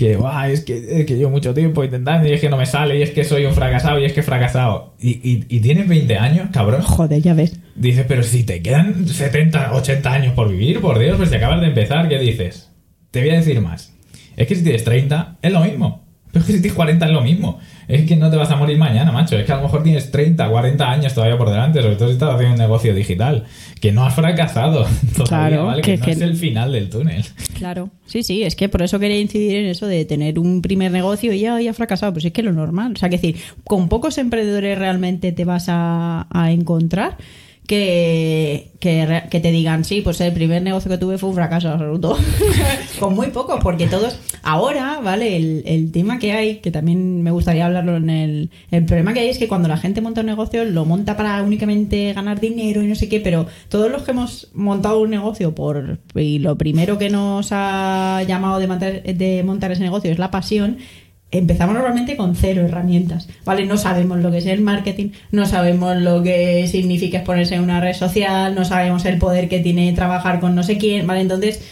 que 0.00 0.16
"Buah, 0.16 0.48
es 0.50 0.62
que, 0.64 1.00
es 1.00 1.04
que 1.04 1.14
llevo 1.16 1.30
mucho 1.30 1.52
tiempo 1.52 1.84
intentando 1.84 2.26
y 2.26 2.32
es 2.32 2.40
que 2.40 2.48
no 2.48 2.56
me 2.56 2.64
sale 2.64 2.98
y 2.98 3.02
es 3.02 3.10
que 3.10 3.22
soy 3.22 3.44
un 3.44 3.52
fracasado 3.52 3.98
y 4.00 4.06
es 4.06 4.14
que 4.14 4.20
he 4.20 4.22
fracasado. 4.22 4.94
Y, 4.98 5.10
y, 5.10 5.44
y 5.48 5.60
tienes 5.60 5.86
20 5.88 6.16
años, 6.16 6.48
cabrón. 6.52 6.80
Joder, 6.80 7.20
ya 7.20 7.34
ves. 7.34 7.58
Dices, 7.74 8.06
pero 8.08 8.22
si 8.22 8.44
te 8.44 8.62
quedan 8.62 9.06
70, 9.06 9.74
80 9.74 10.10
años 10.10 10.32
por 10.32 10.48
vivir, 10.48 10.80
por 10.80 10.98
Dios, 10.98 11.18
pues 11.18 11.28
te 11.28 11.36
acabas 11.36 11.60
de 11.60 11.66
empezar, 11.66 12.08
¿qué 12.08 12.18
dices? 12.18 12.70
Te 13.10 13.20
voy 13.20 13.28
a 13.30 13.34
decir 13.34 13.60
más. 13.60 13.92
Es 14.38 14.46
que 14.48 14.54
si 14.54 14.62
tienes 14.62 14.84
30, 14.84 15.36
es 15.42 15.52
lo 15.52 15.60
mismo. 15.60 15.99
Pero 16.32 16.40
es 16.42 16.46
que 16.46 16.52
si 16.52 16.60
tienes 16.60 16.76
40 16.76 17.06
es 17.06 17.12
lo 17.12 17.20
mismo. 17.22 17.58
Es 17.88 18.06
que 18.06 18.14
no 18.14 18.30
te 18.30 18.36
vas 18.36 18.48
a 18.50 18.56
morir 18.56 18.78
mañana, 18.78 19.10
macho. 19.10 19.36
Es 19.36 19.44
que 19.44 19.52
a 19.52 19.56
lo 19.56 19.62
mejor 19.62 19.82
tienes 19.82 20.12
30, 20.12 20.48
40 20.48 20.88
años 20.90 21.12
todavía 21.12 21.36
por 21.36 21.50
delante, 21.50 21.82
sobre 21.82 21.96
todo 21.96 22.06
si 22.08 22.14
estás 22.14 22.32
haciendo 22.34 22.54
un 22.54 22.60
negocio 22.60 22.94
digital. 22.94 23.44
Que 23.80 23.90
no 23.90 24.04
has 24.06 24.14
fracasado 24.14 24.84
todavía, 25.16 25.26
Claro, 25.48 25.66
¿vale? 25.66 25.82
Que, 25.82 25.92
que- 25.94 25.98
no 25.98 26.04
que- 26.04 26.10
es 26.12 26.20
el 26.20 26.36
final 26.36 26.70
del 26.72 26.88
túnel. 26.88 27.24
Claro. 27.58 27.90
Sí, 28.06 28.22
sí, 28.22 28.42
es 28.44 28.54
que 28.54 28.68
por 28.68 28.82
eso 28.82 28.98
quería 29.00 29.18
incidir 29.18 29.56
en 29.56 29.66
eso 29.66 29.86
de 29.86 30.04
tener 30.04 30.38
un 30.38 30.62
primer 30.62 30.92
negocio 30.92 31.32
y 31.32 31.40
ya, 31.40 31.60
ya 31.60 31.74
fracasado. 31.74 32.12
Pues 32.12 32.24
es 32.24 32.32
que 32.32 32.42
lo 32.44 32.52
normal. 32.52 32.92
O 32.92 32.96
sea, 32.96 33.08
que 33.08 33.16
decir, 33.16 33.36
con 33.64 33.88
pocos 33.88 34.16
emprendedores 34.18 34.78
realmente 34.78 35.32
te 35.32 35.44
vas 35.44 35.64
a, 35.68 36.28
a 36.30 36.52
encontrar 36.52 37.16
que, 37.70 38.72
que, 38.80 39.40
te 39.40 39.52
digan, 39.52 39.84
sí, 39.84 40.00
pues 40.00 40.20
el 40.20 40.32
primer 40.32 40.60
negocio 40.60 40.90
que 40.90 40.98
tuve 40.98 41.18
fue 41.18 41.28
un 41.28 41.36
fracaso 41.36 41.68
absoluto. 41.68 42.18
con 42.98 43.14
muy 43.14 43.28
pocos, 43.28 43.62
porque 43.62 43.86
todos, 43.86 44.18
ahora, 44.42 44.98
¿vale? 45.00 45.36
El, 45.36 45.62
el 45.66 45.92
tema 45.92 46.18
que 46.18 46.32
hay, 46.32 46.56
que 46.56 46.72
también 46.72 47.22
me 47.22 47.30
gustaría 47.30 47.66
hablarlo 47.66 47.96
en 47.96 48.10
el... 48.10 48.50
El 48.72 48.86
problema 48.86 49.12
que 49.12 49.20
hay 49.20 49.28
es 49.28 49.38
que 49.38 49.46
cuando 49.46 49.68
la 49.68 49.76
gente 49.76 50.00
monta 50.00 50.22
un 50.22 50.26
negocio, 50.26 50.64
lo 50.64 50.84
monta 50.84 51.16
para 51.16 51.40
únicamente 51.44 52.12
ganar 52.12 52.40
dinero 52.40 52.82
y 52.82 52.88
no 52.88 52.96
sé 52.96 53.08
qué, 53.08 53.20
pero 53.20 53.46
todos 53.68 53.88
los 53.88 54.02
que 54.02 54.10
hemos 54.10 54.48
montado 54.52 54.98
un 54.98 55.10
negocio 55.10 55.54
por... 55.54 55.98
Y 56.16 56.40
lo 56.40 56.58
primero 56.58 56.98
que 56.98 57.08
nos 57.08 57.50
ha 57.52 58.24
llamado 58.26 58.58
de 58.58 58.66
montar, 58.66 59.02
de 59.04 59.42
montar 59.44 59.70
ese 59.70 59.84
negocio 59.84 60.10
es 60.10 60.18
la 60.18 60.32
pasión, 60.32 60.78
empezamos 61.30 61.74
normalmente 61.74 62.16
con 62.16 62.34
cero 62.34 62.62
herramientas, 62.62 63.28
¿vale? 63.44 63.66
No 63.66 63.76
sabemos 63.76 64.18
lo 64.20 64.30
que 64.30 64.38
es 64.38 64.46
el 64.46 64.60
marketing, 64.60 65.10
no 65.30 65.46
sabemos 65.46 65.96
lo 65.96 66.22
que 66.22 66.66
significa 66.66 67.18
exponerse 67.18 67.54
en 67.54 67.62
una 67.62 67.80
red 67.80 67.94
social, 67.94 68.54
no 68.54 68.64
sabemos 68.64 69.04
el 69.04 69.18
poder 69.18 69.48
que 69.48 69.60
tiene 69.60 69.92
trabajar 69.92 70.40
con 70.40 70.54
no 70.54 70.62
sé 70.62 70.78
quién, 70.78 71.06
¿vale? 71.06 71.20
Entonces, 71.20 71.62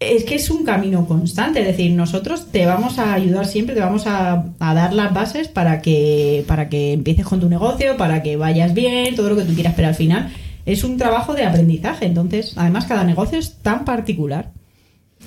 es 0.00 0.24
que 0.24 0.34
es 0.34 0.50
un 0.50 0.64
camino 0.64 1.06
constante, 1.06 1.60
es 1.60 1.66
decir, 1.66 1.92
nosotros 1.92 2.50
te 2.50 2.66
vamos 2.66 2.98
a 2.98 3.14
ayudar 3.14 3.46
siempre, 3.46 3.74
te 3.74 3.80
vamos 3.80 4.06
a, 4.06 4.46
dar 4.58 4.92
las 4.92 5.14
bases 5.14 5.48
para 5.48 5.80
que, 5.80 6.44
para 6.48 6.68
que 6.68 6.92
empieces 6.92 7.24
con 7.24 7.40
tu 7.40 7.48
negocio, 7.48 7.96
para 7.96 8.22
que 8.22 8.36
vayas 8.36 8.74
bien, 8.74 9.14
todo 9.14 9.30
lo 9.30 9.36
que 9.36 9.44
tú 9.44 9.54
quieras, 9.54 9.74
pero 9.76 9.88
al 9.88 9.94
final 9.94 10.30
es 10.66 10.82
un 10.82 10.96
trabajo 10.96 11.34
de 11.34 11.44
aprendizaje, 11.44 12.06
entonces, 12.06 12.54
además 12.56 12.86
cada 12.86 13.04
negocio 13.04 13.38
es 13.38 13.58
tan 13.58 13.84
particular 13.84 14.50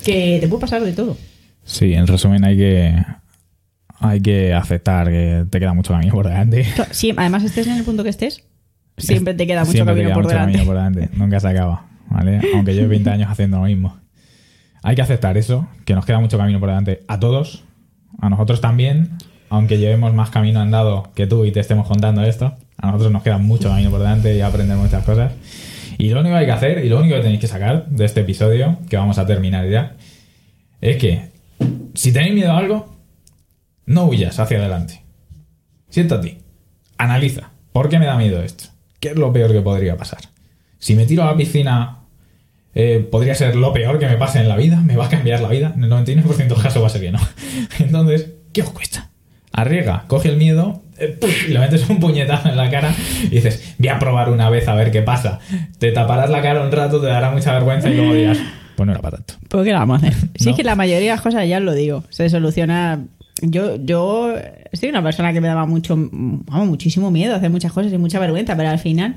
que 0.04 0.38
te 0.40 0.48
puede 0.48 0.60
pasar 0.60 0.82
de 0.82 0.92
todo. 0.92 1.16
Sí, 1.64 1.94
en 1.94 2.06
resumen 2.06 2.44
hay 2.44 2.56
que... 2.56 3.04
Hay 4.08 4.20
que 4.20 4.54
aceptar 4.54 5.08
que 5.08 5.44
te 5.50 5.60
queda 5.60 5.72
mucho 5.74 5.92
camino 5.92 6.12
por 6.12 6.28
delante. 6.28 6.66
Sí, 6.90 7.12
además 7.16 7.44
estés 7.44 7.66
en 7.66 7.76
el 7.76 7.84
punto 7.84 8.02
que 8.02 8.10
estés, 8.10 8.44
siempre 8.96 9.34
te 9.34 9.46
queda 9.46 9.60
mucho 9.60 9.72
Siempre 9.72 9.94
te 9.94 10.00
camino 10.02 10.08
queda 10.08 10.14
por 10.14 10.24
mucho 10.24 10.34
delante. 10.34 10.58
camino 10.58 10.66
por 10.66 10.76
delante. 10.76 11.16
Nunca 11.16 11.40
se 11.40 11.48
acaba, 11.48 11.86
¿vale? 12.08 12.40
Aunque 12.54 12.74
lleve 12.74 12.88
20 12.88 13.10
años 13.10 13.30
haciendo 13.30 13.58
lo 13.58 13.64
mismo. 13.64 13.96
Hay 14.82 14.94
que 14.94 15.02
aceptar 15.02 15.36
eso, 15.36 15.68
que 15.84 15.94
nos 15.94 16.06
queda 16.06 16.20
mucho 16.20 16.38
camino 16.38 16.60
por 16.60 16.68
delante 16.68 17.02
a 17.08 17.18
todos, 17.18 17.64
a 18.20 18.30
nosotros 18.30 18.60
también, 18.60 19.18
aunque 19.48 19.78
llevemos 19.78 20.14
más 20.14 20.30
camino 20.30 20.60
andado 20.60 21.10
que 21.14 21.26
tú 21.26 21.44
y 21.44 21.52
te 21.52 21.60
estemos 21.60 21.86
contando 21.86 22.22
esto, 22.22 22.56
a 22.78 22.86
nosotros 22.86 23.12
nos 23.12 23.22
queda 23.22 23.38
mucho 23.38 23.68
camino 23.68 23.90
por 23.90 24.00
delante 24.00 24.36
y 24.36 24.40
aprender 24.40 24.76
muchas 24.76 25.04
cosas. 25.04 25.32
Y 25.98 26.10
lo 26.10 26.20
único 26.20 26.34
que 26.34 26.40
hay 26.40 26.46
que 26.46 26.52
hacer, 26.52 26.84
y 26.84 26.88
lo 26.88 27.00
único 27.00 27.16
que 27.16 27.22
tenéis 27.22 27.40
que 27.40 27.46
sacar 27.46 27.86
de 27.86 28.04
este 28.04 28.20
episodio, 28.20 28.78
que 28.88 28.96
vamos 28.96 29.18
a 29.18 29.26
terminar 29.26 29.68
ya, 29.68 29.96
es 30.80 30.96
que 30.98 31.30
si 31.94 32.12
tenéis 32.12 32.34
miedo 32.34 32.52
a 32.52 32.58
algo, 32.58 32.95
no 33.86 34.04
huyas 34.06 34.38
hacia 34.38 34.58
adelante. 34.58 35.02
Siéntate, 35.88 36.38
analiza, 36.98 37.50
¿por 37.72 37.88
qué 37.88 37.98
me 37.98 38.06
da 38.06 38.16
miedo 38.16 38.42
esto? 38.42 38.64
¿Qué 39.00 39.08
es 39.10 39.16
lo 39.16 39.32
peor 39.32 39.52
que 39.52 39.60
podría 39.60 39.96
pasar? 39.96 40.20
Si 40.78 40.94
me 40.94 41.06
tiro 41.06 41.22
a 41.22 41.26
la 41.26 41.36
piscina, 41.36 41.98
eh, 42.74 43.06
podría 43.10 43.34
ser 43.34 43.56
lo 43.56 43.72
peor 43.72 43.98
que 43.98 44.06
me 44.06 44.16
pase 44.16 44.40
en 44.40 44.48
la 44.48 44.56
vida, 44.56 44.80
me 44.80 44.96
va 44.96 45.06
a 45.06 45.08
cambiar 45.08 45.40
la 45.40 45.48
vida. 45.48 45.72
En 45.74 45.84
el 45.84 45.90
99% 45.90 46.36
de 46.36 46.48
los 46.48 46.62
casos 46.62 46.82
va 46.82 46.86
a 46.88 46.90
ser 46.90 47.00
que 47.00 47.12
no. 47.12 47.20
Entonces, 47.78 48.30
¿qué 48.52 48.62
os 48.62 48.70
cuesta? 48.70 49.10
Arriesga, 49.52 50.04
coge 50.06 50.28
el 50.28 50.36
miedo 50.36 50.82
eh, 50.98 51.18
le 51.48 51.58
metes 51.58 51.88
un 51.90 52.00
puñetazo 52.00 52.48
en 52.48 52.56
la 52.56 52.70
cara 52.70 52.94
y 53.24 53.28
dices, 53.28 53.74
voy 53.78 53.88
a 53.88 53.98
probar 53.98 54.30
una 54.30 54.48
vez 54.48 54.66
a 54.68 54.74
ver 54.74 54.90
qué 54.90 55.02
pasa. 55.02 55.40
Te 55.78 55.92
taparás 55.92 56.30
la 56.30 56.40
cara 56.42 56.62
un 56.62 56.72
rato, 56.72 57.00
te 57.00 57.06
dará 57.06 57.30
mucha 57.30 57.52
vergüenza 57.52 57.90
y 57.90 57.96
luego 57.96 58.14
dirás, 58.14 58.38
pues 58.76 58.86
no 58.86 58.92
era 58.92 59.02
para 59.02 59.18
tanto. 59.18 59.34
¿Por 59.48 59.62
qué 59.64 59.72
la 59.72 59.80
vamos 59.80 60.02
a 60.02 60.06
hacer? 60.06 60.28
Si 60.36 60.46
No. 60.46 60.50
es 60.52 60.56
que 60.56 60.64
la 60.64 60.74
mayoría 60.74 61.10
de 61.10 61.14
las 61.16 61.20
cosas, 61.20 61.46
ya 61.46 61.58
os 61.58 61.64
lo 61.64 61.74
digo, 61.74 62.02
se 62.08 62.28
soluciona 62.30 63.04
yo, 63.42 63.76
yo 63.76 64.34
soy 64.72 64.88
una 64.88 65.02
persona 65.02 65.32
que 65.32 65.40
me 65.40 65.48
daba 65.48 65.66
mucho, 65.66 65.96
vamos, 65.96 66.68
muchísimo 66.68 67.10
miedo 67.10 67.34
hacer 67.34 67.50
muchas 67.50 67.72
cosas 67.72 67.92
y 67.92 67.98
mucha 67.98 68.18
vergüenza, 68.18 68.56
pero 68.56 68.70
al 68.70 68.78
final 68.78 69.16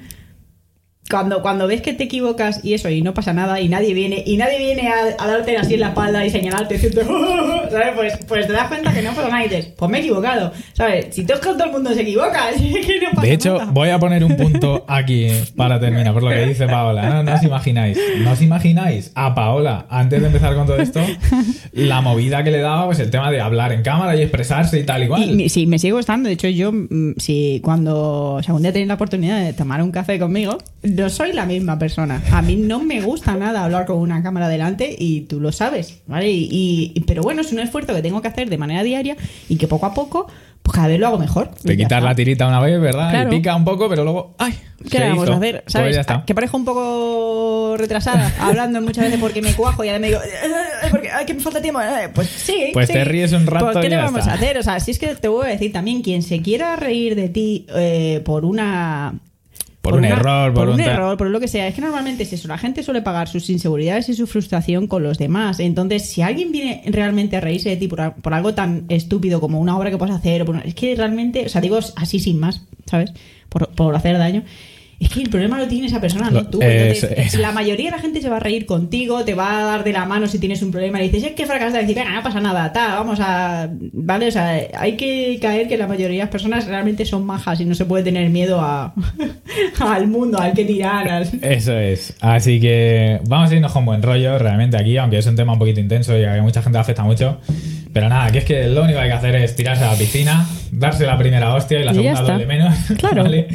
cuando, 1.10 1.41
cuando 1.41 1.68
ves 1.68 1.82
que 1.82 1.93
te 1.93 2.03
equivocas 2.03 2.64
y 2.64 2.74
eso, 2.76 2.89
y 2.89 3.01
no 3.01 3.14
pasa 3.14 3.34
nada, 3.34 3.60
y 3.60 3.68
nadie 3.70 3.93
viene, 3.93 4.24
y 4.26 4.38
nadie 4.38 4.60
viene 4.60 4.89
a, 4.89 5.24
a 5.24 5.28
darte 5.28 5.57
así 5.57 5.74
en 5.74 5.80
la 5.80 5.88
espalda 5.89 6.26
y 6.26 6.30
señalarte, 6.30 6.76
decirte, 6.76 7.03
¿sabes? 7.72 7.88
Pues, 7.95 8.14
pues 8.28 8.47
te 8.47 8.53
das 8.53 8.68
cuenta 8.68 8.93
que 8.93 9.01
no 9.01 9.10
pasa 9.14 9.28
nada 9.30 9.45
y 9.45 9.49
dices, 9.49 9.66
pues 9.78 9.89
me 9.91 9.97
he 9.97 10.01
equivocado, 10.01 10.51
¿sabes? 10.74 11.07
Si 11.12 11.26
todo, 11.26 11.39
todo 11.39 11.64
el 11.66 11.72
mundo 11.72 11.93
se 11.93 12.01
equivoca, 12.01 12.49
es 12.55 12.62
que 12.62 12.99
no 13.01 13.10
pasa 13.16 13.22
De 13.28 13.34
hecho, 13.34 13.57
nada. 13.57 13.72
voy 13.72 13.89
a 13.89 13.99
poner 13.99 14.24
un 14.24 14.38
punto 14.38 14.86
aquí 14.88 15.28
para 15.55 15.80
terminar, 15.80 16.14
por 16.14 16.24
lo 16.24 16.30
que 16.30 16.45
dice 16.45 16.68
Paola. 16.68 17.10
No, 17.10 17.24
no 17.24 17.34
os 17.34 17.43
imagináis. 17.43 17.97
No 18.20 18.32
os 18.32 18.41
imagináis 18.41 19.12
a 19.16 19.34
Paola, 19.34 19.88
antes 19.89 20.22
de 20.22 20.28
empezar 20.28 20.55
con 20.55 20.68
todo 20.68 20.78
esto, 20.78 21.01
la 21.74 22.01
movida 22.01 22.43
que 22.43 22.51
le 22.51 22.60
daba, 22.60 22.86
pues 22.86 22.99
el 22.99 23.10
tema 23.10 23.32
de 23.32 23.41
hablar 23.41 23.72
en 23.72 23.82
cámara 23.84 24.16
y 24.16 24.22
expresarse 24.22 24.80
y 24.80 24.84
tal, 24.84 25.03
igual. 25.03 25.24
Y 25.24 25.34
mi- 25.34 25.49
sí, 25.49 25.66
me 25.66 25.80
sigo 25.80 25.99
estando. 25.99 26.28
De 26.28 26.34
hecho, 26.34 26.47
yo, 26.49 26.72
mm, 26.72 27.14
si 27.18 27.60
cuando 27.64 28.34
o 28.36 28.43
sea, 28.43 28.53
un 28.53 28.62
día 28.62 28.72
tenéis 28.72 28.88
la 28.88 28.93
oportunidad 28.95 29.43
de 29.43 29.53
tomar 29.53 29.82
un 29.82 29.91
café 29.91 30.20
conmigo, 30.20 30.57
no 31.00 31.10
soy 31.10 31.34
la 31.34 31.45
misma 31.45 31.78
persona. 31.80 32.22
A 32.32 32.41
mí 32.41 32.56
no 32.56 32.80
me 32.80 33.02
gusta 33.02 33.36
nada 33.36 33.64
hablar 33.64 33.86
con 33.86 33.97
una 33.97 34.22
cámara 34.24 34.47
delante 34.47 34.95
y 34.97 35.22
tú 35.22 35.39
lo 35.39 35.52
sabes, 35.52 36.02
¿vale? 36.08 36.30
Y, 36.32 36.91
y- 36.95 37.00
pero 37.02 37.22
bueno, 37.24 37.41
es 37.41 37.52
un 37.52 37.60
esfuerzo 37.60 37.93
que 37.95 38.02
tengo 38.02 38.22
que 38.22 38.28
hacer 38.28 38.50
de 38.50 38.58
manera 38.58 38.84
diaria 38.84 39.16
y 39.47 39.56
que 39.58 39.68
poco 39.68 39.86
a 39.86 39.93
poco, 39.93 40.28
pues 40.62 40.76
cada 40.76 40.88
vez 40.88 41.00
lo 41.00 41.08
hago 41.08 41.18
mejor. 41.18 41.50
Te 41.52 41.76
quitas 41.78 41.97
está. 41.97 42.02
la 42.02 42.16
tirita 42.16 42.47
una 42.47 42.60
vez, 42.60 42.80
¿verdad? 42.80 43.10
Claro. 43.10 43.34
Y 43.34 43.38
pica 43.38 43.56
un 43.56 43.66
poco, 43.66 43.88
pero 43.89 44.04
luego. 44.04 44.36
¡Ay! 44.38 44.54
¿Qué 44.84 44.89
se 44.89 45.00
le 45.00 45.10
vamos 45.10 45.24
hizo. 45.26 45.34
a 45.34 45.38
hacer? 45.38 45.62
Pues 45.64 45.74
¿Sabes? 45.74 45.95
ya 45.95 46.02
está. 46.02 46.24
Que 46.26 46.34
parezco 46.36 46.56
un 46.58 46.64
poco 46.66 47.76
retrasada, 47.78 48.34
hablando 48.39 48.82
muchas 48.82 49.06
veces 49.06 49.20
porque 49.20 49.41
me 49.41 49.54
cuajo 49.54 49.84
y 49.84 49.88
ahora 49.89 50.00
me 50.00 50.08
digo, 50.08 50.20
"Eh, 50.22 50.88
porque, 50.91 51.10
ay, 51.12 51.26
que 51.26 51.34
me 51.34 51.39
falta 51.41 51.62
tiempo. 51.62 51.82
Eh, 51.82 52.10
Pues 52.14 52.28
sí. 52.30 52.70
Pues 52.74 52.88
sí. 52.88 52.93
te 52.93 53.04
ríes 53.04 53.34
un 53.34 53.45
rato 53.45 53.72
¿Por 53.72 53.82
qué 53.82 53.88
y 53.88 53.89
le 53.89 53.95
ya 53.97 54.04
vamos 54.04 54.20
está. 54.22 54.32
a 54.32 54.36
hacer? 54.36 54.58
O 54.58 54.64
sea, 54.64 54.80
si 54.80 54.91
es 54.91 55.00
que 55.00 55.08
te 55.16 55.28
voy 55.28 55.45
a 55.47 55.50
decir 55.50 55.72
también, 55.74 56.02
quien 56.02 56.22
se 56.24 56.41
quiera 56.41 56.76
reír 56.76 57.16
de 57.16 57.30
ti 57.30 57.66
eh, 57.76 58.22
por 58.24 58.45
una. 58.45 59.16
Por 59.82 59.94
un 59.94 60.04
error, 60.04 60.54
por 60.54 60.66
por 60.66 60.74
un, 60.76 60.82
error, 60.82 61.18
por 61.18 61.28
lo 61.28 61.40
que 61.40 61.48
sea. 61.48 61.68
Es 61.68 61.74
que 61.74 61.82
normalmente 61.82 62.24
es 62.24 62.34
eso. 62.34 62.50
La 62.50 62.58
gente 62.58 62.84
suele 62.84 63.02
pagar 63.02 63.30
sus 63.30 63.50
inseguridades 63.50 64.10
y 64.10 64.14
su 64.14 64.28
frustración 64.28 64.88
con 64.88 65.04
los 65.04 65.18
demás. 65.18 65.60
Entonces, 65.62 66.10
si 66.10 66.22
alguien 66.22 66.52
viene 66.52 66.84
realmente 66.88 67.38
a 67.38 67.40
reírse 67.40 67.70
de 67.70 67.78
ti 67.78 67.88
por, 67.88 68.14
por 68.16 68.34
algo 68.34 68.54
tan 68.54 68.84
estúpido 68.90 69.40
como 69.40 69.60
una 69.60 69.78
obra 69.78 69.90
que 69.90 69.98
puedes 69.98 70.16
hacer, 70.16 70.46
es 70.66 70.76
que 70.76 70.96
realmente, 70.96 71.46
o 71.46 71.50
sea, 71.50 71.62
digo 71.62 71.80
así 71.96 72.20
sin 72.20 72.40
más, 72.40 72.62
¿sabes? 72.86 73.14
Por, 73.48 73.70
por 73.70 73.96
hacer 73.96 74.18
daño. 74.18 74.44
Es 75.00 75.10
que 75.10 75.22
el 75.22 75.30
problema 75.30 75.58
lo 75.58 75.66
tiene 75.68 75.88
esa 75.88 76.02
persona, 76.02 76.30
no 76.30 76.45
tú. 76.47 76.60
es- 76.62 77.04
Entonces, 77.04 77.34
es- 77.34 77.39
la 77.39 77.54
mayoría 77.54 77.86
de 77.86 77.91
la 77.95 78.00
gente 78.02 78.22
se 78.22 78.28
va 78.28 78.36
a 78.36 78.39
reír 78.41 78.66
contigo, 78.66 79.24
te 79.24 79.34
va 79.34 79.60
a 79.60 79.64
dar 79.64 79.84
de 79.86 79.93
la 79.93 80.06
mano 80.06 80.28
si 80.28 80.39
tienes 80.39 80.62
un 80.62 80.72
problema. 80.72 81.02
Y 81.02 81.10
dices, 81.10 81.30
es 81.30 81.36
que 81.36 81.45
fracasaste. 81.45 81.80
Y 81.84 81.86
dices, 81.88 82.04
venga, 82.04 82.16
no 82.18 82.22
pasa 82.24 82.41
nada, 82.41 82.74
ta, 82.74 82.95
vamos 82.95 83.18
a. 83.22 83.70
¿Vale? 83.93 84.28
O 84.28 84.32
sea, 84.32 84.60
hay 84.78 84.97
que 84.97 85.39
caer 85.41 85.70
que 85.70 85.78
la 85.78 85.88
mayoría 85.88 86.18
de 86.18 86.24
las 86.24 86.30
personas 86.30 86.68
realmente 86.68 87.06
son 87.06 87.26
majas 87.26 87.62
y 87.62 87.66
no 87.66 87.76
se 87.76 87.86
puede 87.86 88.04
tener 88.04 88.30
miedo 88.30 88.60
a, 88.60 88.93
al 89.80 90.08
mundo, 90.08 90.38
al 90.38 90.54
que 90.54 90.66
tirar. 90.66 91.08
al- 91.08 91.30
Eso 91.41 91.78
es. 91.78 92.14
Así 92.20 92.60
que 92.60 93.22
vamos 93.26 93.52
a 93.52 93.56
irnos 93.56 93.72
con 93.72 93.86
buen 93.86 94.02
rollo 94.02 94.38
realmente 94.38 94.76
aquí, 94.78 94.97
aunque 94.97 95.20
es 95.20 95.26
un 95.28 95.36
tema 95.38 95.54
un 95.54 95.60
poquito 95.60 95.80
intenso 95.80 96.18
y 96.18 96.26
a 96.26 96.41
mucha 96.41 96.62
gente 96.62 96.78
le 96.78 96.82
afecta 96.82 97.04
mucho. 97.04 97.39
Pero 97.91 98.08
nada, 98.08 98.30
que 98.32 98.38
es 98.39 98.45
que 98.45 98.68
lo 98.68 98.84
único 98.84 98.97
que 99.00 99.04
hay 99.06 99.10
que 99.10 99.16
hacer 99.16 99.36
es 99.36 99.56
tirarse 99.56 99.84
a 99.84 99.91
la 99.93 99.97
piscina, 99.97 100.47
darse 100.72 101.06
la 101.08 101.18
primera 101.18 101.56
hostia 101.56 101.80
y 101.80 101.84
la 101.86 101.91
Y 101.91 101.95
segunda 101.95 102.22
doble 102.22 102.45
menos. 102.45 102.76
Claro. 103.00 103.24
¿vale? 103.24 103.47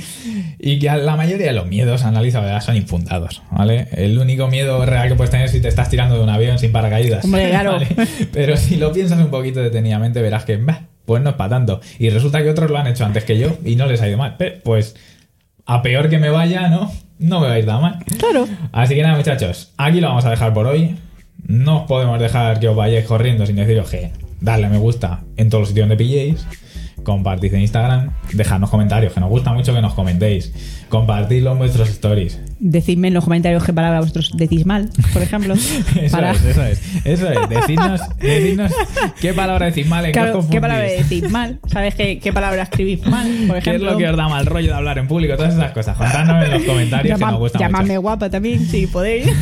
Y 0.66 0.78
que 0.78 0.86
la 0.86 1.14
mayoría 1.14 1.48
de 1.48 1.52
los 1.52 1.66
miedos, 1.66 2.04
analiza, 2.04 2.40
¿verdad? 2.40 2.62
son 2.62 2.74
infundados. 2.74 3.42
¿vale? 3.50 3.86
El 3.92 4.18
único 4.18 4.48
miedo 4.48 4.86
real 4.86 5.10
que 5.10 5.14
puedes 5.14 5.30
tener 5.30 5.44
es 5.44 5.52
si 5.52 5.60
te 5.60 5.68
estás 5.68 5.90
tirando 5.90 6.16
de 6.16 6.22
un 6.22 6.30
avión 6.30 6.58
sin 6.58 6.72
paracaídas. 6.72 7.22
Hombre, 7.26 7.48
claro. 7.50 7.72
¿vale? 7.72 7.88
Pero 8.32 8.56
si 8.56 8.76
lo 8.76 8.90
piensas 8.90 9.18
un 9.18 9.28
poquito 9.28 9.60
detenidamente, 9.60 10.22
verás 10.22 10.46
que, 10.46 10.56
bah, 10.56 10.84
pues 11.04 11.22
no 11.22 11.28
es 11.28 11.36
para 11.36 11.50
tanto. 11.50 11.82
Y 11.98 12.08
resulta 12.08 12.42
que 12.42 12.48
otros 12.48 12.70
lo 12.70 12.78
han 12.78 12.86
hecho 12.86 13.04
antes 13.04 13.24
que 13.24 13.38
yo 13.38 13.58
y 13.62 13.76
no 13.76 13.84
les 13.84 14.00
ha 14.00 14.08
ido 14.08 14.16
mal. 14.16 14.38
Pues 14.64 14.96
a 15.66 15.82
peor 15.82 16.08
que 16.08 16.16
me 16.16 16.30
vaya, 16.30 16.68
¿no? 16.68 16.90
No 17.18 17.40
me 17.40 17.48
va 17.48 17.52
a 17.52 17.58
ir 17.58 17.66
tan 17.66 17.82
mal. 17.82 17.98
Claro. 18.18 18.48
Así 18.72 18.94
que 18.94 19.02
nada, 19.02 19.18
muchachos, 19.18 19.74
aquí 19.76 20.00
lo 20.00 20.08
vamos 20.08 20.24
a 20.24 20.30
dejar 20.30 20.54
por 20.54 20.66
hoy. 20.66 20.96
No 21.46 21.82
os 21.82 21.86
podemos 21.86 22.18
dejar 22.18 22.58
que 22.58 22.68
os 22.68 22.76
vayáis 22.76 23.04
corriendo 23.04 23.44
sin 23.44 23.56
deciros 23.56 23.90
que 23.90 24.12
darle 24.40 24.64
a 24.64 24.70
me 24.70 24.78
gusta 24.78 25.24
en 25.36 25.50
todos 25.50 25.60
los 25.60 25.68
sitios 25.68 25.86
donde 25.86 26.02
pilléis. 26.02 26.46
Compartid 27.05 27.55
en 27.55 27.61
Instagram, 27.61 28.11
dejadnos 28.32 28.70
comentarios, 28.70 29.12
que 29.12 29.20
nos 29.20 29.28
gusta 29.30 29.52
mucho 29.52 29.72
que 29.74 29.80
nos 29.82 29.94
comentéis. 29.94 30.52
Compartidlo 30.88 31.52
en 31.52 31.59
vuestros 31.59 31.88
stories. 31.90 32.40
Decidme 32.61 33.09
en 33.09 33.14
los 33.14 33.24
comentarios 33.24 33.64
qué 33.64 33.72
palabra 33.72 34.00
vosotros 34.00 34.30
decís 34.36 34.64
mal, 34.66 34.90
por 35.12 35.22
ejemplo. 35.22 35.55
Eso 36.00 36.16
para- 36.16 36.30
es, 36.32 36.44
eso 36.44 36.62
es. 36.64 36.80
Eso 37.05 37.30
es. 37.30 37.48
Decidnos, 37.48 38.00
decidnos 38.18 38.72
qué 39.20 39.32
palabra 39.34 39.66
decís 39.66 39.86
mal, 39.86 40.05
en 40.05 40.12
qué 40.12 40.12
Claro, 40.12 40.28
¿Qué 40.32 40.36
confundís. 40.36 40.61
palabra 40.61 40.84
decís 40.84 41.30
mal? 41.30 41.59
¿Sabes 41.66 41.94
qué, 41.94 42.18
qué 42.20 42.32
palabra 42.32 42.62
escribís 42.62 43.05
mal? 43.07 43.26
Por 43.46 43.55
¿Qué 43.55 43.59
es 43.61 43.66
ejemplo, 43.66 43.92
lo 43.92 43.98
que 43.98 44.09
os 44.09 44.16
da 44.16 44.28
mal 44.28 44.46
rollo 44.46 44.68
de 44.68 44.74
hablar 44.74 44.98
en 44.98 45.09
público? 45.09 45.36
Todas 45.36 45.55
esas 45.55 45.72
cosas. 45.72 45.96
Contádnos 45.96 46.44
en 46.44 46.50
los 46.52 46.62
comentarios 46.62 47.14
que 47.16 47.20
Llama- 47.20 47.32
nos 47.32 47.40
gusta 47.40 47.59
llamadme 47.59 47.88
mucho. 47.88 48.02
guapa 48.02 48.30
también, 48.30 48.64
si 48.66 48.86
podéis. 48.86 49.26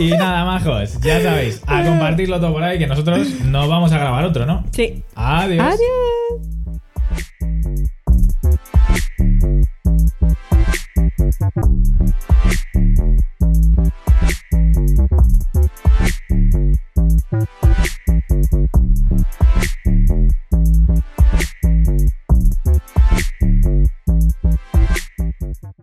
y 0.00 0.10
nada, 0.10 0.44
majos. 0.44 1.00
Ya 1.00 1.20
sabéis, 1.22 1.62
a 1.66 1.84
compartirlo 1.84 2.40
todo 2.40 2.52
por 2.52 2.62
ahí 2.62 2.78
que 2.78 2.86
nosotros 2.86 3.28
nos 3.44 3.68
vamos 3.68 3.92
a 3.92 3.98
grabar 3.98 4.24
otro, 4.24 4.46
¿no? 4.46 4.64
Sí. 4.72 5.02
Adiós. 5.22 5.60
Adiós. 5.60 6.49